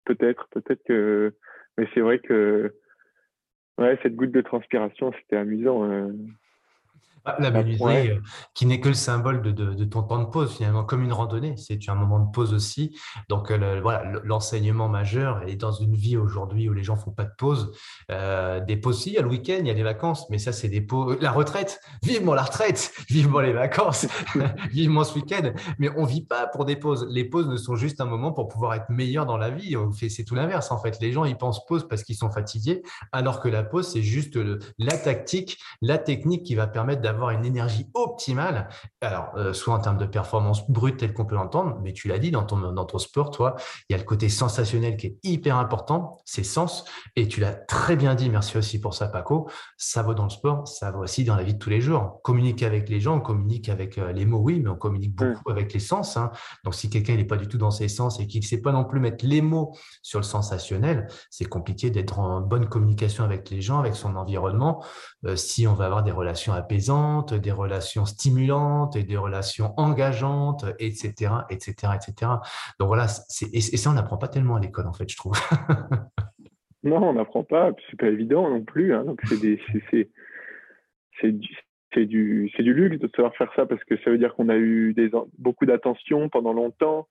Peut-être, 0.05 0.47
peut-être 0.51 0.83
que. 0.83 1.33
Mais 1.77 1.87
c'est 1.93 2.01
vrai 2.01 2.19
que, 2.19 2.73
ouais, 3.77 3.97
cette 4.03 4.15
goutte 4.15 4.31
de 4.31 4.41
transpiration, 4.41 5.11
c'était 5.13 5.37
amusant. 5.37 5.89
Euh. 5.89 6.11
La 7.39 7.51
menuiserie, 7.51 8.11
euh, 8.11 8.19
qui 8.53 8.65
n'est 8.65 8.81
que 8.81 8.89
le 8.89 8.93
symbole 8.93 9.41
de, 9.41 9.83
ton 9.85 10.03
temps 10.03 10.19
de 10.19 10.25
pause, 10.25 10.53
finalement, 10.53 10.83
comme 10.83 11.03
une 11.03 11.13
randonnée. 11.13 11.55
C'est 11.55 11.79
un 11.87 11.95
moment 11.95 12.19
de 12.19 12.29
pause 12.29 12.53
aussi. 12.53 12.97
Donc, 13.29 13.49
euh, 13.49 13.79
voilà, 13.81 14.19
l'enseignement 14.25 14.89
majeur 14.89 15.47
est 15.47 15.55
dans 15.55 15.71
une 15.71 15.95
vie 15.95 16.17
aujourd'hui 16.17 16.67
où 16.67 16.73
les 16.73 16.83
gens 16.83 16.97
font 16.97 17.11
pas 17.11 17.23
de 17.23 17.31
pause. 17.37 17.71
Euh, 18.11 18.59
des 18.59 18.75
pauses, 18.75 19.01
si, 19.01 19.11
il 19.11 19.13
y 19.13 19.17
a 19.17 19.21
le 19.21 19.29
week-end, 19.29 19.59
il 19.61 19.67
y 19.67 19.69
a 19.69 19.73
les 19.73 19.83
vacances, 19.83 20.29
mais 20.29 20.37
ça, 20.37 20.51
c'est 20.51 20.67
des 20.67 20.81
pauses. 20.81 21.17
La 21.21 21.31
retraite, 21.31 21.79
vivement 22.03 22.33
la 22.33 22.43
retraite, 22.43 22.91
vivement 23.09 23.39
les 23.39 23.53
vacances, 23.53 24.05
vivement 24.71 25.05
ce 25.05 25.15
week-end. 25.15 25.53
Mais 25.79 25.89
on 25.95 26.03
vit 26.03 26.25
pas 26.25 26.47
pour 26.47 26.65
des 26.65 26.75
pauses. 26.75 27.07
Les 27.09 27.23
pauses 27.23 27.47
ne 27.47 27.55
sont 27.55 27.77
juste 27.77 28.01
un 28.01 28.05
moment 28.05 28.33
pour 28.33 28.49
pouvoir 28.49 28.73
être 28.73 28.89
meilleur 28.89 29.25
dans 29.25 29.37
la 29.37 29.49
vie. 29.49 29.77
C'est 30.09 30.25
tout 30.25 30.35
l'inverse, 30.35 30.71
en 30.71 30.77
fait. 30.77 30.99
Les 30.99 31.13
gens, 31.13 31.23
ils 31.23 31.37
pensent 31.37 31.65
pause 31.65 31.87
parce 31.87 32.03
qu'ils 32.03 32.17
sont 32.17 32.31
fatigués, 32.31 32.83
alors 33.13 33.39
que 33.39 33.47
la 33.47 33.63
pause, 33.63 33.87
c'est 33.87 34.03
juste 34.03 34.37
la 34.77 34.97
tactique, 34.97 35.57
la 35.81 35.97
technique 35.97 36.43
qui 36.43 36.55
va 36.55 36.67
permettre 36.67 37.01
d'avoir 37.01 37.12
une 37.31 37.45
énergie 37.45 37.89
optimale, 37.93 38.69
alors 39.01 39.31
euh, 39.35 39.53
soit 39.53 39.73
en 39.73 39.79
termes 39.79 39.97
de 39.97 40.05
performance 40.05 40.69
brute 40.69 40.97
tel 40.97 41.13
qu'on 41.13 41.25
peut 41.25 41.35
l'entendre, 41.35 41.77
mais 41.81 41.93
tu 41.93 42.07
l'as 42.07 42.19
dit 42.19 42.31
dans 42.31 42.43
ton, 42.43 42.71
dans 42.71 42.85
ton 42.85 42.97
sport, 42.97 43.31
toi, 43.31 43.55
il 43.89 43.93
y 43.93 43.95
a 43.95 43.97
le 43.97 44.03
côté 44.03 44.29
sensationnel 44.29 44.97
qui 44.97 45.07
est 45.07 45.17
hyper 45.23 45.57
important, 45.57 46.17
c'est 46.25 46.43
sens, 46.43 46.85
et 47.15 47.27
tu 47.27 47.39
l'as 47.39 47.53
très 47.53 47.95
bien 47.95 48.15
dit, 48.15 48.29
merci 48.29 48.57
aussi 48.57 48.79
pour 48.79 48.93
ça 48.93 49.07
Paco, 49.07 49.49
ça 49.77 50.01
vaut 50.01 50.13
dans 50.13 50.25
le 50.25 50.29
sport, 50.29 50.67
ça 50.67 50.91
vaut 50.91 51.03
aussi 51.03 51.23
dans 51.23 51.35
la 51.35 51.43
vie 51.43 51.53
de 51.53 51.59
tous 51.59 51.69
les 51.69 51.81
jours. 51.81 52.21
Communiquer 52.23 52.65
avec 52.65 52.89
les 52.89 52.99
gens, 52.99 53.17
on 53.17 53.21
communique 53.21 53.69
avec 53.69 53.97
euh, 53.97 54.11
les 54.11 54.25
mots, 54.25 54.39
oui, 54.39 54.59
mais 54.59 54.69
on 54.69 54.75
communique 54.75 55.13
mm. 55.19 55.33
beaucoup 55.33 55.51
avec 55.51 55.73
les 55.73 55.79
sens. 55.79 56.17
Hein. 56.17 56.31
Donc 56.63 56.75
si 56.75 56.89
quelqu'un 56.89 57.15
n'est 57.15 57.25
pas 57.25 57.37
du 57.37 57.47
tout 57.47 57.57
dans 57.57 57.71
ses 57.71 57.87
sens 57.87 58.19
et 58.19 58.27
qu'il 58.27 58.41
ne 58.41 58.45
sait 58.45 58.61
pas 58.61 58.71
non 58.71 58.85
plus 58.85 58.99
mettre 58.99 59.25
les 59.25 59.41
mots 59.41 59.75
sur 60.01 60.19
le 60.19 60.23
sensationnel, 60.23 61.07
c'est 61.29 61.45
compliqué 61.45 61.89
d'être 61.89 62.19
en 62.19 62.41
bonne 62.41 62.67
communication 62.67 63.23
avec 63.23 63.49
les 63.49 63.61
gens, 63.61 63.79
avec 63.79 63.95
son 63.95 64.15
environnement, 64.15 64.83
euh, 65.25 65.35
si 65.35 65.67
on 65.67 65.73
va 65.73 65.85
avoir 65.85 66.03
des 66.03 66.11
relations 66.11 66.53
apaisantes 66.53 67.02
des 67.33 67.51
relations 67.51 68.05
stimulantes 68.05 68.95
et 68.95 69.03
des 69.03 69.17
relations 69.17 69.73
engageantes, 69.77 70.65
etc., 70.79 71.31
etc., 71.49 71.93
etc. 71.95 72.31
Donc 72.79 72.87
voilà, 72.87 73.07
et, 73.53 73.61
ça, 73.61 73.89
on 73.89 73.93
n'apprend 73.93 74.17
pas 74.17 74.27
tellement 74.27 74.55
à 74.55 74.59
l'école, 74.59 74.87
en 74.87 74.93
fait, 74.93 75.09
je 75.09 75.17
trouve. 75.17 75.33
non, 76.83 77.09
on 77.09 77.13
n'apprend 77.13 77.43
pas, 77.43 77.71
c'est 77.89 77.99
pas 77.99 78.07
évident 78.07 78.49
non 78.49 78.63
plus. 78.63 78.93
Hein. 78.93 79.05
donc 79.05 79.21
c'est 79.27 79.39
du, 79.41 79.59
c'est 81.93 82.05
du, 82.05 82.51
du 82.57 82.73
luxe 82.73 82.99
de 82.99 83.09
savoir 83.15 83.35
faire 83.35 83.51
ça 83.55 83.65
parce 83.65 83.83
que 83.83 83.97
ça 84.03 84.09
veut 84.09 84.17
dire 84.17 84.33
qu'on 84.35 84.49
a 84.49 84.57
eu 84.57 84.93
des, 84.93 85.11
beaucoup 85.37 85.65
d'attention 85.65 86.29
pendant 86.29 86.53
longtemps. 86.53 87.07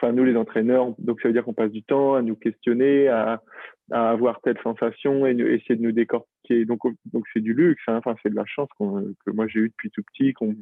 Enfin, 0.00 0.12
nous, 0.12 0.24
les 0.24 0.36
entraîneurs, 0.36 0.94
donc 0.98 1.20
ça 1.20 1.28
veut 1.28 1.34
dire 1.34 1.44
qu'on 1.44 1.54
passe 1.54 1.72
du 1.72 1.82
temps 1.82 2.14
à 2.14 2.22
nous 2.22 2.36
questionner, 2.36 3.08
à, 3.08 3.42
avoir 3.90 4.40
telle 4.42 4.58
sensation 4.62 5.26
et 5.26 5.30
essayer 5.30 5.76
de 5.76 5.82
nous 5.82 5.92
décortiquer. 5.92 6.64
Donc, 6.66 6.82
donc 7.06 7.24
c'est 7.32 7.40
du 7.40 7.52
luxe. 7.52 7.82
Hein. 7.88 7.96
Enfin, 7.96 8.14
c'est 8.22 8.30
de 8.30 8.36
la 8.36 8.44
chance 8.44 8.68
que 8.78 9.30
moi 9.30 9.46
j'ai 9.48 9.60
eu 9.60 9.68
depuis 9.70 9.90
tout 9.90 10.02
petit, 10.12 10.34
qu'on, 10.34 10.54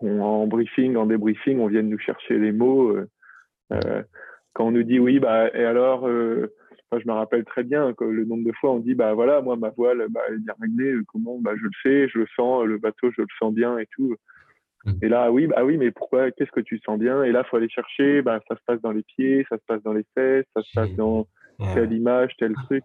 en 0.00 0.46
briefing, 0.46 0.96
en 0.96 1.06
débriefing, 1.06 1.58
on 1.60 1.66
vienne 1.66 1.88
nous 1.88 1.98
chercher 1.98 2.38
les 2.38 2.52
mots. 2.52 2.90
Euh, 2.90 3.08
euh, 3.72 4.02
quand 4.54 4.66
on 4.66 4.70
nous 4.72 4.82
dit 4.82 4.98
oui, 4.98 5.18
bah 5.20 5.48
et 5.54 5.64
alors, 5.64 6.06
euh, 6.08 6.52
je 6.92 7.06
me 7.06 7.12
rappelle 7.12 7.44
très 7.44 7.62
bien 7.62 7.94
que 7.94 8.04
le 8.04 8.24
nombre 8.24 8.44
de 8.44 8.52
fois 8.52 8.72
on 8.72 8.78
dit 8.78 8.94
bah 8.94 9.14
voilà, 9.14 9.40
moi 9.40 9.56
ma 9.56 9.70
voile, 9.70 10.06
bah, 10.10 10.20
elle 10.28 10.34
est 10.34 10.38
bien 10.38 10.54
réglée. 10.60 10.94
Comment 11.08 11.38
Bah 11.38 11.52
je 11.56 11.62
le 11.62 11.70
sais, 11.82 12.08
je 12.08 12.18
le 12.18 12.26
sens, 12.36 12.64
le 12.64 12.78
bateau, 12.78 13.10
je 13.16 13.22
le 13.22 13.28
sens 13.38 13.54
bien 13.54 13.78
et 13.78 13.86
tout. 13.92 14.16
Mmh. 14.84 14.92
Et 15.02 15.08
là, 15.08 15.30
oui, 15.30 15.46
bah 15.46 15.64
oui, 15.64 15.76
mais 15.76 15.90
pourquoi 15.90 16.30
Qu'est-ce 16.30 16.50
que 16.50 16.60
tu 16.60 16.78
sens 16.78 16.98
bien? 16.98 17.22
Et 17.22 17.32
là, 17.32 17.44
faut 17.44 17.56
aller 17.56 17.68
chercher. 17.68 18.22
Bah, 18.22 18.40
ça 18.48 18.56
se 18.56 18.60
passe 18.66 18.80
dans 18.80 18.92
les 18.92 19.02
pieds, 19.02 19.46
ça 19.48 19.56
se 19.56 19.62
passe 19.66 19.82
dans 19.82 19.92
les 19.92 20.04
fesses, 20.14 20.46
ça 20.54 20.62
se 20.62 20.70
passe 20.74 20.94
dans 20.94 21.26
telle 21.74 21.92
image, 21.92 22.32
tel 22.38 22.54
truc. 22.66 22.84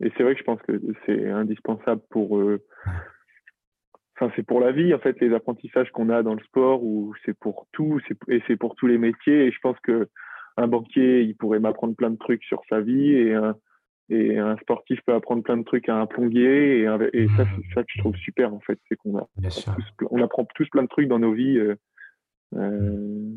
Et 0.00 0.12
c'est 0.16 0.22
vrai 0.22 0.34
que 0.34 0.40
je 0.40 0.44
pense 0.44 0.62
que 0.62 0.80
c'est 1.06 1.30
indispensable 1.30 2.02
pour. 2.10 2.38
Euh, 2.38 2.60
enfin, 4.16 4.32
c'est 4.36 4.42
pour 4.42 4.60
la 4.60 4.72
vie, 4.72 4.94
en 4.94 4.98
fait, 4.98 5.20
les 5.20 5.34
apprentissages 5.34 5.90
qu'on 5.90 6.10
a 6.10 6.22
dans 6.22 6.34
le 6.34 6.42
sport, 6.42 6.82
ou 6.82 7.14
c'est 7.24 7.36
pour 7.38 7.66
tout, 7.72 8.00
et 8.28 8.42
c'est 8.46 8.56
pour 8.56 8.74
tous 8.74 8.86
les 8.86 8.98
métiers. 8.98 9.46
Et 9.46 9.52
je 9.52 9.58
pense 9.60 9.78
que 9.80 10.08
un 10.56 10.66
banquier, 10.66 11.22
il 11.22 11.36
pourrait 11.36 11.60
m'apprendre 11.60 11.94
plein 11.94 12.10
de 12.10 12.18
trucs 12.18 12.44
sur 12.44 12.62
sa 12.68 12.80
vie, 12.80 13.14
et 13.14 13.34
un, 13.34 13.56
et 14.12 14.38
un 14.38 14.56
sportif 14.58 15.00
peut 15.06 15.14
apprendre 15.14 15.42
plein 15.42 15.56
de 15.56 15.64
trucs 15.64 15.88
à 15.88 15.96
un 15.96 16.06
plonguier. 16.06 16.80
Et, 16.80 16.82
et 17.12 17.28
ça, 17.28 17.44
c'est 17.56 17.74
ça 17.74 17.82
que 17.82 17.88
je 17.94 17.98
trouve 18.00 18.14
super, 18.16 18.52
en 18.52 18.60
fait, 18.60 18.78
c'est 18.88 18.96
qu'on 18.96 19.18
a, 19.18 19.28
on 20.10 20.22
apprend 20.22 20.46
tous 20.54 20.68
plein 20.68 20.82
de 20.82 20.88
trucs 20.88 21.08
dans 21.08 21.18
nos 21.18 21.32
vies. 21.32 21.58
Euh, 21.58 21.76
euh, 22.54 23.32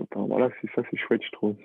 enfin, 0.00 0.26
voilà, 0.26 0.50
c'est 0.60 0.70
ça, 0.74 0.82
c'est 0.90 0.96
chouette, 0.96 1.22
je 1.24 1.32
trouve. 1.32 1.56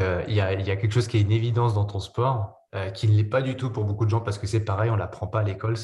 Euh, 0.00 0.24
il 0.28 0.34
y, 0.34 0.40
a, 0.40 0.56
quelque 0.76 0.92
chose 0.92 1.08
qui 1.08 1.18
est 1.18 1.20
une 1.20 1.32
évidence 1.32 1.74
dans 1.74 1.84
ton 1.84 2.00
sport, 2.00 2.60
euh, 2.74 2.90
qui 2.90 3.08
ne 3.08 3.16
l'est 3.16 3.24
pas 3.24 3.42
du 3.42 3.56
tout 3.56 3.70
pour 3.70 3.84
beaucoup 3.84 4.04
de 4.04 4.10
gens 4.10 4.20
parce 4.20 4.38
que 4.38 4.46
c'est 4.46 4.64
pareil, 4.64 4.90
on 4.90 4.94
ne 4.94 4.98
l'apprend 4.98 5.26
pas 5.26 5.40
à 5.40 5.42
l'école, 5.42 5.74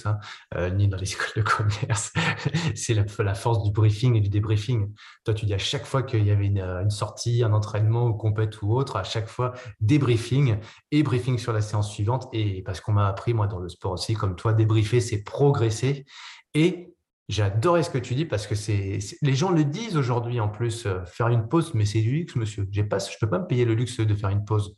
euh, 0.55 0.71
ni 0.71 0.89
dans 0.89 0.97
les 0.97 1.13
écoles 1.13 1.33
de 1.37 1.43
commerce. 1.43 2.13
c'est 2.75 2.95
la, 2.95 3.35
force 3.35 3.63
du 3.63 3.73
briefing 3.73 4.15
et 4.15 4.21
du 4.21 4.29
débriefing. 4.29 4.93
Toi, 5.25 5.35
tu 5.35 5.47
dis 5.47 5.55
à 5.55 5.59
chaque 5.59 5.85
fois 5.85 6.03
qu'il 6.03 6.25
y 6.25 6.31
avait 6.31 6.47
une, 6.47 6.91
sortie, 6.91 7.43
un 7.43 7.53
entraînement, 7.53 8.07
ou 8.07 8.15
compète 8.15 8.63
ou 8.63 8.73
autre, 8.73 8.97
à 8.97 9.05
chaque 9.05 9.29
fois 9.29 9.53
débriefing 9.81 10.59
et 10.93 11.03
briefing 11.03 11.39
sur 11.39 11.53
la 11.53 11.61
séance 11.61 11.91
suivante. 11.91 12.29
Et 12.33 12.63
parce 12.63 12.81
qu'on 12.81 12.93
m'a 12.93 13.09
appris, 13.09 13.35
moi, 13.35 13.47
dans 13.49 13.59
le 13.59 13.69
sport 13.69 13.93
aussi, 13.93 14.15
comme 14.15 14.37
toi, 14.37 14.53
débriefer, 14.53 15.01
c'est 15.01 15.25
progresser. 15.25 16.07
Et 16.55 16.96
J'adorais 17.29 17.83
ce 17.83 17.91
que 17.91 17.99
tu 17.99 18.15
dis 18.15 18.25
parce 18.25 18.47
que 18.47 18.55
c'est 18.55 18.99
les 19.21 19.35
gens 19.35 19.51
le 19.51 19.65
disent 19.65 19.97
aujourd'hui 19.97 20.39
en 20.39 20.49
plus 20.49 20.87
euh, 20.87 21.05
faire 21.07 21.27
une 21.27 21.49
pause 21.49 21.75
mais 21.75 21.85
c'est 21.85 22.01
du 22.01 22.13
luxe 22.13 22.37
monsieur. 22.37 22.69
J'ai 22.71 22.85
pas 22.85 22.99
je 22.99 23.17
peux 23.21 23.29
pas 23.29 23.41
me 23.41 23.47
payer 23.47 23.65
le 23.65 23.75
luxe 23.75 23.99
de 23.99 24.15
faire 24.15 24.31
une 24.31 24.45
pause. 24.45 24.77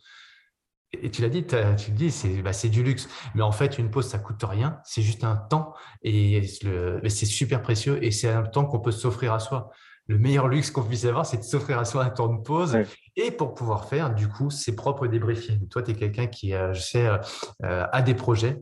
Et 0.95 1.11
tu 1.11 1.21
l'as 1.21 1.29
dit 1.29 1.45
tu 1.45 1.57
le 1.57 1.97
dis 1.97 2.11
c'est 2.11 2.41
bah, 2.41 2.55
c'est 2.55 2.71
du 2.71 2.83
luxe. 2.83 3.07
Mais 3.35 3.43
en 3.43 3.53
fait 3.53 3.77
une 3.79 3.91
pause 3.91 4.09
ça 4.09 4.19
coûte 4.19 4.43
rien. 4.43 4.81
C'est 4.85 5.03
juste 5.03 5.25
un 5.25 5.37
temps. 5.37 5.75
Et 6.03 6.43
c'est 6.43 7.27
super 7.27 7.61
précieux 7.61 8.03
et 8.03 8.11
c'est 8.11 8.31
un 8.31 8.45
temps 8.45 8.65
qu'on 8.65 8.81
peut 8.81 8.93
s'offrir 8.93 9.35
à 9.35 9.41
soi. 9.41 9.71
Le 10.07 10.19
meilleur 10.19 10.49
luxe 10.49 10.71
qu'on 10.71 10.83
puisse 10.83 11.05
avoir 11.05 11.27
c'est 11.27 11.37
de 11.37 11.43
s'offrir 11.43 11.79
à 11.79 11.85
soi 11.85 12.03
un 12.03 12.11
temps 12.11 12.29
de 12.29 12.41
pause 12.41 12.79
et 13.15 13.31
pour 13.31 13.53
pouvoir 13.53 13.91
faire 13.91 14.15
du 14.15 14.27
coup 14.27 14.49
ses 14.49 14.75
propres 14.75 15.07
débriefings. 15.07 15.69
Toi 15.69 15.83
tu 15.83 15.91
es 15.91 15.95
quelqu'un 15.95 16.29
qui 16.29 16.55
euh, 16.55 16.73
je 16.73 16.81
sais 16.81 17.07
euh, 17.07 17.87
a 17.93 18.01
des 18.01 18.15
projets 18.15 18.57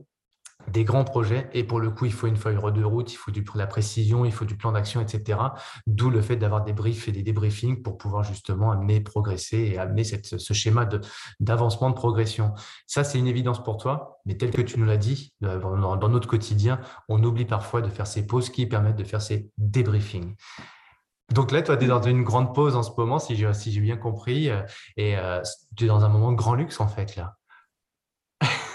des 0.67 0.83
grands 0.83 1.03
projets 1.03 1.49
et 1.53 1.63
pour 1.63 1.79
le 1.79 1.89
coup, 1.89 2.05
il 2.05 2.13
faut 2.13 2.27
une 2.27 2.35
feuille 2.35 2.57
de 2.73 2.83
route, 2.83 3.11
il 3.13 3.15
faut 3.15 3.31
du, 3.31 3.45
la 3.55 3.67
précision, 3.67 4.25
il 4.25 4.31
faut 4.31 4.45
du 4.45 4.57
plan 4.57 4.71
d'action, 4.71 5.01
etc. 5.01 5.39
D'où 5.85 6.09
le 6.09 6.21
fait 6.21 6.35
d'avoir 6.35 6.63
des 6.63 6.73
briefs 6.73 7.07
et 7.07 7.11
des 7.11 7.23
débriefings 7.23 7.81
pour 7.81 7.97
pouvoir 7.97 8.23
justement 8.23 8.71
amener 8.71 8.99
progresser 8.99 9.57
et 9.73 9.77
amener 9.77 10.03
ce 10.03 10.53
schéma 10.53 10.87
d'avancement 11.39 11.89
de, 11.89 11.95
progression. 11.95 12.53
Ça, 12.85 13.03
c'est 13.03 13.17
une 13.17 13.27
évidence 13.27 13.63
pour 13.63 13.77
toi, 13.77 14.19
mais 14.25 14.35
tel 14.35 14.51
que 14.51 14.61
tu 14.61 14.79
nous 14.79 14.85
l'as 14.85 14.97
dit, 14.97 15.33
euh, 15.43 15.59
dans, 15.59 16.09
notre 16.09 16.27
quotidien, 16.27 16.79
on 17.07 17.23
oublie 17.23 17.45
parfois 17.45 17.81
de 17.81 17.89
faire 17.89 18.07
ces 18.07 18.25
pauses 18.27 18.49
qui 18.49 18.65
permettent 18.65 18.97
de 18.97 19.03
faire 19.03 19.21
ces 19.21 19.49
débriefings. 19.57 20.35
Donc 21.33 21.51
là, 21.51 21.61
toi, 21.61 21.75
tu 21.77 21.85
es 21.85 21.87
dans 21.87 22.01
une 22.01 22.23
grande 22.23 22.53
pause 22.53 22.75
en 22.75 22.83
ce 22.83 22.91
moment, 22.97 23.19
si 23.19 23.35
j'ai 23.35 23.81
bien 23.81 23.97
compris, 23.97 24.49
euh, 24.49 24.61
et 24.95 25.17
euh, 25.17 25.41
tu 25.75 25.85
es 25.85 25.87
dans 25.87 26.03
un 26.03 26.09
moment 26.09 26.31
de 26.31 26.37
grand 26.37 26.55
luxe 26.55 26.79
en 26.79 26.87
fait 26.87 27.15
là. 27.15 27.35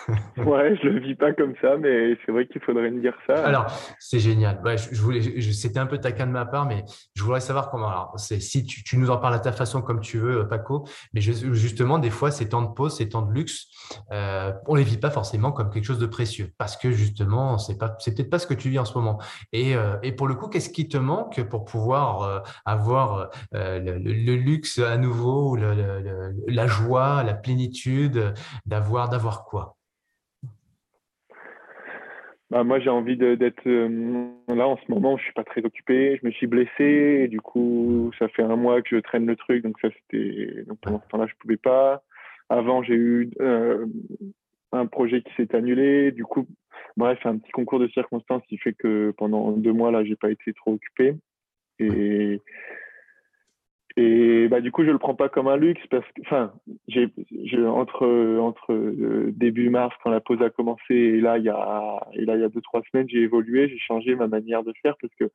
ouais, 0.37 0.77
je 0.83 0.89
le 0.89 1.01
vis 1.01 1.15
pas 1.15 1.33
comme 1.33 1.55
ça, 1.61 1.77
mais 1.77 2.17
c'est 2.25 2.33
vrai 2.33 2.47
qu'il 2.47 2.61
faudrait 2.61 2.91
me 2.91 3.01
dire 3.01 3.15
ça. 3.27 3.45
Alors, 3.45 3.67
c'est 3.99 4.19
génial. 4.19 4.61
Ouais, 4.65 4.77
je, 4.77 5.01
voulais, 5.01 5.21
c'était 5.53 5.79
un 5.79 5.87
peu 5.87 5.99
taquin 5.99 6.27
de 6.27 6.33
ma 6.33 6.45
part, 6.45 6.67
mais 6.67 6.85
je 7.15 7.23
voudrais 7.23 7.41
savoir 7.41 7.71
comment. 7.71 7.89
Alors, 7.89 8.15
si 8.19 8.65
tu, 8.65 8.97
nous 8.97 9.11
en 9.11 9.19
parles 9.19 9.35
à 9.35 9.39
ta 9.39 9.53
façon 9.53 9.83
comme 9.83 10.01
tu 10.01 10.19
veux, 10.19 10.47
Paco, 10.49 10.87
mais 11.15 11.21
justement, 11.21 11.99
des 11.99 12.11
fois, 12.11 12.31
ces 12.31 12.49
temps 12.49 12.63
de 12.63 12.73
pause, 12.73 12.97
ces 12.97 13.09
temps 13.09 13.23
de 13.23 13.33
luxe, 13.33 13.67
euh, 14.13 14.53
on 14.67 14.75
les 14.75 14.85
vit 14.85 14.99
pas 14.99 15.11
forcément 15.11 15.53
comme 15.53 15.71
quelque 15.71 15.85
chose 15.85 15.99
de 15.99 16.07
précieux, 16.07 16.51
parce 16.59 16.77
que 16.77 16.91
justement, 16.91 17.59
c'est 17.59 17.79
pas, 17.79 17.97
c'est 17.99 18.15
peut-être 18.15 18.31
pas 18.31 18.39
ce 18.39 18.47
que 18.47 18.55
tu 18.55 18.69
vis 18.69 18.79
en 18.79 18.85
ce 18.85 18.95
moment. 18.95 19.21
Et, 19.53 19.75
euh, 19.77 19.97
et 20.03 20.13
pour 20.13 20.27
le 20.27 20.35
coup, 20.35 20.49
qu'est-ce 20.49 20.71
qui 20.71 20.89
te 20.89 20.99
manque 20.99 21.43
pour 21.45 21.65
pouvoir 21.65 22.23
euh, 22.23 22.41
avoir 22.65 23.31
euh, 23.55 23.79
le, 23.79 23.99
le, 23.99 24.37
luxe 24.37 24.79
à 24.79 24.97
nouveau, 24.97 25.57
la 25.57 26.67
joie, 26.67 27.23
la 27.23 27.35
plénitude, 27.35 28.35
d'avoir, 28.67 29.09
d'avoir 29.09 29.45
quoi? 29.45 29.77
Bah, 32.53 32.65
moi, 32.65 32.79
j'ai 32.81 32.91
envie 32.91 33.17
d'être 33.17 33.67
euh, 33.67 34.29
là 34.49 34.69
en 34.69 34.77
ce 34.77 34.93
moment. 34.93 35.17
Je 35.17 35.23
suis 35.23 35.33
pas 35.33 35.43
très 35.43 35.65
occupé. 35.65 36.19
Je 36.21 36.27
me 36.27 36.31
suis 36.33 36.47
blessé. 36.47 37.23
Et 37.25 37.29
du 37.29 37.41
coup, 37.41 38.11
ça 38.19 38.29
fait 38.29 38.43
un 38.43 38.57
mois 38.57 38.83
que 38.83 38.95
je 38.95 39.01
traîne 39.01 39.25
le 39.25 39.37
truc. 39.37 39.65
Donc 39.65 39.81
ça, 39.81 39.89
c'était. 39.89 40.63
Donc 40.67 40.79
pendant 40.83 41.01
ce 41.01 41.09
temps-là, 41.09 41.27
je 41.27 41.35
pouvais 41.41 41.57
pas. 41.57 42.03
Avant, 42.51 42.83
j'ai 42.83 42.93
eu 42.93 43.31
euh, 43.41 43.87
un 44.73 44.85
projet 44.85 45.23
qui 45.23 45.33
s'est 45.35 45.57
annulé. 45.57 46.13
Du 46.13 46.25
coup, 46.25 46.47
bref, 46.99 47.19
un 47.25 47.39
petit 47.39 47.53
concours 47.53 47.79
de 47.79 47.89
circonstances 47.89 48.43
qui 48.47 48.59
fait 48.59 48.75
que 48.75 49.15
pendant 49.17 49.53
deux 49.53 49.73
mois 49.73 49.91
là, 49.91 50.05
j'ai 50.05 50.17
pas 50.17 50.31
été 50.31 50.53
trop 50.53 50.75
occupé. 50.75 51.15
Et 51.79 52.39
Et 53.97 54.49
bah, 54.49 54.61
du 54.61 54.73
coup, 54.73 54.85
je 54.85 54.91
le 54.91 54.99
prends 54.99 55.15
pas 55.15 55.29
comme 55.29 55.49
un 55.49 55.57
luxe 55.57 55.83
parce 55.91 56.07
que, 56.13 56.23
enfin, 56.23 56.53
entre, 57.67 58.39
entre 58.39 58.73
euh, 58.73 59.33
début 59.37 59.69
mars, 59.69 59.95
quand 60.03 60.11
la 60.11 60.21
pause 60.21 60.41
a 60.43 60.51
commencé, 60.51 60.95
et 60.95 61.21
là, 61.21 61.39
il 61.39 61.45
y 61.45 61.51
a, 61.51 62.01
et 62.15 62.25
là, 62.25 62.37
il 62.37 62.41
y 62.41 62.45
a 62.45 62.49
deux, 62.49 62.63
trois 62.63 62.83
semaines, 62.91 63.09
j'ai 63.09 63.21
évolué, 63.21 63.69
j'ai 63.69 63.79
changé 63.79 64.15
ma 64.15 64.29
manière 64.29 64.63
de 64.63 64.73
faire 64.83 64.95
parce 65.01 65.15
que 65.15 65.31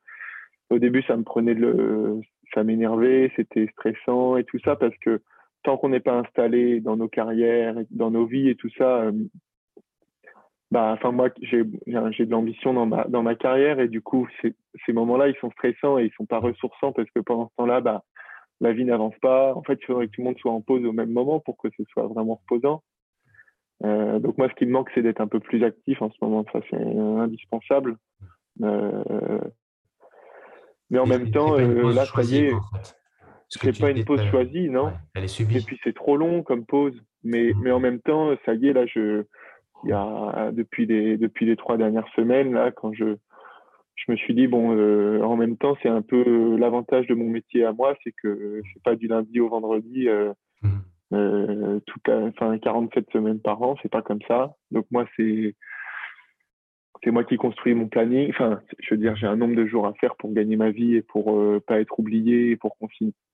au 0.69 0.79
début, 0.79 1.03
ça 1.03 1.15
me 1.15 1.23
prenait 1.23 1.53
le, 1.53 2.19
ça 2.53 2.63
m'énervait, 2.63 3.31
c'était 3.35 3.67
stressant 3.67 4.37
et 4.37 4.43
tout 4.43 4.59
ça 4.63 4.75
parce 4.75 4.95
que 4.97 5.21
tant 5.63 5.77
qu'on 5.77 5.89
n'est 5.89 5.99
pas 5.99 6.15
installé 6.15 6.79
dans 6.81 6.97
nos 6.97 7.07
carrières, 7.07 7.75
dans 7.91 8.11
nos 8.11 8.25
vies 8.25 8.49
et 8.49 8.55
tout 8.55 8.69
ça, 8.77 9.01
euh, 9.01 9.11
bah, 10.71 10.91
enfin 10.93 11.11
moi 11.11 11.29
j'ai 11.41 11.63
de 11.63 12.31
l'ambition 12.31 12.73
dans 12.73 12.85
ma 12.85 13.05
dans 13.05 13.23
ma 13.23 13.35
carrière 13.35 13.79
et 13.79 13.87
du 13.87 14.01
coup 14.01 14.27
ces 14.41 14.93
moments-là 14.93 15.29
ils 15.29 15.37
sont 15.37 15.49
stressants 15.51 15.97
et 15.97 16.05
ils 16.05 16.13
sont 16.17 16.25
pas 16.25 16.39
ressourçants 16.39 16.91
parce 16.91 17.09
que 17.11 17.21
pendant 17.21 17.47
ce 17.47 17.55
temps-là 17.55 17.79
bah 17.79 18.03
la 18.61 18.73
vie 18.73 18.85
n'avance 18.85 19.15
pas. 19.21 19.53
En 19.55 19.63
fait, 19.63 19.77
il 19.81 19.85
faudrait 19.85 20.07
que 20.07 20.13
tout 20.13 20.21
le 20.21 20.25
monde 20.25 20.37
soit 20.39 20.51
en 20.51 20.61
pause 20.61 20.85
au 20.85 20.93
même 20.93 21.11
moment 21.11 21.39
pour 21.39 21.57
que 21.57 21.69
ce 21.77 21.83
soit 21.91 22.07
vraiment 22.07 22.41
reposant. 22.43 22.83
Euh, 23.83 24.19
donc 24.19 24.37
moi, 24.37 24.49
ce 24.49 24.55
qui 24.55 24.65
me 24.65 24.71
manque, 24.71 24.89
c'est 24.95 25.03
d'être 25.03 25.21
un 25.21 25.27
peu 25.27 25.39
plus 25.39 25.63
actif 25.63 26.01
en 26.01 26.09
ce 26.09 26.17
moment. 26.21 26.45
Ça, 26.51 26.59
c'est 26.69 26.77
indispensable. 26.77 27.97
Euh, 28.63 29.39
mais 30.89 30.99
en 30.99 31.05
même 31.05 31.31
temps, 31.31 31.57
euh, 31.57 31.93
là, 31.93 32.05
ça 32.05 32.23
y 32.23 32.37
est, 32.37 32.51
c'est 33.49 33.79
pas 33.79 33.91
une 33.91 34.05
pause 34.05 34.23
choisie, 34.31 34.69
non 34.69 34.91
Elle 35.13 35.25
est 35.25 35.27
subie. 35.27 35.57
Et 35.57 35.61
puis 35.61 35.79
c'est 35.83 35.95
trop 35.95 36.17
long 36.17 36.43
comme 36.43 36.65
pause. 36.65 36.99
Mais, 37.23 37.51
mmh. 37.51 37.61
mais 37.61 37.71
en 37.71 37.79
même 37.79 37.99
temps, 37.99 38.35
ça 38.45 38.53
y 38.53 38.67
est, 38.67 38.73
là, 38.73 38.85
je, 38.85 39.23
il 39.83 39.89
y 39.89 39.93
a 39.93 40.51
depuis 40.51 40.85
les 40.85 41.17
depuis 41.17 41.45
les 41.45 41.55
trois 41.55 41.77
dernières 41.77 42.07
semaines, 42.15 42.53
là, 42.53 42.71
quand 42.71 42.93
je 42.93 43.17
je 43.97 44.11
me 44.11 44.17
suis 44.17 44.33
dit 44.33 44.47
bon 44.47 44.75
euh, 44.75 45.21
en 45.23 45.35
même 45.35 45.57
temps 45.57 45.75
c'est 45.81 45.89
un 45.89 46.01
peu 46.01 46.23
euh, 46.25 46.57
l'avantage 46.57 47.07
de 47.07 47.15
mon 47.15 47.27
métier 47.27 47.65
à 47.65 47.73
moi 47.73 47.95
c'est 48.03 48.13
que 48.13 48.61
c'est 48.73 48.83
pas 48.83 48.95
du 48.95 49.07
lundi 49.07 49.39
au 49.39 49.49
vendredi 49.49 50.07
euh, 50.07 51.79
tout 51.85 51.99
enfin 52.09 52.57
47 52.59 53.09
semaines 53.11 53.39
par 53.39 53.61
an 53.61 53.75
c'est 53.81 53.91
pas 53.91 54.01
comme 54.01 54.21
ça. 54.27 54.55
Donc 54.71 54.85
moi 54.91 55.05
c'est 55.15 55.55
c'est 57.03 57.11
moi 57.11 57.23
qui 57.23 57.37
construis 57.37 57.73
mon 57.73 57.87
planning. 57.87 58.29
Enfin 58.29 58.61
je 58.79 58.93
veux 58.93 58.99
dire 58.99 59.15
j'ai 59.15 59.27
un 59.27 59.35
nombre 59.35 59.55
de 59.55 59.65
jours 59.65 59.87
à 59.87 59.93
faire 59.95 60.15
pour 60.17 60.31
gagner 60.33 60.57
ma 60.57 60.69
vie 60.69 60.95
et 60.95 61.01
pour 61.01 61.41
pas 61.65 61.79
être 61.79 61.99
oublié 61.99 62.51
et 62.51 62.55
pour, 62.55 62.75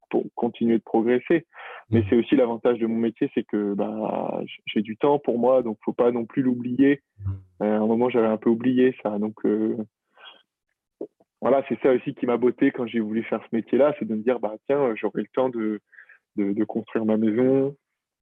pour 0.09 0.23
continuer 0.35 0.77
de 0.77 0.83
progresser. 0.83 1.45
Mais 1.89 2.01
mmh. 2.01 2.05
c'est 2.09 2.15
aussi 2.15 2.35
l'avantage 2.35 2.79
de 2.79 2.87
mon 2.87 2.97
métier 2.97 3.29
c'est 3.33 3.43
que 3.43 3.73
bah 3.73 4.41
j'ai 4.67 4.81
du 4.81 4.95
temps 4.95 5.19
pour 5.19 5.39
moi 5.39 5.63
donc 5.63 5.77
faut 5.83 5.93
pas 5.93 6.11
non 6.11 6.25
plus 6.25 6.41
l'oublier. 6.41 7.01
Mmh. 7.19 7.63
à 7.63 7.65
un 7.65 7.87
moment 7.87 8.09
j'avais 8.09 8.27
un 8.27 8.37
peu 8.37 8.51
oublié 8.51 8.95
ça. 9.01 9.17
Donc 9.17 9.41
voilà, 11.43 11.61
c'est 11.67 11.77
ça 11.81 11.91
aussi 11.91 12.15
qui 12.15 12.25
m'a 12.25 12.37
botté 12.37 12.71
quand 12.71 12.87
j'ai 12.87 13.01
voulu 13.01 13.21
faire 13.23 13.41
ce 13.41 13.53
métier-là, 13.53 13.93
c'est 13.99 14.07
de 14.07 14.15
me 14.15 14.23
dire, 14.23 14.39
bah 14.39 14.53
tiens, 14.65 14.95
j'aurai 14.95 15.23
le 15.23 15.27
temps 15.33 15.49
de, 15.49 15.81
de, 16.37 16.63
construire 16.63 17.03
ma 17.03 17.17
maison, 17.17 17.75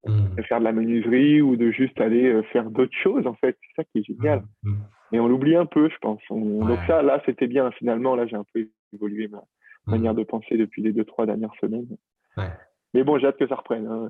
mmh. 0.07 0.35
de 0.37 0.41
faire 0.41 0.57
de 0.57 0.63
la 0.63 0.71
menuiserie 0.71 1.39
ou 1.39 1.55
de 1.55 1.69
juste 1.69 2.01
aller 2.01 2.25
euh, 2.25 2.41
faire 2.51 2.71
d'autres 2.71 2.97
choses, 3.03 3.27
en 3.27 3.35
fait. 3.35 3.55
C'est 3.61 3.83
ça 3.83 3.83
qui 3.83 3.99
est 3.99 4.03
génial. 4.03 4.41
Mmh. 4.63 4.71
Mmh. 4.71 4.83
Et 5.13 5.19
on 5.19 5.27
l'oublie 5.27 5.55
un 5.55 5.67
peu, 5.67 5.87
je 5.87 5.97
pense. 6.01 6.19
Donc 6.31 6.79
ça, 6.87 7.03
là, 7.03 7.21
c'était 7.27 7.45
bien. 7.45 7.69
Finalement, 7.73 8.15
là, 8.15 8.25
j'ai 8.25 8.37
un 8.37 8.45
peu 8.55 8.67
évolué 8.91 9.27
ma 9.27 9.43
manière 9.85 10.15
de 10.15 10.23
penser 10.23 10.57
depuis 10.57 10.81
les 10.81 10.91
deux, 10.91 11.05
trois 11.05 11.27
dernières 11.27 11.53
semaines. 11.61 11.95
Ouais. 12.37 12.49
Mais 12.93 13.03
bon, 13.03 13.17
j'ai 13.17 13.27
hâte 13.27 13.37
que 13.37 13.47
ça 13.47 13.55
reprenne. 13.55 13.87
Hein. 13.87 14.09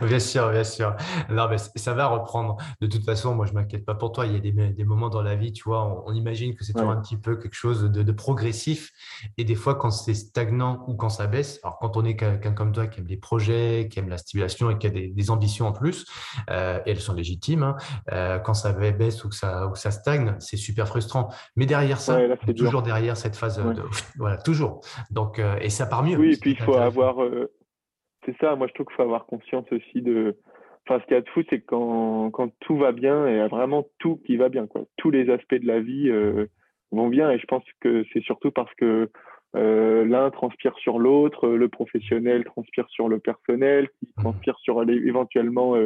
bien 0.06 0.18
sûr, 0.18 0.50
bien 0.50 0.64
sûr. 0.64 0.96
Non, 1.28 1.48
mais 1.48 1.58
ça 1.58 1.94
va 1.94 2.08
reprendre. 2.08 2.56
De 2.80 2.88
toute 2.88 3.04
façon, 3.04 3.34
moi, 3.34 3.46
je 3.46 3.52
m'inquiète 3.52 3.84
pas 3.84 3.94
pour 3.94 4.10
toi. 4.10 4.26
Il 4.26 4.32
y 4.32 4.36
a 4.36 4.40
des, 4.40 4.50
des, 4.50 4.84
moments 4.84 5.10
dans 5.10 5.22
la 5.22 5.36
vie, 5.36 5.52
tu 5.52 5.62
vois, 5.64 6.04
on, 6.06 6.12
imagine 6.12 6.56
que 6.56 6.64
c'est 6.64 6.72
toujours 6.72 6.90
un 6.90 7.00
petit 7.00 7.16
peu 7.16 7.36
quelque 7.36 7.54
chose 7.54 7.84
de, 7.84 8.12
progressif. 8.12 8.90
Et 9.38 9.44
des 9.44 9.54
fois, 9.54 9.76
quand 9.76 9.90
c'est 9.90 10.14
stagnant 10.14 10.84
ou 10.88 10.94
quand 10.94 11.08
ça 11.08 11.28
baisse, 11.28 11.60
alors 11.62 11.78
quand 11.78 11.96
on 11.96 12.04
est 12.04 12.16
quelqu'un 12.16 12.52
comme 12.52 12.72
toi 12.72 12.88
qui 12.88 12.98
aime 12.98 13.06
les 13.06 13.16
projets, 13.16 13.88
qui 13.90 14.00
aime 14.00 14.08
la 14.08 14.18
stimulation 14.18 14.70
et 14.70 14.78
qui 14.78 14.88
a 14.88 14.90
des, 14.90 15.30
ambitions 15.30 15.68
en 15.68 15.72
plus, 15.72 16.06
euh, 16.50 16.80
et 16.84 16.90
elles 16.90 17.00
sont 17.00 17.14
légitimes, 17.14 17.62
hein, 17.62 17.76
euh, 18.12 18.38
quand 18.40 18.54
ça 18.54 18.72
baisse 18.72 19.24
ou 19.24 19.28
que 19.28 19.36
ça, 19.36 19.68
ou 19.68 19.76
ça 19.76 19.92
stagne, 19.92 20.34
c'est 20.40 20.56
super 20.56 20.88
frustrant. 20.88 21.28
Mais 21.54 21.66
derrière 21.66 22.00
ça, 22.00 22.18
toujours 22.56 22.82
derrière 22.82 23.16
cette 23.16 23.36
phase, 23.36 23.58
de, 23.58 23.82
voilà, 24.16 24.36
toujours. 24.38 24.80
Donc, 25.10 25.38
euh, 25.38 25.56
et 25.60 25.70
ça 25.70 25.86
part 25.86 26.02
mieux. 26.02 26.16
Oui, 26.16 26.32
et 26.32 26.36
puis 26.36 26.50
il 26.50 26.58
faut 26.58 26.74
avoir 26.74 27.19
euh, 27.22 27.52
c'est 28.24 28.36
ça, 28.38 28.56
moi 28.56 28.66
je 28.66 28.74
trouve 28.74 28.86
qu'il 28.86 28.96
faut 28.96 29.02
avoir 29.02 29.26
conscience 29.26 29.66
aussi 29.72 30.02
de. 30.02 30.36
Enfin, 30.86 31.00
ce 31.00 31.06
qu'il 31.06 31.14
y 31.14 31.18
a 31.18 31.20
de 31.20 31.28
fou, 31.28 31.42
c'est 31.50 31.60
quand, 31.60 32.30
quand 32.30 32.50
tout 32.60 32.76
va 32.76 32.92
bien, 32.92 33.26
et 33.26 33.46
vraiment 33.48 33.86
tout 33.98 34.16
qui 34.26 34.36
va 34.36 34.48
bien, 34.48 34.66
quoi. 34.66 34.82
Tous 34.96 35.10
les 35.10 35.30
aspects 35.30 35.54
de 35.54 35.66
la 35.66 35.80
vie 35.80 36.08
euh, 36.10 36.46
vont 36.90 37.08
bien, 37.08 37.30
et 37.30 37.38
je 37.38 37.46
pense 37.46 37.64
que 37.80 38.04
c'est 38.12 38.22
surtout 38.22 38.50
parce 38.50 38.72
que 38.74 39.10
euh, 39.56 40.04
l'un 40.04 40.30
transpire 40.30 40.76
sur 40.78 40.98
l'autre, 40.98 41.48
le 41.48 41.68
professionnel 41.68 42.44
transpire 42.44 42.88
sur 42.88 43.08
le 43.08 43.18
personnel, 43.18 43.88
qui 43.98 44.06
mmh. 44.06 44.22
transpire 44.22 44.58
sur 44.60 44.82
éventuellement 44.88 45.76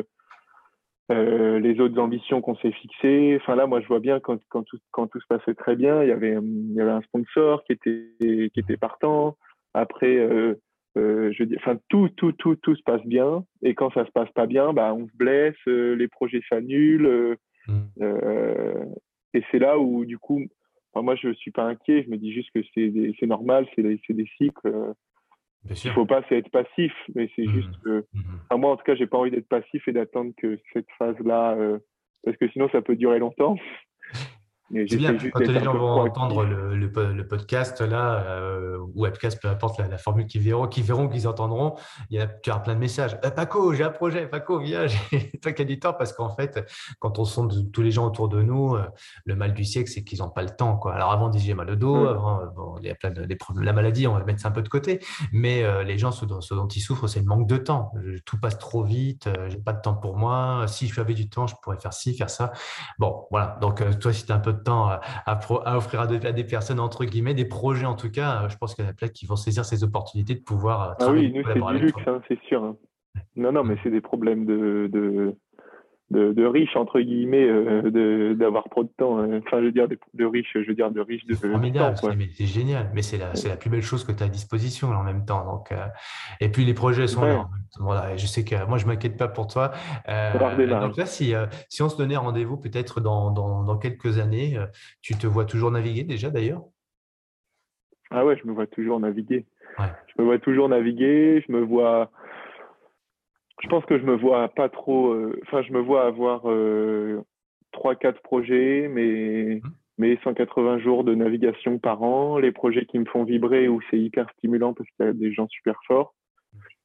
les 1.11 1.81
autres 1.81 1.99
ambitions 2.01 2.41
qu'on 2.41 2.57
s'est 2.57 2.73
fixées. 2.73 3.39
Enfin 3.41 3.57
là, 3.57 3.67
moi, 3.67 3.81
je 3.81 3.87
vois 3.89 4.01
bien 4.01 4.21
quand, 4.21 4.39
quand, 4.49 4.63
tout, 4.63 4.79
quand 4.91 5.07
tout 5.09 5.21
se 5.21 5.27
passait 5.27 5.55
très 5.55 5.77
bien, 5.77 6.03
il 6.03 6.09
y 6.09 6.13
avait, 6.13 6.37
il 6.41 6.73
y 6.73 6.81
avait 6.81 6.91
un 6.91 7.03
sponsor 7.03 7.65
qui 7.65 7.73
était, 7.73 8.51
qui 8.53 8.61
était 8.61 8.77
partant. 8.77 9.37
Après, 9.75 10.17
euh, 10.17 10.55
je 10.97 11.45
dis, 11.45 11.57
enfin 11.57 11.79
tout, 11.89 12.09
tout, 12.17 12.33
tout, 12.33 12.57
tout 12.57 12.77
se 12.77 12.83
passe 12.83 13.05
bien. 13.05 13.45
Et 13.63 13.75
quand 13.75 13.93
ça 13.93 14.05
se 14.07 14.11
passe 14.11 14.31
pas 14.33 14.47
bien, 14.47 14.73
bah, 14.73 14.95
on 14.95 15.07
se 15.07 15.17
blesse, 15.17 15.57
euh, 15.67 15.95
les 15.95 16.09
projets 16.09 16.43
s'annulent. 16.49 17.07
Euh, 17.07 17.37
mm. 17.67 18.95
et 19.35 19.43
c'est 19.51 19.59
là 19.59 19.79
où, 19.79 20.05
du 20.05 20.19
coup, 20.19 20.43
moi, 20.95 21.17
je 21.17 21.33
suis 21.35 21.51
pas 21.51 21.65
inquiet. 21.65 22.05
Je 22.05 22.11
me 22.11 22.17
dis 22.17 22.33
juste 22.33 22.51
que 22.55 22.61
c'est 22.75 23.27
normal, 23.27 23.67
c'est 23.75 23.83
des, 23.83 24.29
cycles. 24.39 24.95
Il 25.69 25.91
faut 25.91 26.07
pas 26.07 26.23
être 26.31 26.51
passif, 26.51 26.93
mais 27.15 27.31
c'est 27.35 27.47
mm. 27.47 27.53
juste 27.53 27.83
que, 27.85 28.05
mm-hmm. 28.15 28.59
moi, 28.59 28.73
en 28.73 28.77
tout 28.77 28.85
cas, 28.85 28.95
j'ai 28.95 29.07
pas 29.07 29.19
envie 29.19 29.31
d'être 29.31 29.49
passif 29.49 29.87
et 29.89 29.93
d'attendre 29.93 30.33
que 30.37 30.59
cette 30.73 30.91
phase-là, 30.99 31.57
parce 32.23 32.37
que 32.37 32.49
sinon, 32.51 32.69
ça 32.71 32.83
peut 32.83 32.97
durer 32.97 33.19
longtemps. 33.19 33.57
C'est 34.71 34.97
bien, 34.97 35.15
quand 35.33 35.41
les 35.41 35.63
gens 35.63 35.77
vont 35.77 36.01
entendre 36.01 36.45
le, 36.45 36.75
le, 36.75 37.27
podcast 37.29 37.83
là, 37.83 38.25
euh, 38.27 38.79
ou 38.79 39.03
webcast, 39.03 39.41
peu 39.41 39.49
importe 39.49 39.79
la, 39.79 39.99
formule 39.99 40.27
qu'ils 40.27 40.41
verront, 40.41 40.67
qu'ils 40.67 40.85
verront, 40.85 41.09
qu'ils 41.09 41.29
entendront, 41.29 41.75
il 42.09 42.17
y 42.17 42.21
a, 42.21 42.27
tu 42.27 42.51
as 42.51 42.59
plein 42.59 42.75
de 42.75 42.79
messages. 42.79 43.19
Eh, 43.23 43.31
Paco, 43.31 43.75
j'ai 43.75 43.85
un 43.85 43.91
projet, 43.91 44.27
Paco, 44.27 44.59
viens, 44.59 44.87
toi 45.43 45.53
qui 45.53 45.63
as 45.63 45.65
du 45.67 45.79
temps, 45.79 45.93
parce 45.93 46.15
qu'en 46.15 46.35
fait, 46.35 46.65
quand 46.99 47.19
on 47.19 47.27
sonde 47.27 47.71
tous 47.73 47.83
les 47.83 47.91
gens 47.91 48.07
autour 48.07 48.31
de 48.31 48.43
nous, 48.43 48.75
euh, 48.75 48.85
le 49.27 49.37
mal 49.37 49.53
du 49.53 49.65
siècle, 49.65 49.91
c'est 49.91 50.03
qu'ils 50.03 50.21
n'ont 50.21 50.31
pas 50.31 50.43
le 50.43 50.51
temps. 50.51 50.77
Quoi. 50.77 50.95
Alors 50.95 51.13
avant, 51.13 51.27
on 51.27 51.31
disait 51.31 51.55
mal 51.55 51.71
au 51.71 51.77
dos, 51.77 51.97
mm. 51.97 52.07
avant, 52.07 52.41
euh, 52.41 52.47
bon, 52.47 52.79
il 52.81 52.87
y 52.87 52.91
a 52.91 52.95
plein 52.95 53.11
de 53.11 53.35
problèmes, 53.35 53.65
la 53.65 53.73
maladie, 53.75 54.07
on 54.07 54.15
va 54.15 54.25
mettre 54.25 54.41
ça 54.41 54.49
un 54.49 54.53
peu 54.53 54.63
de 54.63 54.69
côté, 54.69 55.01
mais 55.33 55.63
les 55.85 55.99
gens, 55.99 56.11
ce 56.11 56.25
dont, 56.25 56.41
dont, 56.51 56.69
ils 56.69 56.81
souffrent, 56.81 57.07
c'est 57.07 57.21
le 57.21 57.27
manque 57.27 57.47
de 57.47 57.59
temps. 57.59 57.93
Tout 58.25 58.41
passe 58.41 58.59
trop 58.59 58.83
vite, 58.83 59.29
j'ai 59.49 59.59
pas 59.59 59.73
de 59.73 59.81
temps 59.81 59.95
pour 59.95 60.17
moi. 60.17 60.65
Si 60.69 60.87
je 60.87 61.01
avais 61.01 61.15
du 61.15 61.29
temps, 61.29 61.47
je 61.47 61.55
pourrais 61.63 61.79
faire 61.79 61.93
ci, 61.93 62.17
faire 62.17 62.31
ça. 62.31 62.53
Bon, 62.99 63.27
voilà. 63.31 63.59
Donc, 63.61 63.83
toi, 63.99 64.13
si 64.13 64.25
tu 64.25 64.33
as 64.33 64.37
un 64.37 64.39
peu 64.39 64.54
de 64.55 64.63
temps 64.63 64.89
à, 65.27 65.77
offrir 65.77 66.01
à, 66.01 66.07
des 66.07 66.45
personnes, 66.45 66.81
entre 66.81 67.05
guillemets, 67.05 67.35
des 67.35 67.45
projets 67.45 67.87
en 67.87 67.95
tout 67.95 68.11
cas. 68.11 68.49
Je 68.49 68.57
pense 68.57 68.75
qu'il 68.75 68.85
y 68.85 68.89
en 68.89 68.91
a 68.91 68.95
plein 68.95 69.09
qui 69.09 69.27
vont 69.27 69.37
saisir 69.37 69.65
ces 69.65 69.85
opportunités 69.85 70.35
de 70.35 70.43
pouvoir 70.43 70.91
euh, 70.91 70.95
Ah 71.01 71.11
oui, 71.13 71.33
nous, 71.33 71.43
c'est 71.47 71.61
du 71.61 71.79
luxe, 71.79 72.03
hein, 72.07 72.21
c'est 72.29 72.41
sûr. 72.43 72.65
Hein. 72.65 72.77
Non, 73.37 73.53
non, 73.53 73.65
mais 73.65 73.77
c'est 73.83 73.91
des 73.91 74.01
problèmes 74.01 74.45
de, 74.45 74.89
de, 74.93 75.37
de, 76.11 76.47
riches, 76.47 76.77
entre 76.77 77.01
guillemets, 77.01 77.49
euh, 77.49 78.35
d'avoir 78.35 78.65
trop 78.71 78.85
de 78.85 78.91
temps. 78.97 79.19
Hein. 79.19 79.41
Enfin, 79.45 79.61
je 79.61 79.67
veux 79.67 79.73
dire, 79.73 79.89
de, 79.89 80.25
riches, 80.25 80.53
je 80.55 80.67
veux 80.67 80.75
dire, 80.75 80.91
de 80.91 81.01
riches 81.01 81.27
de, 81.27 81.35
formidable, 81.35 81.97
C'est 81.97 82.47
génial, 82.47 82.91
mais 82.95 83.03
c'est 83.03 83.19
la, 83.19 83.33
la, 83.49 83.57
plus 83.57 83.71
belle 83.71 83.83
chose 83.83 84.05
que 84.05 84.13
tu 84.13 84.23
as 84.23 84.27
à 84.27 84.29
disposition 84.29 84.89
en 84.89 85.03
même 85.03 85.25
temps. 85.25 85.45
Donc, 85.45 85.73
euh, 85.73 85.87
et 86.41 86.49
puis, 86.49 86.65
les 86.65 86.75
projets 86.75 87.07
sont 87.07 87.25
là. 87.25 87.49
Voilà, 87.81 88.17
je 88.17 88.27
sais 88.27 88.45
que 88.45 88.67
moi, 88.67 88.79
je 88.79 88.85
ne 88.87 88.91
m'inquiète 88.91 89.17
pas 89.17 89.29
pour 89.29 89.47
toi. 89.47 89.73
Euh, 90.09 90.81
donc 90.81 90.97
là, 90.97 91.07
si, 91.07 91.35
si 91.69 91.83
on 91.83 91.89
se 91.89 91.97
donnait 91.97 92.17
rendez-vous 92.17 92.57
peut-être 92.57 93.01
dans, 93.01 93.31
dans, 93.31 93.65
dans, 93.65 93.79
quelques 93.79 94.19
années, 94.19 94.57
tu 95.03 95.15
te 95.15 95.27
vois 95.27 95.45
toujours 95.45 95.71
naviguer 95.71 96.05
déjà 96.05 96.31
d'ailleurs? 96.31 96.63
Ah 98.11 98.25
ouais, 98.25 98.37
je 98.41 98.47
me 98.47 98.53
vois 98.53 98.67
toujours 98.67 99.01
naviguer. 99.01 99.47
Je 99.79 100.23
me 100.23 100.25
vois 100.25 100.39
toujours 100.39 100.69
naviguer, 100.69 101.43
je 101.47 101.53
me 101.53 101.61
vois 101.61 102.11
je 103.63 103.69
pense 103.69 103.85
que 103.85 103.99
je 103.99 104.05
me 104.05 104.17
vois 104.17 104.49
pas 104.49 104.69
trop. 104.69 105.13
Euh, 105.13 105.41
enfin, 105.43 105.63
je 105.63 105.73
me 105.73 105.81
vois 105.81 106.07
avoir 106.07 106.51
euh, 106.51 107.23
trois, 107.73 107.95
quatre 107.95 108.21
projets, 108.23 108.89
mais, 108.89 109.61
mmh. 109.63 109.69
mais 109.99 110.19
180 110.23 110.79
jours 110.79 111.05
de 111.05 111.15
navigation 111.15 111.79
par 111.79 112.03
an. 112.03 112.39
Les 112.39 112.53
projets 112.53 112.87
qui 112.87 112.99
me 112.99 113.05
font 113.05 113.25
vibrer 113.25 113.69
où 113.69 113.81
c'est 113.91 113.99
hyper 113.99 114.29
stimulant 114.39 114.75
parce 114.75 114.89
qu'il 114.91 115.07
y 115.07 115.09
a 115.09 115.13
des 115.13 115.33
gens 115.33 115.49
super 115.49 115.79
forts. 115.87 116.15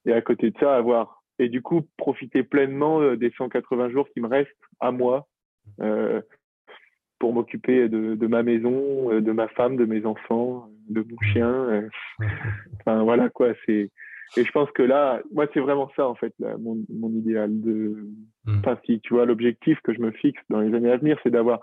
Et 0.06 0.14
à 0.14 0.22
côté 0.22 0.52
de 0.52 0.58
ça, 0.60 0.76
avoir. 0.76 1.24
Et 1.40 1.50
du 1.50 1.62
coup, 1.62 1.82
profiter 1.98 2.44
pleinement 2.44 3.02
euh, 3.02 3.18
des 3.18 3.32
180 3.38 3.90
jours 3.90 4.08
qui 4.10 4.22
me 4.22 4.28
restent 4.28 4.52
à 4.80 4.92
moi 4.92 5.28
pour 7.20 7.34
m'occuper 7.34 7.90
de, 7.90 8.16
de, 8.16 8.28
ma 8.28 8.44
maison, 8.44 9.20
de 9.20 9.32
ma 9.32 9.48
femme, 9.50 9.76
de 9.76 9.86
mes 9.86 10.06
enfants, 10.06 10.70
de 10.90 11.02
mon 11.02 11.16
mmh. 11.22 11.34
chien. 11.34 11.90
Enfin, 12.80 13.04
voilà 13.04 13.30
quoi. 13.30 13.50
C'est 13.66 13.92
et 14.38 14.44
je 14.44 14.52
pense 14.52 14.70
que 14.72 14.84
là, 14.84 15.22
moi, 15.34 15.48
c'est 15.54 15.60
vraiment 15.60 15.90
ça, 15.96 16.08
en 16.08 16.16
fait, 16.16 16.34
mon, 16.40 16.78
mon, 16.90 17.10
idéal 17.10 17.62
de. 17.62 18.08
Hmm. 18.46 18.60
Enfin, 18.60 18.78
si 18.86 19.00
tu 19.02 19.14
vois, 19.14 19.26
l'objectif 19.26 19.80
que 19.82 19.94
je 19.94 20.00
me 20.00 20.12
fixe 20.12 20.42
dans 20.50 20.60
les 20.60 20.74
années 20.76 20.92
à 20.92 20.98
venir, 20.98 21.18
c'est 21.24 21.32
d'avoir, 21.32 21.62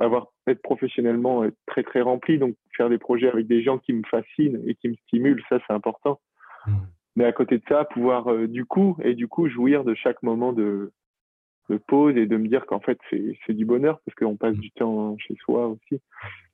avoir, 0.00 0.28
être 0.46 0.62
professionnellement 0.62 1.44
euh, 1.44 1.50
très, 1.66 1.82
très 1.82 2.02
rempli. 2.02 2.38
Donc, 2.38 2.56
faire 2.76 2.90
des 2.90 2.98
projets 2.98 3.28
avec 3.28 3.46
des 3.46 3.62
gens 3.62 3.78
qui 3.78 3.92
me 3.92 4.02
fascinent 4.10 4.62
et 4.66 4.74
qui 4.74 4.88
me 4.88 4.94
stimulent, 5.06 5.42
ça, 5.48 5.58
c'est 5.66 5.72
important. 5.72 6.20
Mais 7.16 7.24
à 7.24 7.32
côté 7.32 7.58
de 7.58 7.62
ça, 7.68 7.84
pouvoir 7.84 8.26
du 8.48 8.64
coup 8.64 8.96
et 9.02 9.14
du 9.14 9.28
coup 9.28 9.48
jouir 9.48 9.84
de 9.84 9.94
chaque 9.94 10.22
moment 10.22 10.52
de, 10.52 10.90
de 11.68 11.76
pause 11.76 12.16
et 12.16 12.26
de 12.26 12.36
me 12.36 12.48
dire 12.48 12.66
qu'en 12.66 12.80
fait 12.80 12.98
c'est 13.10 13.52
du 13.52 13.64
bonheur 13.64 14.00
parce 14.04 14.14
qu'on 14.16 14.36
passe 14.36 14.56
du 14.56 14.70
temps 14.72 15.16
chez 15.18 15.34
soi 15.44 15.68
aussi. 15.68 16.00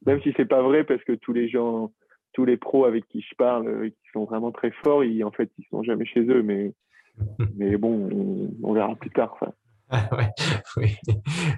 Même 0.07 0.21
si 0.23 0.33
c'est 0.37 0.47
pas 0.47 0.63
vrai 0.63 0.85
parce 0.85 1.03
que 1.05 1.13
tous 1.13 1.33
les 1.33 1.49
gens, 1.49 1.93
tous 2.33 2.45
les 2.45 2.57
pros 2.57 2.85
avec 2.85 3.07
qui 3.09 3.20
je 3.20 3.35
parle, 3.37 3.91
qui 3.91 4.11
sont 4.12 4.24
vraiment 4.24 4.53
très 4.53 4.70
forts, 4.83 5.05
ils, 5.05 5.24
en 5.24 5.31
fait 5.31 5.51
ils 5.59 5.66
sont 5.70 5.83
jamais 5.83 6.07
chez 6.07 6.20
eux. 6.20 6.43
Mais 6.43 6.72
mais 7.57 7.76
bon, 7.76 8.53
on, 8.62 8.72
verra 8.72 8.95
plus 8.97 9.11
tard. 9.11 9.37
Ça. 9.41 9.53
ouais, 10.16 10.28
oui. 10.76 10.97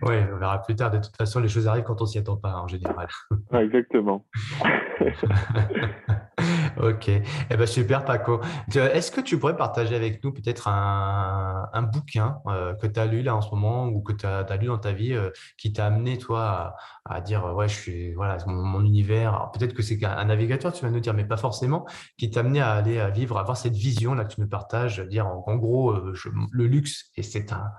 ouais, 0.03 0.27
on 0.33 0.39
verra 0.39 0.63
plus 0.63 0.75
tard. 0.75 0.91
De 0.91 0.99
toute 0.99 1.17
façon, 1.17 1.41
les 1.41 1.49
choses 1.49 1.69
arrivent 1.69 1.85
quand 1.85 2.01
on 2.01 2.07
s'y 2.07 2.19
attend 2.19 2.37
pas 2.37 2.55
en 2.55 2.67
général. 2.67 3.09
exactement. 3.53 4.25
ok. 6.83 7.09
Eh 7.09 7.23
ben, 7.57 7.67
super, 7.67 8.05
Paco. 8.05 8.41
Est-ce 8.75 9.11
que 9.11 9.21
tu 9.21 9.39
pourrais 9.39 9.57
partager 9.57 9.95
avec 9.95 10.23
nous 10.25 10.33
peut-être 10.33 10.69
un, 10.69 11.69
un, 11.73 11.83
bouquin 11.83 12.39
euh, 12.47 12.75
que 12.75 12.87
tu 12.87 12.99
as 12.99 13.07
lu 13.07 13.23
là 13.23 13.37
en 13.37 13.41
ce 13.41 13.51
moment 13.51 13.87
ou 13.87 14.01
que 14.01 14.13
tu 14.13 14.27
as, 14.27 14.57
lu 14.57 14.67
dans 14.67 14.79
ta 14.79 14.93
vie 14.93 15.13
euh, 15.13 15.31
qui 15.59 15.73
t'a 15.73 15.87
amené, 15.87 16.19
toi, 16.19 16.77
à, 17.05 17.21
dire 17.21 17.45
Ouais, 17.55 17.69
je 17.69 17.75
suis, 17.75 18.13
voilà, 18.15 18.39
mon, 18.47 18.85
univers. 18.85 19.51
Peut-être 19.53 19.75
que 19.75 19.83
c'est 19.83 20.03
un 20.05 20.25
navigateur, 20.25 20.73
tu 20.73 20.85
vas 20.85 20.91
nous 20.91 21.01
dire, 21.01 21.15
mais 21.15 21.25
pas 21.25 21.37
forcément, 21.37 21.87
qui 22.19 22.31
t'a 22.31 22.41
amené 22.41 22.61
à 22.61 22.73
aller 22.73 22.99
à 22.99 23.11
vivre, 23.11 23.37
à 23.39 23.41
avoir 23.41 23.57
cette 23.57 23.75
vision 23.75 24.15
là 24.15 24.25
que 24.25 24.35
tu 24.35 24.41
nous 24.41 24.49
partages, 24.49 25.01
dire 25.01 25.27
en, 25.27 25.57
gros, 25.57 25.93
euh, 25.93 26.15
le 26.53 26.67
luxe, 26.67 27.11
et 27.17 27.23
c'est 27.23 27.53
un 27.53 27.71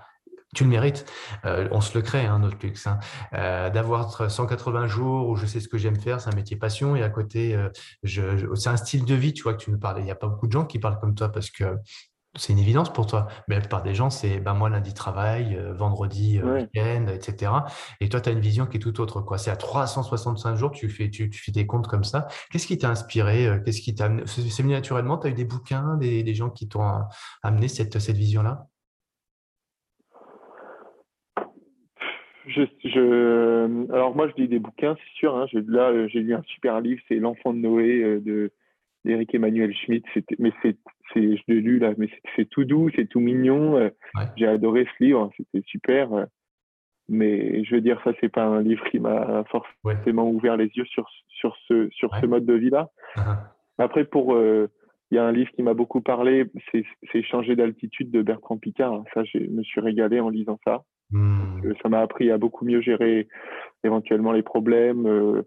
tu 0.54 0.64
le 0.64 0.70
mérites. 0.70 1.04
Euh, 1.44 1.68
on 1.70 1.80
se 1.80 1.96
le 1.96 2.02
crée, 2.02 2.24
hein, 2.24 2.38
notre 2.38 2.58
luxe. 2.62 2.86
Hein. 2.86 2.98
Euh, 3.34 3.70
d'avoir 3.70 4.30
180 4.30 4.86
jours 4.86 5.28
où 5.28 5.36
je 5.36 5.46
sais 5.46 5.60
ce 5.60 5.68
que 5.68 5.78
j'aime 5.78 5.98
faire, 5.98 6.20
c'est 6.20 6.30
un 6.30 6.36
métier 6.36 6.56
passion. 6.56 6.96
Et 6.96 7.02
à 7.02 7.10
côté, 7.10 7.54
euh, 7.54 7.68
c'est 8.54 8.70
un 8.70 8.76
style 8.76 9.04
de 9.04 9.14
vie, 9.14 9.32
tu 9.32 9.42
vois, 9.42 9.54
que 9.54 9.62
tu 9.62 9.70
nous 9.70 9.78
parles. 9.78 9.98
Il 9.98 10.04
n'y 10.04 10.10
a 10.10 10.16
pas 10.16 10.28
beaucoup 10.28 10.46
de 10.46 10.52
gens 10.52 10.64
qui 10.64 10.78
parlent 10.78 10.98
comme 10.98 11.14
toi 11.14 11.30
parce 11.30 11.50
que 11.50 11.76
c'est 12.36 12.52
une 12.52 12.58
évidence 12.58 12.92
pour 12.92 13.06
toi. 13.06 13.28
Mais 13.46 13.54
la 13.54 13.60
plupart 13.60 13.82
des 13.82 13.94
gens, 13.94 14.10
c'est 14.10 14.40
ben, 14.40 14.54
moi, 14.54 14.68
lundi, 14.68 14.92
travail, 14.92 15.60
vendredi, 15.72 16.40
week-end, 16.42 17.06
etc. 17.06 17.52
Et 18.00 18.08
toi, 18.08 18.20
tu 18.20 18.28
as 18.28 18.32
une 18.32 18.40
vision 18.40 18.66
qui 18.66 18.78
est 18.78 18.80
tout 18.80 19.00
autre. 19.00 19.24
C'est 19.36 19.52
à 19.52 19.56
365 19.56 20.56
jours, 20.56 20.72
tu 20.72 20.88
fais, 20.88 21.10
tu, 21.10 21.30
fais 21.32 21.52
des 21.52 21.66
comptes 21.66 21.86
comme 21.86 22.02
ça. 22.02 22.26
Qu'est-ce 22.50 22.66
qui 22.66 22.76
t'a 22.76 22.90
inspiré 22.90 23.60
Qu'est-ce 23.64 23.80
qui 23.80 23.94
t'a 23.94 24.06
amené? 24.06 24.24
C'est 24.26 24.62
venu 24.62 24.72
naturellement 24.72 25.16
Tu 25.16 25.28
as 25.28 25.30
eu 25.30 25.34
des 25.34 25.44
bouquins, 25.44 25.96
des, 25.96 26.34
gens 26.34 26.50
qui 26.50 26.66
t'ont 26.68 27.04
amené 27.44 27.68
cette, 27.68 28.00
cette 28.00 28.16
vision-là? 28.16 28.66
Je, 32.46 32.62
je, 32.84 33.92
alors 33.92 34.14
moi 34.14 34.28
je 34.28 34.42
lis 34.42 34.48
des 34.48 34.58
bouquins, 34.58 34.96
c'est 34.96 35.18
sûr. 35.18 35.36
Hein, 35.36 35.46
là, 35.66 36.06
j'ai 36.08 36.20
lu 36.20 36.34
un 36.34 36.42
super 36.42 36.80
livre, 36.80 37.00
c'est 37.08 37.16
L'enfant 37.16 37.52
de 37.52 37.58
Noé 37.58 38.02
euh, 38.02 38.20
de 38.20 38.50
d'Éric 39.04 39.34
Emmanuel 39.34 39.74
Schmitt. 39.74 40.04
Mais 40.38 40.52
c'est, 40.62 40.76
je 41.14 41.42
l'ai 41.48 41.60
lu 41.60 41.78
là, 41.78 41.92
mais 41.98 42.08
c'est 42.36 42.48
tout 42.48 42.64
doux, 42.64 42.90
c'est 42.96 43.06
tout 43.06 43.20
mignon. 43.20 43.76
Euh, 43.76 43.90
j'ai 44.36 44.46
adoré 44.46 44.86
ce 44.96 45.04
livre, 45.04 45.30
c'était 45.36 45.64
super. 45.66 46.12
Euh, 46.12 46.24
mais 47.08 47.64
je 47.64 47.74
veux 47.74 47.82
dire, 47.82 48.00
ça 48.02 48.12
c'est 48.20 48.30
pas 48.30 48.44
un 48.44 48.62
livre 48.62 48.84
qui 48.90 48.98
m'a 48.98 49.44
forcément 49.50 50.30
ouvert 50.30 50.56
les 50.56 50.70
yeux 50.74 50.86
sur 50.86 51.06
sur 51.28 51.54
ce 51.68 51.88
sur 51.90 52.10
ce 52.18 52.24
mode 52.24 52.46
de 52.46 52.54
vie 52.54 52.70
là. 52.70 52.88
Uh-huh. 53.16 53.36
Après 53.76 54.04
pour 54.04 54.34
il 55.10 55.16
y 55.16 55.18
a 55.18 55.24
un 55.24 55.32
livre 55.32 55.50
qui 55.52 55.62
m'a 55.62 55.74
beaucoup 55.74 56.00
parlé, 56.00 56.46
c'est 56.72 57.22
Changer 57.22 57.56
d'altitude 57.56 58.10
de 58.10 58.22
Bertrand 58.22 58.56
Picard. 58.56 59.04
Ça, 59.12 59.22
je 59.22 59.38
me 59.38 59.62
suis 59.62 59.80
régalé 59.80 60.18
en 60.18 60.28
lisant 60.28 60.58
ça. 60.64 60.82
Hmm. 61.10 61.60
Ça 61.82 61.88
m'a 61.88 62.00
appris 62.00 62.30
à 62.30 62.38
beaucoup 62.38 62.64
mieux 62.64 62.80
gérer 62.80 63.28
éventuellement 63.84 64.32
les 64.32 64.42
problèmes, 64.42 65.06
euh, 65.06 65.42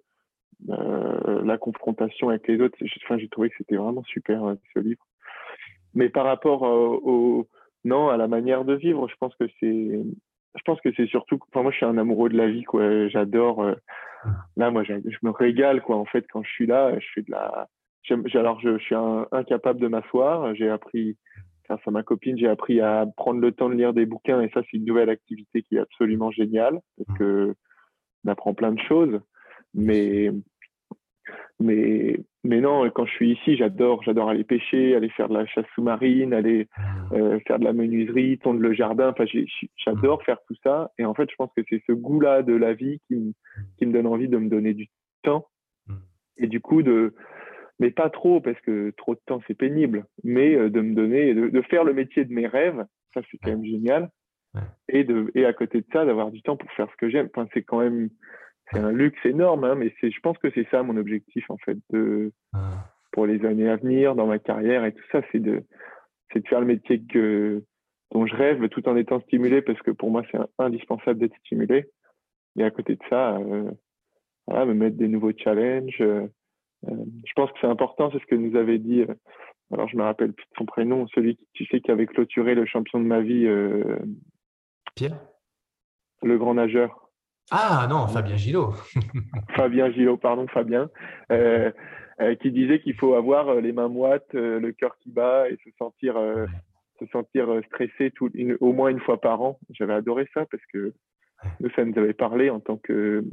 euh, 0.70 1.44
la 1.44 1.58
confrontation 1.58 2.30
avec 2.30 2.48
les 2.48 2.60
autres. 2.62 2.78
Enfin, 3.04 3.18
j'ai 3.18 3.30
trouvé 3.30 3.50
que 3.50 3.56
c'était 3.58 3.76
vraiment 3.76 4.04
super 4.04 4.44
euh, 4.46 4.56
ce 4.74 4.80
livre. 4.80 5.06
Mais 5.94 6.10
par 6.10 6.26
rapport 6.26 6.62
au, 6.62 7.48
non 7.84 8.10
à 8.10 8.18
la 8.18 8.28
manière 8.28 8.66
de 8.66 8.74
vivre, 8.74 9.08
je 9.10 9.16
pense 9.20 9.36
que 9.36 9.46
c'est, 9.60 10.04
je 10.56 10.62
pense 10.66 10.80
que 10.82 10.90
c'est 10.96 11.08
surtout. 11.08 11.40
Enfin, 11.50 11.64
moi, 11.64 11.72
je 11.72 11.78
suis 11.78 11.86
un 11.86 11.98
amoureux 11.98 12.30
de 12.30 12.38
la 12.38 12.48
vie, 12.48 12.64
quoi. 12.64 13.08
J'adore. 13.08 13.66
là, 14.58 14.70
moi, 14.72 14.84
je, 14.84 14.94
me 15.24 15.32
régale, 15.32 15.82
quoi. 15.82 15.96
En 15.96 16.06
fait, 16.06 16.26
quand 16.32 16.44
je 16.44 16.52
suis 16.52 16.68
là, 16.68 16.98
je 17.00 17.06
fais 17.16 17.22
de 17.22 17.32
la. 17.32 17.68
Alors, 18.36 18.60
je, 18.62 18.78
je 18.78 18.84
suis 18.84 18.96
incapable 19.32 19.80
de 19.80 19.88
m'asseoir. 19.88 20.54
J'ai 20.56 20.70
appris 20.70 21.18
grâce 21.68 21.82
à 21.86 21.92
ma 21.92 22.04
copine, 22.04 22.38
j'ai 22.38 22.48
appris 22.48 22.82
à 22.82 23.06
prendre 23.18 23.40
le 23.40 23.52
temps 23.52 23.70
de 23.70 23.76
lire 23.76 23.94
des 23.94 24.06
bouquins 24.06 24.42
et 24.42 24.50
ça, 24.50 24.62
c'est 24.64 24.78
une 24.78 24.86
nouvelle 24.86 25.10
activité 25.10 25.62
qui 25.64 25.76
est 25.76 25.80
absolument 25.80 26.32
géniale 26.32 26.80
parce 26.98 27.10
mmh. 27.10 27.18
que 27.18 27.56
on 28.26 28.30
apprend 28.30 28.54
plein 28.54 28.72
de 28.72 28.80
choses. 28.80 29.20
Mais, 29.74 30.32
mais, 31.60 32.20
mais 32.44 32.62
non, 32.62 32.90
quand 32.90 33.06
je 33.06 33.12
suis 33.12 33.32
ici, 33.34 33.58
j'adore, 33.58 34.02
j'adore 34.04 34.30
aller 34.30 34.44
pêcher, 34.44 34.96
aller 34.96 35.10
faire 35.10 35.30
de 35.30 35.36
la 35.36 35.46
chasse 35.46 35.66
sous-marine, 35.76 36.34
aller 36.34 36.68
mmh. 36.78 37.14
euh, 37.14 37.40
faire 37.48 37.60
de 37.60 37.66
la 37.66 37.74
menuiserie, 37.74 38.40
tondre 38.40 38.60
le 38.60 38.74
jardin. 38.74 39.10
Enfin, 39.10 39.26
j'adore 39.78 40.20
mmh. 40.20 40.24
faire 40.24 40.38
tout 40.48 40.56
ça. 40.64 40.92
Et 40.98 41.06
en 41.06 41.14
fait, 41.14 41.30
je 41.30 41.36
pense 41.36 41.52
que 41.56 41.64
c'est 41.70 41.84
ce 41.86 41.92
goût-là 41.92 42.44
de 42.44 42.54
la 42.54 42.74
vie 42.74 43.00
qui, 43.08 43.36
qui 43.78 43.86
me 43.86 43.94
donne 43.94 44.08
envie 44.08 44.30
de 44.30 44.38
me 44.38 44.50
donner 44.50 44.74
du 44.74 44.88
temps 45.24 45.48
et 46.38 46.48
du 46.48 46.62
coup 46.62 46.84
de 46.84 47.14
mais 47.80 47.92
pas 47.92 48.10
trop 48.10 48.42
parce 48.42 48.60
que 48.62 48.92
trop 48.98 49.16
de 49.16 49.22
temps 49.26 49.42
c'est 49.48 49.54
pénible, 49.54 50.06
mais 50.24 50.56
euh, 50.56 50.70
de 50.70 50.82
me 50.82 50.96
donner, 50.96 51.34
de, 51.34 51.50
de, 51.50 51.62
faire 51.62 51.84
le 51.84 51.94
métier 51.94 52.26
de 52.26 52.34
mes 52.34 52.48
rêves, 52.48 52.86
ça 53.14 53.22
c'est 53.30 53.38
quand 53.38 53.52
même 53.52 53.66
génial. 53.66 54.10
Et, 54.90 55.04
de, 55.04 55.30
et 55.36 55.46
à 55.46 55.54
côté 55.54 55.82
de 55.82 55.86
ça, 55.94 56.04
d'avoir 56.04 56.32
du 56.32 56.42
temps 56.42 56.58
pour 56.58 56.72
faire 56.72 56.90
ce 56.90 56.96
que 56.96 57.10
j'aime. 57.10 57.28
Enfin, 57.28 57.48
c'est 57.54 57.62
quand 57.62 57.80
même, 57.80 58.10
c'est 58.72 58.80
un 58.80 58.92
luxe 58.92 59.24
énorme, 59.24 59.64
hein, 59.66 59.76
mais 59.76 59.94
c'est, 60.02 60.10
je 60.10 60.20
pense 60.20 60.38
que 60.40 60.50
c'est 60.50 60.68
ça 60.72 60.82
mon 60.82 60.98
objectif 60.98 61.48
en 61.52 61.58
fait, 61.58 61.78
de, 61.92 62.32
pour 63.12 63.28
les 63.28 63.46
années 63.46 63.70
à 63.70 63.76
venir, 63.76 64.16
dans 64.16 64.26
ma 64.26 64.40
carrière 64.40 64.84
et 64.84 64.94
tout 64.94 65.04
ça, 65.12 65.22
c'est 65.32 65.40
de, 65.40 65.64
c'est 66.32 66.40
de 66.40 66.48
faire 66.48 66.60
le 66.60 66.66
métier 66.66 67.04
que, 67.04 67.64
dont 68.12 68.26
je 68.26 68.36
rêve 68.36 68.68
tout 68.70 68.88
en 68.90 68.96
étant 68.96 69.20
stimulé 69.22 69.62
parce 69.62 69.82
que 69.82 69.92
pour 69.92 70.10
moi 70.10 70.24
c'est 70.32 70.40
indispensable 70.58 71.20
d'être 71.20 71.38
stimulé. 71.46 71.86
Et 72.58 72.64
à 72.64 72.72
côté 72.72 72.96
de 72.96 73.04
ça, 73.10 73.38
euh, 73.38 73.70
voilà, 74.48 74.66
me 74.66 74.74
mettre 74.74 74.98
des 74.98 75.08
nouveaux 75.08 75.34
challenges. 75.38 76.02
Euh, 76.02 76.28
euh, 76.28 76.28
je 76.84 77.34
pense 77.36 77.52
que 77.52 77.58
c'est 77.62 77.68
important, 77.68 78.10
c'est 78.12 78.20
ce 78.20 78.26
que 78.26 78.36
nous 78.36 78.56
avait 78.58 78.78
dit, 78.78 79.02
euh, 79.02 79.14
alors 79.74 79.88
je 79.88 79.98
me 79.98 80.04
rappelle 80.04 80.34
plus 80.34 80.46
de 80.46 80.58
son 80.58 80.66
prénom, 80.66 81.08
celui 81.08 81.36
qui, 81.36 81.48
tu 81.54 81.66
sais, 81.66 81.82
qui 81.82 81.92
avait 81.92 82.06
clôturé 82.06 82.56
le 82.56 82.66
champion 82.66 83.00
de 83.00 83.06
ma 83.06 83.22
vie. 83.22 83.46
Euh, 83.46 83.98
Pierre? 84.96 85.20
Le 86.24 86.38
grand 86.38 86.56
nageur. 86.56 87.10
Ah 87.52 87.88
non, 87.90 88.08
Fabien 88.08 88.36
Gillot. 88.36 88.74
Fabien 89.56 89.92
Gillot, 89.92 90.18
pardon, 90.18 90.48
Fabien. 90.48 90.90
qui 92.42 92.52
disait 92.52 92.82
qu'il 92.82 92.96
faut 92.96 93.14
avoir 93.14 93.56
les 93.56 93.72
mains 93.72 93.88
moites, 93.88 94.34
le 94.34 94.72
cœur 94.72 94.98
qui 94.98 95.12
bat 95.12 95.48
et 95.50 95.58
se 95.64 95.70
sentir, 95.78 96.16
se 97.00 97.06
sentir 97.08 97.48
stressé 97.68 98.12
tout, 98.12 98.32
au 98.60 98.74
moins 98.74 98.90
une 98.90 99.00
fois 99.00 99.22
par 99.22 99.42
an. 99.42 99.60
J'avais 99.70 99.94
adoré 99.94 100.28
ça 100.34 100.46
parce 100.48 100.64
que 100.74 100.94
nous, 101.60 101.70
ça 101.72 101.86
nous 101.86 101.98
avait 101.98 102.14
parlé 102.14 102.50
en 102.50 102.60
tant 102.60 102.78
que 102.78 103.24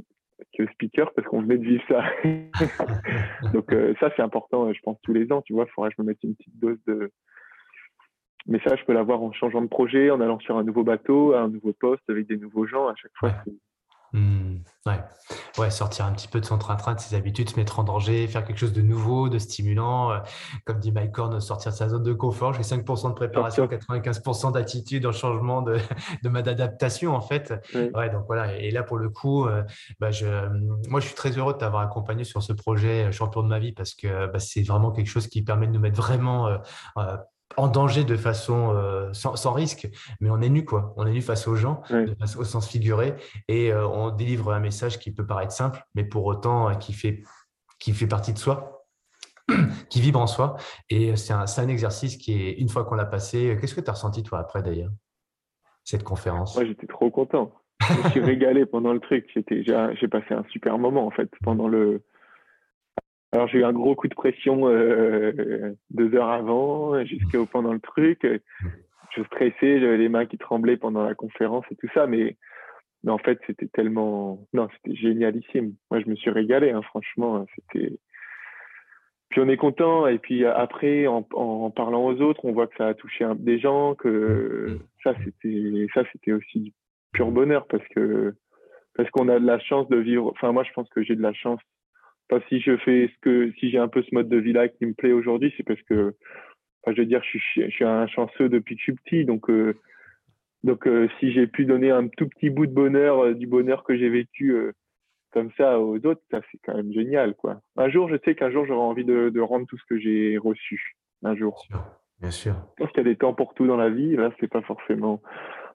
que 0.57 0.67
speaker 0.73 1.13
parce 1.15 1.27
qu'on 1.29 1.43
venait 1.43 1.59
de 1.59 1.65
vivre 1.65 1.85
ça. 1.89 2.05
Donc 3.53 3.73
euh, 3.73 3.95
ça 4.01 4.11
c'est 4.17 4.23
important, 4.23 4.73
je 4.73 4.81
pense 4.83 4.99
tous 5.03 5.13
les 5.13 5.31
ans, 5.33 5.43
tu 5.43 5.53
vois, 5.53 5.65
il 5.69 5.73
faudrait 5.73 5.91
que 5.91 5.97
je 5.99 6.03
me 6.03 6.09
mette 6.09 6.23
une 6.23 6.35
petite 6.35 6.59
dose 6.59 6.79
de. 6.87 7.11
Mais 8.47 8.61
ça, 8.61 8.77
je 8.77 8.85
peux 8.85 8.93
l'avoir 8.93 9.23
en 9.23 9.33
changeant 9.33 9.63
de 9.63 9.69
projet, 9.69 10.11
en 10.11 10.21
allant 10.21 10.39
sur 10.39 10.59
un 10.59 10.65
nouveau 10.65 10.85
bateau, 10.85 11.35
un 11.35 11.49
nouveau 11.49 11.73
poste 11.73 12.03
avec 12.11 12.27
des 12.27 12.37
nouveaux 12.37 12.67
gens. 12.67 12.89
À 12.89 12.95
chaque 12.95 13.13
fois, 13.19 13.33
Mmh, 14.15 14.59
ouais. 14.87 15.01
ouais, 15.59 15.71
sortir 15.71 16.05
un 16.05 16.13
petit 16.13 16.29
peu 16.29 16.41
de 16.41 16.45
son 16.45 16.57
train-train, 16.57 16.95
de 16.95 17.01
ses 17.01 17.17
habitudes, 17.17 17.51
se 17.51 17.57
mettre 17.57 17.81
en 17.81 17.83
danger, 17.83 18.29
faire 18.29 18.45
quelque 18.45 18.59
chose 18.59 18.73
de 18.73 18.81
nouveau, 18.81 19.29
de 19.29 19.41
stimulant. 19.41 20.13
Euh, 20.13 20.19
comme 20.65 20.79
dit 20.79 20.93
Mike 20.93 21.19
Horn, 21.19 21.41
sortir 21.41 21.73
de 21.73 21.77
sa 21.77 21.89
zone 21.89 22.05
de 22.05 22.13
confort. 22.13 22.53
J'ai 22.53 22.63
5% 22.63 23.09
de 23.09 23.15
préparation, 23.15 23.67
95% 23.67 24.53
d'attitude 24.53 25.05
en 25.05 25.11
changement 25.11 25.63
de, 25.63 25.79
de 26.23 26.29
mode 26.29 26.45
d'adaptation, 26.45 27.17
en 27.17 27.21
fait. 27.21 27.55
Ouais, 27.75 28.09
donc 28.09 28.27
voilà. 28.29 28.57
Et 28.57 28.71
là, 28.71 28.85
pour 28.85 28.99
le 28.99 29.11
coup, 29.11 29.49
euh, 29.49 29.65
bah, 29.99 30.13
je, 30.13 30.27
moi, 30.89 31.01
je 31.01 31.07
suis 31.07 31.17
très 31.17 31.31
heureux 31.31 31.55
de 31.55 31.59
t'avoir 31.59 31.83
accompagné 31.83 32.23
sur 32.23 32.41
ce 32.41 32.53
projet 32.53 33.07
euh, 33.07 33.11
Champion 33.11 33.43
de 33.43 33.49
ma 33.49 33.59
vie 33.59 33.73
parce 33.73 33.95
que 33.95 34.27
bah, 34.27 34.39
c'est 34.39 34.63
vraiment 34.63 34.93
quelque 34.93 35.11
chose 35.11 35.27
qui 35.27 35.43
permet 35.43 35.67
de 35.67 35.73
nous 35.73 35.81
mettre 35.81 36.01
vraiment 36.01 36.49
en 37.57 37.69
danger 37.69 38.05
de 38.05 38.17
façon 38.17 38.73
euh, 38.75 39.13
sans, 39.13 39.53
risque, 39.53 39.89
mais 40.21 40.31
on 40.31 40.41
est 40.41 40.49
nu 40.49 40.65
quoi. 40.65 40.95
On 40.97 41.07
est 41.07 41.13
nu 41.13 41.23
face 41.23 41.47
aux 41.49 41.57
gens, 41.57 41.83
au 42.39 42.45
sens 42.45 42.69
figuré, 42.69 43.15
et 43.49 43.73
euh, 43.73 43.87
on 43.87 44.11
délivre 44.11 44.53
un 44.53 44.61
message 44.61 44.99
qui 44.99 45.13
peut 45.13 45.27
paraître 45.27 45.53
simple, 45.53 45.83
mais 45.95 46.05
pour 46.05 46.25
autant 46.25 46.69
euh, 46.69 46.75
qui 46.75 46.93
fait 46.93 47.23
qui 47.79 47.93
fait 47.93 48.07
partie 48.07 48.33
de 48.33 48.39
soi, 48.39 48.87
qui 49.91 50.01
vibre 50.01 50.21
en 50.21 50.27
soi. 50.27 50.57
Et 50.91 51.17
c'est 51.17 51.33
un, 51.33 51.45
un, 51.45 51.69
exercice 51.69 52.17
qui 52.17 52.47
est 52.47 52.53
une 52.53 52.69
fois 52.69 52.85
qu'on 52.85 52.95
l'a 52.95 53.05
passé. 53.05 53.57
Qu'est-ce 53.61 53.75
que 53.75 53.81
tu 53.81 53.91
as 53.91 53.95
ressenti 53.95 54.23
toi 54.23 54.39
après 54.39 54.63
d'ailleurs 54.63 54.91
cette 55.83 56.05
conférence? 56.05 56.55
Moi 56.55 56.65
j'étais 56.65 56.87
trop 56.87 57.11
content. 57.11 57.53
Je 57.89 58.03
me 58.03 58.11
suis 58.11 58.21
régalé 58.25 58.65
pendant 58.65 58.93
le 58.93 59.01
truc. 59.01 59.29
J'ai 59.35 60.09
passé 60.09 60.35
un 60.35 60.45
super 60.51 60.79
moment 60.79 61.07
en 61.07 61.11
fait 61.11 61.31
pendant 61.43 61.69
le 61.69 62.03
alors 63.35 63.49
j'ai 63.49 63.59
eu 63.59 63.65
un 63.65 63.73
gros 63.73 63.95
coup 63.95 64.09
de 64.09 64.15
pression 64.15 64.69
euh, 64.69 65.75
deux 65.91 66.15
heures 66.15 66.31
avant, 66.31 67.05
jusqu'au 67.05 67.47
pendant 67.47 67.73
le 67.73 67.81
truc. 67.81 68.27
Je 69.17 69.23
stressais, 69.25 69.81
j'avais 69.81 69.99
les 69.99 70.09
mains 70.09 70.27
qui 70.27 70.39
tremblaient 70.39 70.77
pendant 70.77 71.05
la 71.05 71.15
conférence 71.15 71.65
et 71.71 71.77
tout 71.77 71.89
ça, 71.95 72.07
mais, 72.07 72.37
en 73.07 73.19
fait 73.19 73.39
c'était 73.47 73.69
tellement, 73.69 74.47
non, 74.53 74.69
c'était 74.75 74.97
génialissime. 74.97 75.75
Moi 75.91 76.01
je 76.01 76.09
me 76.09 76.17
suis 76.17 76.31
régalé, 76.31 76.71
hein, 76.71 76.83
franchement, 76.83 77.45
puis 79.35 79.41
on 79.41 79.49
est 79.49 79.57
content. 79.57 80.07
Et 80.07 80.19
puis 80.19 80.47
après, 80.47 81.09
en, 81.09 81.23
parlant 81.71 82.05
aux 82.05 82.21
autres, 82.21 82.45
on 82.45 82.53
voit 82.53 82.69
que 82.69 82.77
ça 82.77 82.87
a 82.87 82.95
touché 82.95 83.27
des 83.37 83.59
gens, 83.59 83.97
que 83.97 84.79
ça, 85.03 85.13
c'était, 85.25 85.87
ça, 85.93 86.03
c'était 86.13 86.33
aussi 86.33 86.61
du 86.61 86.73
pur 87.13 87.33
bonheur 87.33 87.67
parce 87.67 87.87
que, 87.89 88.33
parce 88.95 89.11
qu'on 89.11 89.29
a 89.29 89.41
de 89.41 89.47
la 89.47 89.59
chance 89.59 89.89
de 89.89 89.97
vivre. 89.97 90.31
Enfin, 90.31 90.53
moi, 90.53 90.63
je 90.63 90.73
pense 90.73 90.89
que 90.89 91.03
j'ai 91.03 91.17
de 91.17 91.23
la 91.23 91.33
chance. 91.33 91.61
Enfin, 92.31 92.43
si 92.49 92.61
je 92.61 92.77
fais 92.79 93.11
ce 93.15 93.21
que, 93.21 93.53
si 93.59 93.71
j'ai 93.71 93.79
un 93.79 93.89
peu 93.89 94.03
ce 94.03 94.15
mode 94.15 94.29
de 94.29 94.37
vie-là 94.37 94.69
qui 94.69 94.87
me 94.87 94.95
plaît 94.95 95.13
aujourd'hui, 95.13 95.53
c'est 95.57 95.63
parce 95.63 95.83
que, 95.83 96.15
enfin, 96.83 96.95
je 96.95 97.03
veux 97.03 97.07
dire, 97.07 97.23
je 97.23 97.39
suis, 97.39 97.63
je 97.63 97.71
suis 97.71 97.85
un 97.85 98.07
chanceux 98.07 98.49
depuis 98.49 98.77
que 98.77 98.81
je 98.81 98.85
suis 98.85 98.95
petit. 98.95 99.25
Donc, 99.25 99.51
euh, 99.51 99.75
donc, 100.63 100.87
euh, 100.87 101.09
si 101.21 101.33
j'ai 101.33 101.47
pu 101.47 101.67
donner 101.67 101.91
un 101.91 102.09
tout 102.09 102.29
petit 102.29 102.49
bout 102.49 102.67
de 102.67 102.73
bonheur, 102.73 103.25
euh, 103.25 103.35
du 103.35 103.47
bonheur 103.47 103.85
que 103.85 103.97
j'ai 103.97 104.09
vécu 104.09 104.57
comme 105.33 105.51
ça 105.57 105.81
aux 105.81 105.97
autres, 106.07 106.23
ça 106.31 106.41
c'est 106.51 106.59
quand 106.65 106.77
même 106.77 106.93
génial, 106.93 107.35
quoi. 107.35 107.61
Un 107.77 107.91
jour, 107.91 108.09
je 108.09 108.17
sais 108.25 108.35
qu'un 108.35 108.51
jour 108.51 108.65
j'aurai 108.65 108.81
envie 108.81 109.05
de, 109.05 109.29
de, 109.29 109.41
rendre 109.41 109.67
tout 109.67 109.77
ce 109.77 109.85
que 109.89 109.99
j'ai 109.99 110.39
reçu. 110.39 110.97
Un 111.23 111.35
jour. 111.35 111.67
Bien 112.21 112.31
sûr. 112.31 112.55
Je 112.79 112.85
pense 112.85 112.93
qu'il 112.93 113.03
y 113.03 113.07
a 113.07 113.11
des 113.11 113.17
temps 113.17 113.35
pour 113.35 113.55
tout 113.55 113.67
dans 113.67 113.77
la 113.77 113.91
vie. 113.91 114.15
Là, 114.15 114.31
c'est 114.39 114.49
pas 114.49 114.63
forcément 114.63 115.21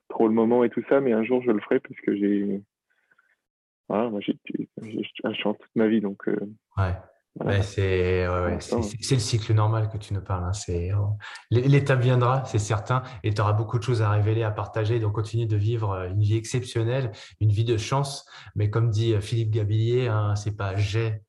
trop 0.08 0.26
le 0.26 0.34
moment 0.34 0.64
et 0.64 0.70
tout 0.70 0.82
ça, 0.88 1.00
mais 1.00 1.12
un 1.12 1.22
jour 1.22 1.42
je 1.42 1.50
le 1.50 1.60
ferai 1.60 1.78
parce 1.80 2.00
que 2.00 2.16
j'ai, 2.16 2.62
voilà, 3.90 4.08
moi 4.08 4.20
j'ai 4.20 4.38
un 5.24 5.34
chant 5.34 5.54
toute 5.54 5.74
ma 5.74 5.88
vie, 5.88 6.00
donc. 6.00 6.28
Euh, 6.28 6.38
ouais. 6.76 7.62
c'est 7.62 8.24
le 8.24 9.18
cycle 9.18 9.52
normal 9.52 9.88
que 9.88 9.98
tu 9.98 10.14
nous 10.14 10.20
parles. 10.20 10.44
Hein. 10.44 10.52
C'est 10.52 10.92
oh, 10.94 11.16
l'étape 11.50 12.00
viendra, 12.00 12.44
c'est 12.44 12.60
certain, 12.60 13.02
et 13.24 13.34
tu 13.34 13.40
auras 13.40 13.52
beaucoup 13.52 13.78
de 13.78 13.82
choses 13.82 14.00
à 14.00 14.10
révéler, 14.10 14.44
à 14.44 14.52
partager. 14.52 15.00
Donc 15.00 15.14
continue 15.14 15.46
de 15.46 15.56
vivre 15.56 15.90
euh, 15.90 16.08
une 16.08 16.20
vie 16.20 16.36
exceptionnelle, 16.36 17.10
une 17.40 17.50
vie 17.50 17.64
de 17.64 17.76
chance. 17.76 18.24
Mais 18.54 18.70
comme 18.70 18.90
dit 18.90 19.12
euh, 19.12 19.20
Philippe 19.20 19.50
Gabillier, 19.50 20.06
hein, 20.06 20.36
c'est 20.36 20.56
pas 20.56 20.76
j'ai 20.76 21.22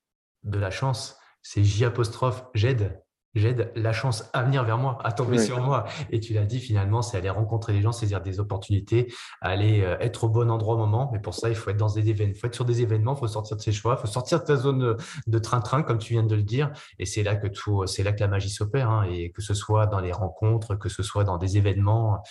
de 0.44 0.60
la 0.60 0.70
chance, 0.70 1.18
c'est 1.42 1.64
J 1.64 1.84
apostrophe 1.84 2.44
j'aide 2.54 3.02
j'aide 3.34 3.72
la 3.74 3.92
chance 3.92 4.28
à 4.32 4.42
venir 4.42 4.64
vers 4.64 4.78
moi, 4.78 4.98
à 5.04 5.12
tomber 5.12 5.38
sur 5.38 5.60
moi. 5.60 5.84
Et 6.10 6.20
tu 6.20 6.32
l'as 6.32 6.44
dit 6.44 6.60
finalement, 6.60 7.02
c'est 7.02 7.16
aller 7.16 7.30
rencontrer 7.30 7.72
les 7.72 7.80
gens, 7.80 7.92
saisir 7.92 8.20
des 8.20 8.40
opportunités, 8.40 9.12
aller 9.40 9.82
euh, 9.82 9.96
être 10.00 10.24
au 10.24 10.28
bon 10.28 10.50
endroit 10.50 10.74
au 10.74 10.78
moment. 10.78 11.10
Mais 11.12 11.20
pour 11.20 11.34
ça, 11.34 11.48
il 11.48 11.54
faut 11.54 11.70
être 11.70 11.76
dans 11.76 11.92
des 11.92 12.08
événements, 12.08 12.34
il 12.34 12.38
faut 12.38 12.46
être 12.46 12.54
sur 12.54 12.64
des 12.64 12.82
événements, 12.82 13.14
il 13.14 13.18
faut 13.18 13.28
sortir 13.28 13.56
de 13.56 13.62
ses 13.62 13.72
choix, 13.72 13.96
il 13.98 14.00
faut 14.00 14.12
sortir 14.12 14.40
de 14.40 14.44
ta 14.44 14.56
zone 14.56 14.96
de 15.26 15.38
train-train, 15.38 15.82
comme 15.82 15.98
tu 15.98 16.12
viens 16.14 16.24
de 16.24 16.34
le 16.34 16.42
dire. 16.42 16.70
Et 16.98 17.06
c'est 17.06 17.22
là 17.22 17.36
que 17.36 17.46
tout, 17.46 17.86
c'est 17.86 18.02
là 18.02 18.12
que 18.12 18.20
la 18.20 18.28
magie 18.28 18.50
s'opère. 18.50 18.90
Hein. 18.90 19.04
Et 19.10 19.30
que 19.30 19.42
ce 19.42 19.54
soit 19.54 19.86
dans 19.86 20.00
les 20.00 20.12
rencontres, 20.12 20.76
que 20.76 20.88
ce 20.88 21.02
soit 21.02 21.24
dans 21.24 21.38
des 21.38 21.56
événements, 21.56 22.22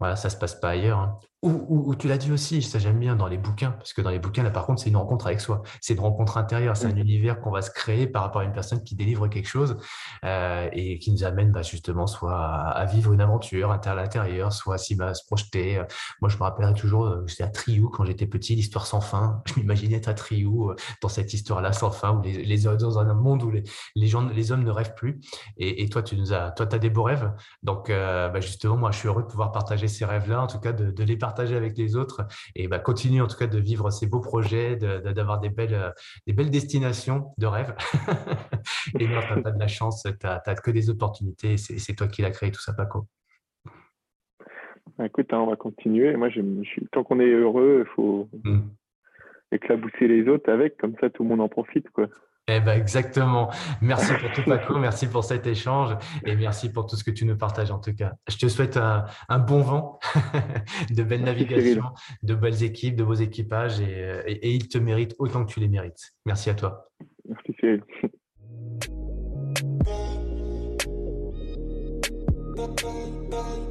voilà, 0.00 0.16
ça 0.16 0.30
se 0.30 0.36
passe 0.36 0.54
pas 0.54 0.70
ailleurs. 0.70 0.98
Hein. 0.98 1.18
Ou, 1.42 1.94
tu 1.94 2.06
l'as 2.06 2.18
dit 2.18 2.30
aussi, 2.32 2.60
ça 2.60 2.78
j'aime 2.78 2.98
bien 2.98 3.16
dans 3.16 3.26
les 3.26 3.38
bouquins, 3.38 3.70
parce 3.70 3.94
que 3.94 4.02
dans 4.02 4.10
les 4.10 4.18
bouquins, 4.18 4.42
là 4.42 4.50
par 4.50 4.66
contre, 4.66 4.82
c'est 4.82 4.90
une 4.90 4.98
rencontre 4.98 5.26
avec 5.26 5.40
soi, 5.40 5.62
c'est 5.80 5.94
une 5.94 6.00
rencontre 6.00 6.36
intérieure, 6.36 6.76
c'est 6.76 6.84
un 6.84 6.96
univers 6.96 7.40
qu'on 7.40 7.50
va 7.50 7.62
se 7.62 7.70
créer 7.70 8.06
par 8.06 8.24
rapport 8.24 8.42
à 8.42 8.44
une 8.44 8.52
personne 8.52 8.84
qui 8.84 8.94
délivre 8.94 9.26
quelque 9.26 9.48
chose 9.48 9.78
euh, 10.26 10.68
et 10.74 10.98
qui 10.98 11.10
nous 11.12 11.24
amène 11.24 11.50
bah, 11.50 11.62
justement 11.62 12.06
soit 12.06 12.36
à, 12.36 12.84
vivre 12.84 13.14
une 13.14 13.22
aventure 13.22 13.72
à 13.72 13.94
l'intérieur, 13.94 14.52
soit 14.52 14.76
s'il 14.76 14.98
va 14.98 15.14
se 15.14 15.24
projeter. 15.24 15.82
Moi, 16.20 16.28
je 16.28 16.36
me 16.36 16.42
rappellerai 16.42 16.74
toujours, 16.74 17.06
euh, 17.06 17.24
j'étais 17.26 17.44
à 17.44 17.48
Triou 17.48 17.88
quand 17.88 18.04
j'étais 18.04 18.26
petit, 18.26 18.54
l'histoire 18.54 18.86
sans 18.86 19.00
fin. 19.00 19.42
Je 19.46 19.54
m'imaginais 19.58 19.96
être 19.96 20.08
à 20.08 20.14
Triou 20.14 20.70
euh, 20.70 20.76
dans 21.00 21.08
cette 21.08 21.32
histoire-là 21.32 21.72
sans 21.72 21.90
fin, 21.90 22.12
où 22.12 22.20
les, 22.20 22.44
les, 22.44 22.58
dans 22.58 22.98
un 22.98 23.14
monde 23.14 23.42
où 23.42 23.50
les, 23.50 23.62
les, 23.96 24.06
gens, 24.08 24.28
les 24.28 24.52
hommes 24.52 24.64
ne 24.64 24.70
rêvent 24.70 24.94
plus. 24.94 25.20
Et, 25.56 25.88
toi, 25.88 26.02
tu 26.02 26.16
nous 26.16 26.34
as, 26.34 26.50
toi, 26.50 26.68
as 26.70 26.78
des 26.78 26.90
beaux 26.90 27.04
rêves. 27.04 27.32
Donc, 27.62 27.88
bah, 27.88 28.40
justement, 28.40 28.76
moi, 28.76 28.90
je 28.90 28.98
suis 28.98 29.08
heureux 29.08 29.22
de 29.22 29.28
pouvoir 29.28 29.52
partager 29.52 29.88
ces 29.90 30.06
rêves-là, 30.06 30.42
en 30.42 30.46
tout 30.46 30.58
cas 30.60 30.72
de, 30.72 30.90
de 30.90 31.04
les 31.04 31.16
partager 31.16 31.56
avec 31.56 31.76
les 31.76 31.96
autres 31.96 32.26
et 32.54 32.68
bah, 32.68 32.78
continue 32.78 33.20
en 33.20 33.26
tout 33.26 33.36
cas 33.36 33.46
de 33.46 33.58
vivre 33.58 33.90
ces 33.90 34.06
beaux 34.06 34.20
projets, 34.20 34.76
d'avoir 34.76 35.40
des 35.40 35.50
belles, 35.50 35.74
euh, 35.74 35.90
des 36.26 36.32
belles 36.32 36.50
destinations 36.50 37.32
de 37.38 37.46
rêve. 37.46 37.74
et 38.98 39.06
non, 39.06 39.20
tu 39.20 39.40
n'as 39.40 39.50
de 39.50 39.58
la 39.58 39.68
chance, 39.68 40.02
tu 40.02 40.26
n'as 40.26 40.54
que 40.54 40.70
des 40.70 40.90
opportunités. 40.90 41.56
C'est 41.56 41.94
toi 41.94 42.08
qui 42.08 42.22
l'as 42.22 42.30
créé 42.30 42.50
tout 42.50 42.60
ça, 42.60 42.72
Paco. 42.72 43.06
Bah, 44.98 45.06
écoute, 45.06 45.32
hein, 45.32 45.38
on 45.38 45.46
va 45.46 45.56
continuer. 45.56 46.14
Moi, 46.16 46.28
je, 46.30 46.40
tant 46.92 47.04
qu'on 47.04 47.20
est 47.20 47.30
heureux, 47.30 47.84
il 47.86 47.94
faut 47.94 48.28
mmh. 48.44 48.60
éclabousser 49.52 50.08
les 50.08 50.28
autres 50.28 50.50
avec, 50.50 50.76
comme 50.76 50.94
ça 51.00 51.10
tout 51.10 51.22
le 51.22 51.28
monde 51.28 51.40
en 51.40 51.48
profite. 51.48 51.88
quoi. 51.90 52.06
Eh 52.48 52.60
ben 52.60 52.72
exactement. 52.72 53.50
Merci 53.80 54.12
pour 54.14 54.32
tout, 54.32 54.42
Paco. 54.42 54.78
merci 54.78 55.06
pour 55.06 55.22
cet 55.24 55.46
échange 55.46 55.96
et 56.24 56.34
merci 56.34 56.72
pour 56.72 56.86
tout 56.86 56.96
ce 56.96 57.04
que 57.04 57.10
tu 57.10 57.24
nous 57.24 57.36
partages 57.36 57.70
en 57.70 57.78
tout 57.78 57.94
cas. 57.94 58.12
Je 58.28 58.36
te 58.38 58.48
souhaite 58.48 58.76
un, 58.76 59.04
bon 59.38 59.62
vent, 59.62 60.00
de 60.90 61.02
belles 61.02 61.22
navigations, 61.22 61.90
de 62.22 62.34
belles 62.34 62.64
équipes, 62.64 62.96
de 62.96 63.04
beaux 63.04 63.14
équipages 63.14 63.80
et, 63.80 64.22
et, 64.26 64.52
ils 64.52 64.68
te 64.68 64.78
méritent 64.78 65.14
autant 65.18 65.44
que 65.44 65.52
tu 65.52 65.60
les 65.60 65.68
mérites. 65.68 66.12
Merci 66.26 66.50
à 66.50 66.54
toi. 66.54 66.90
Merci 67.28 67.54
Cyril. 67.60 67.82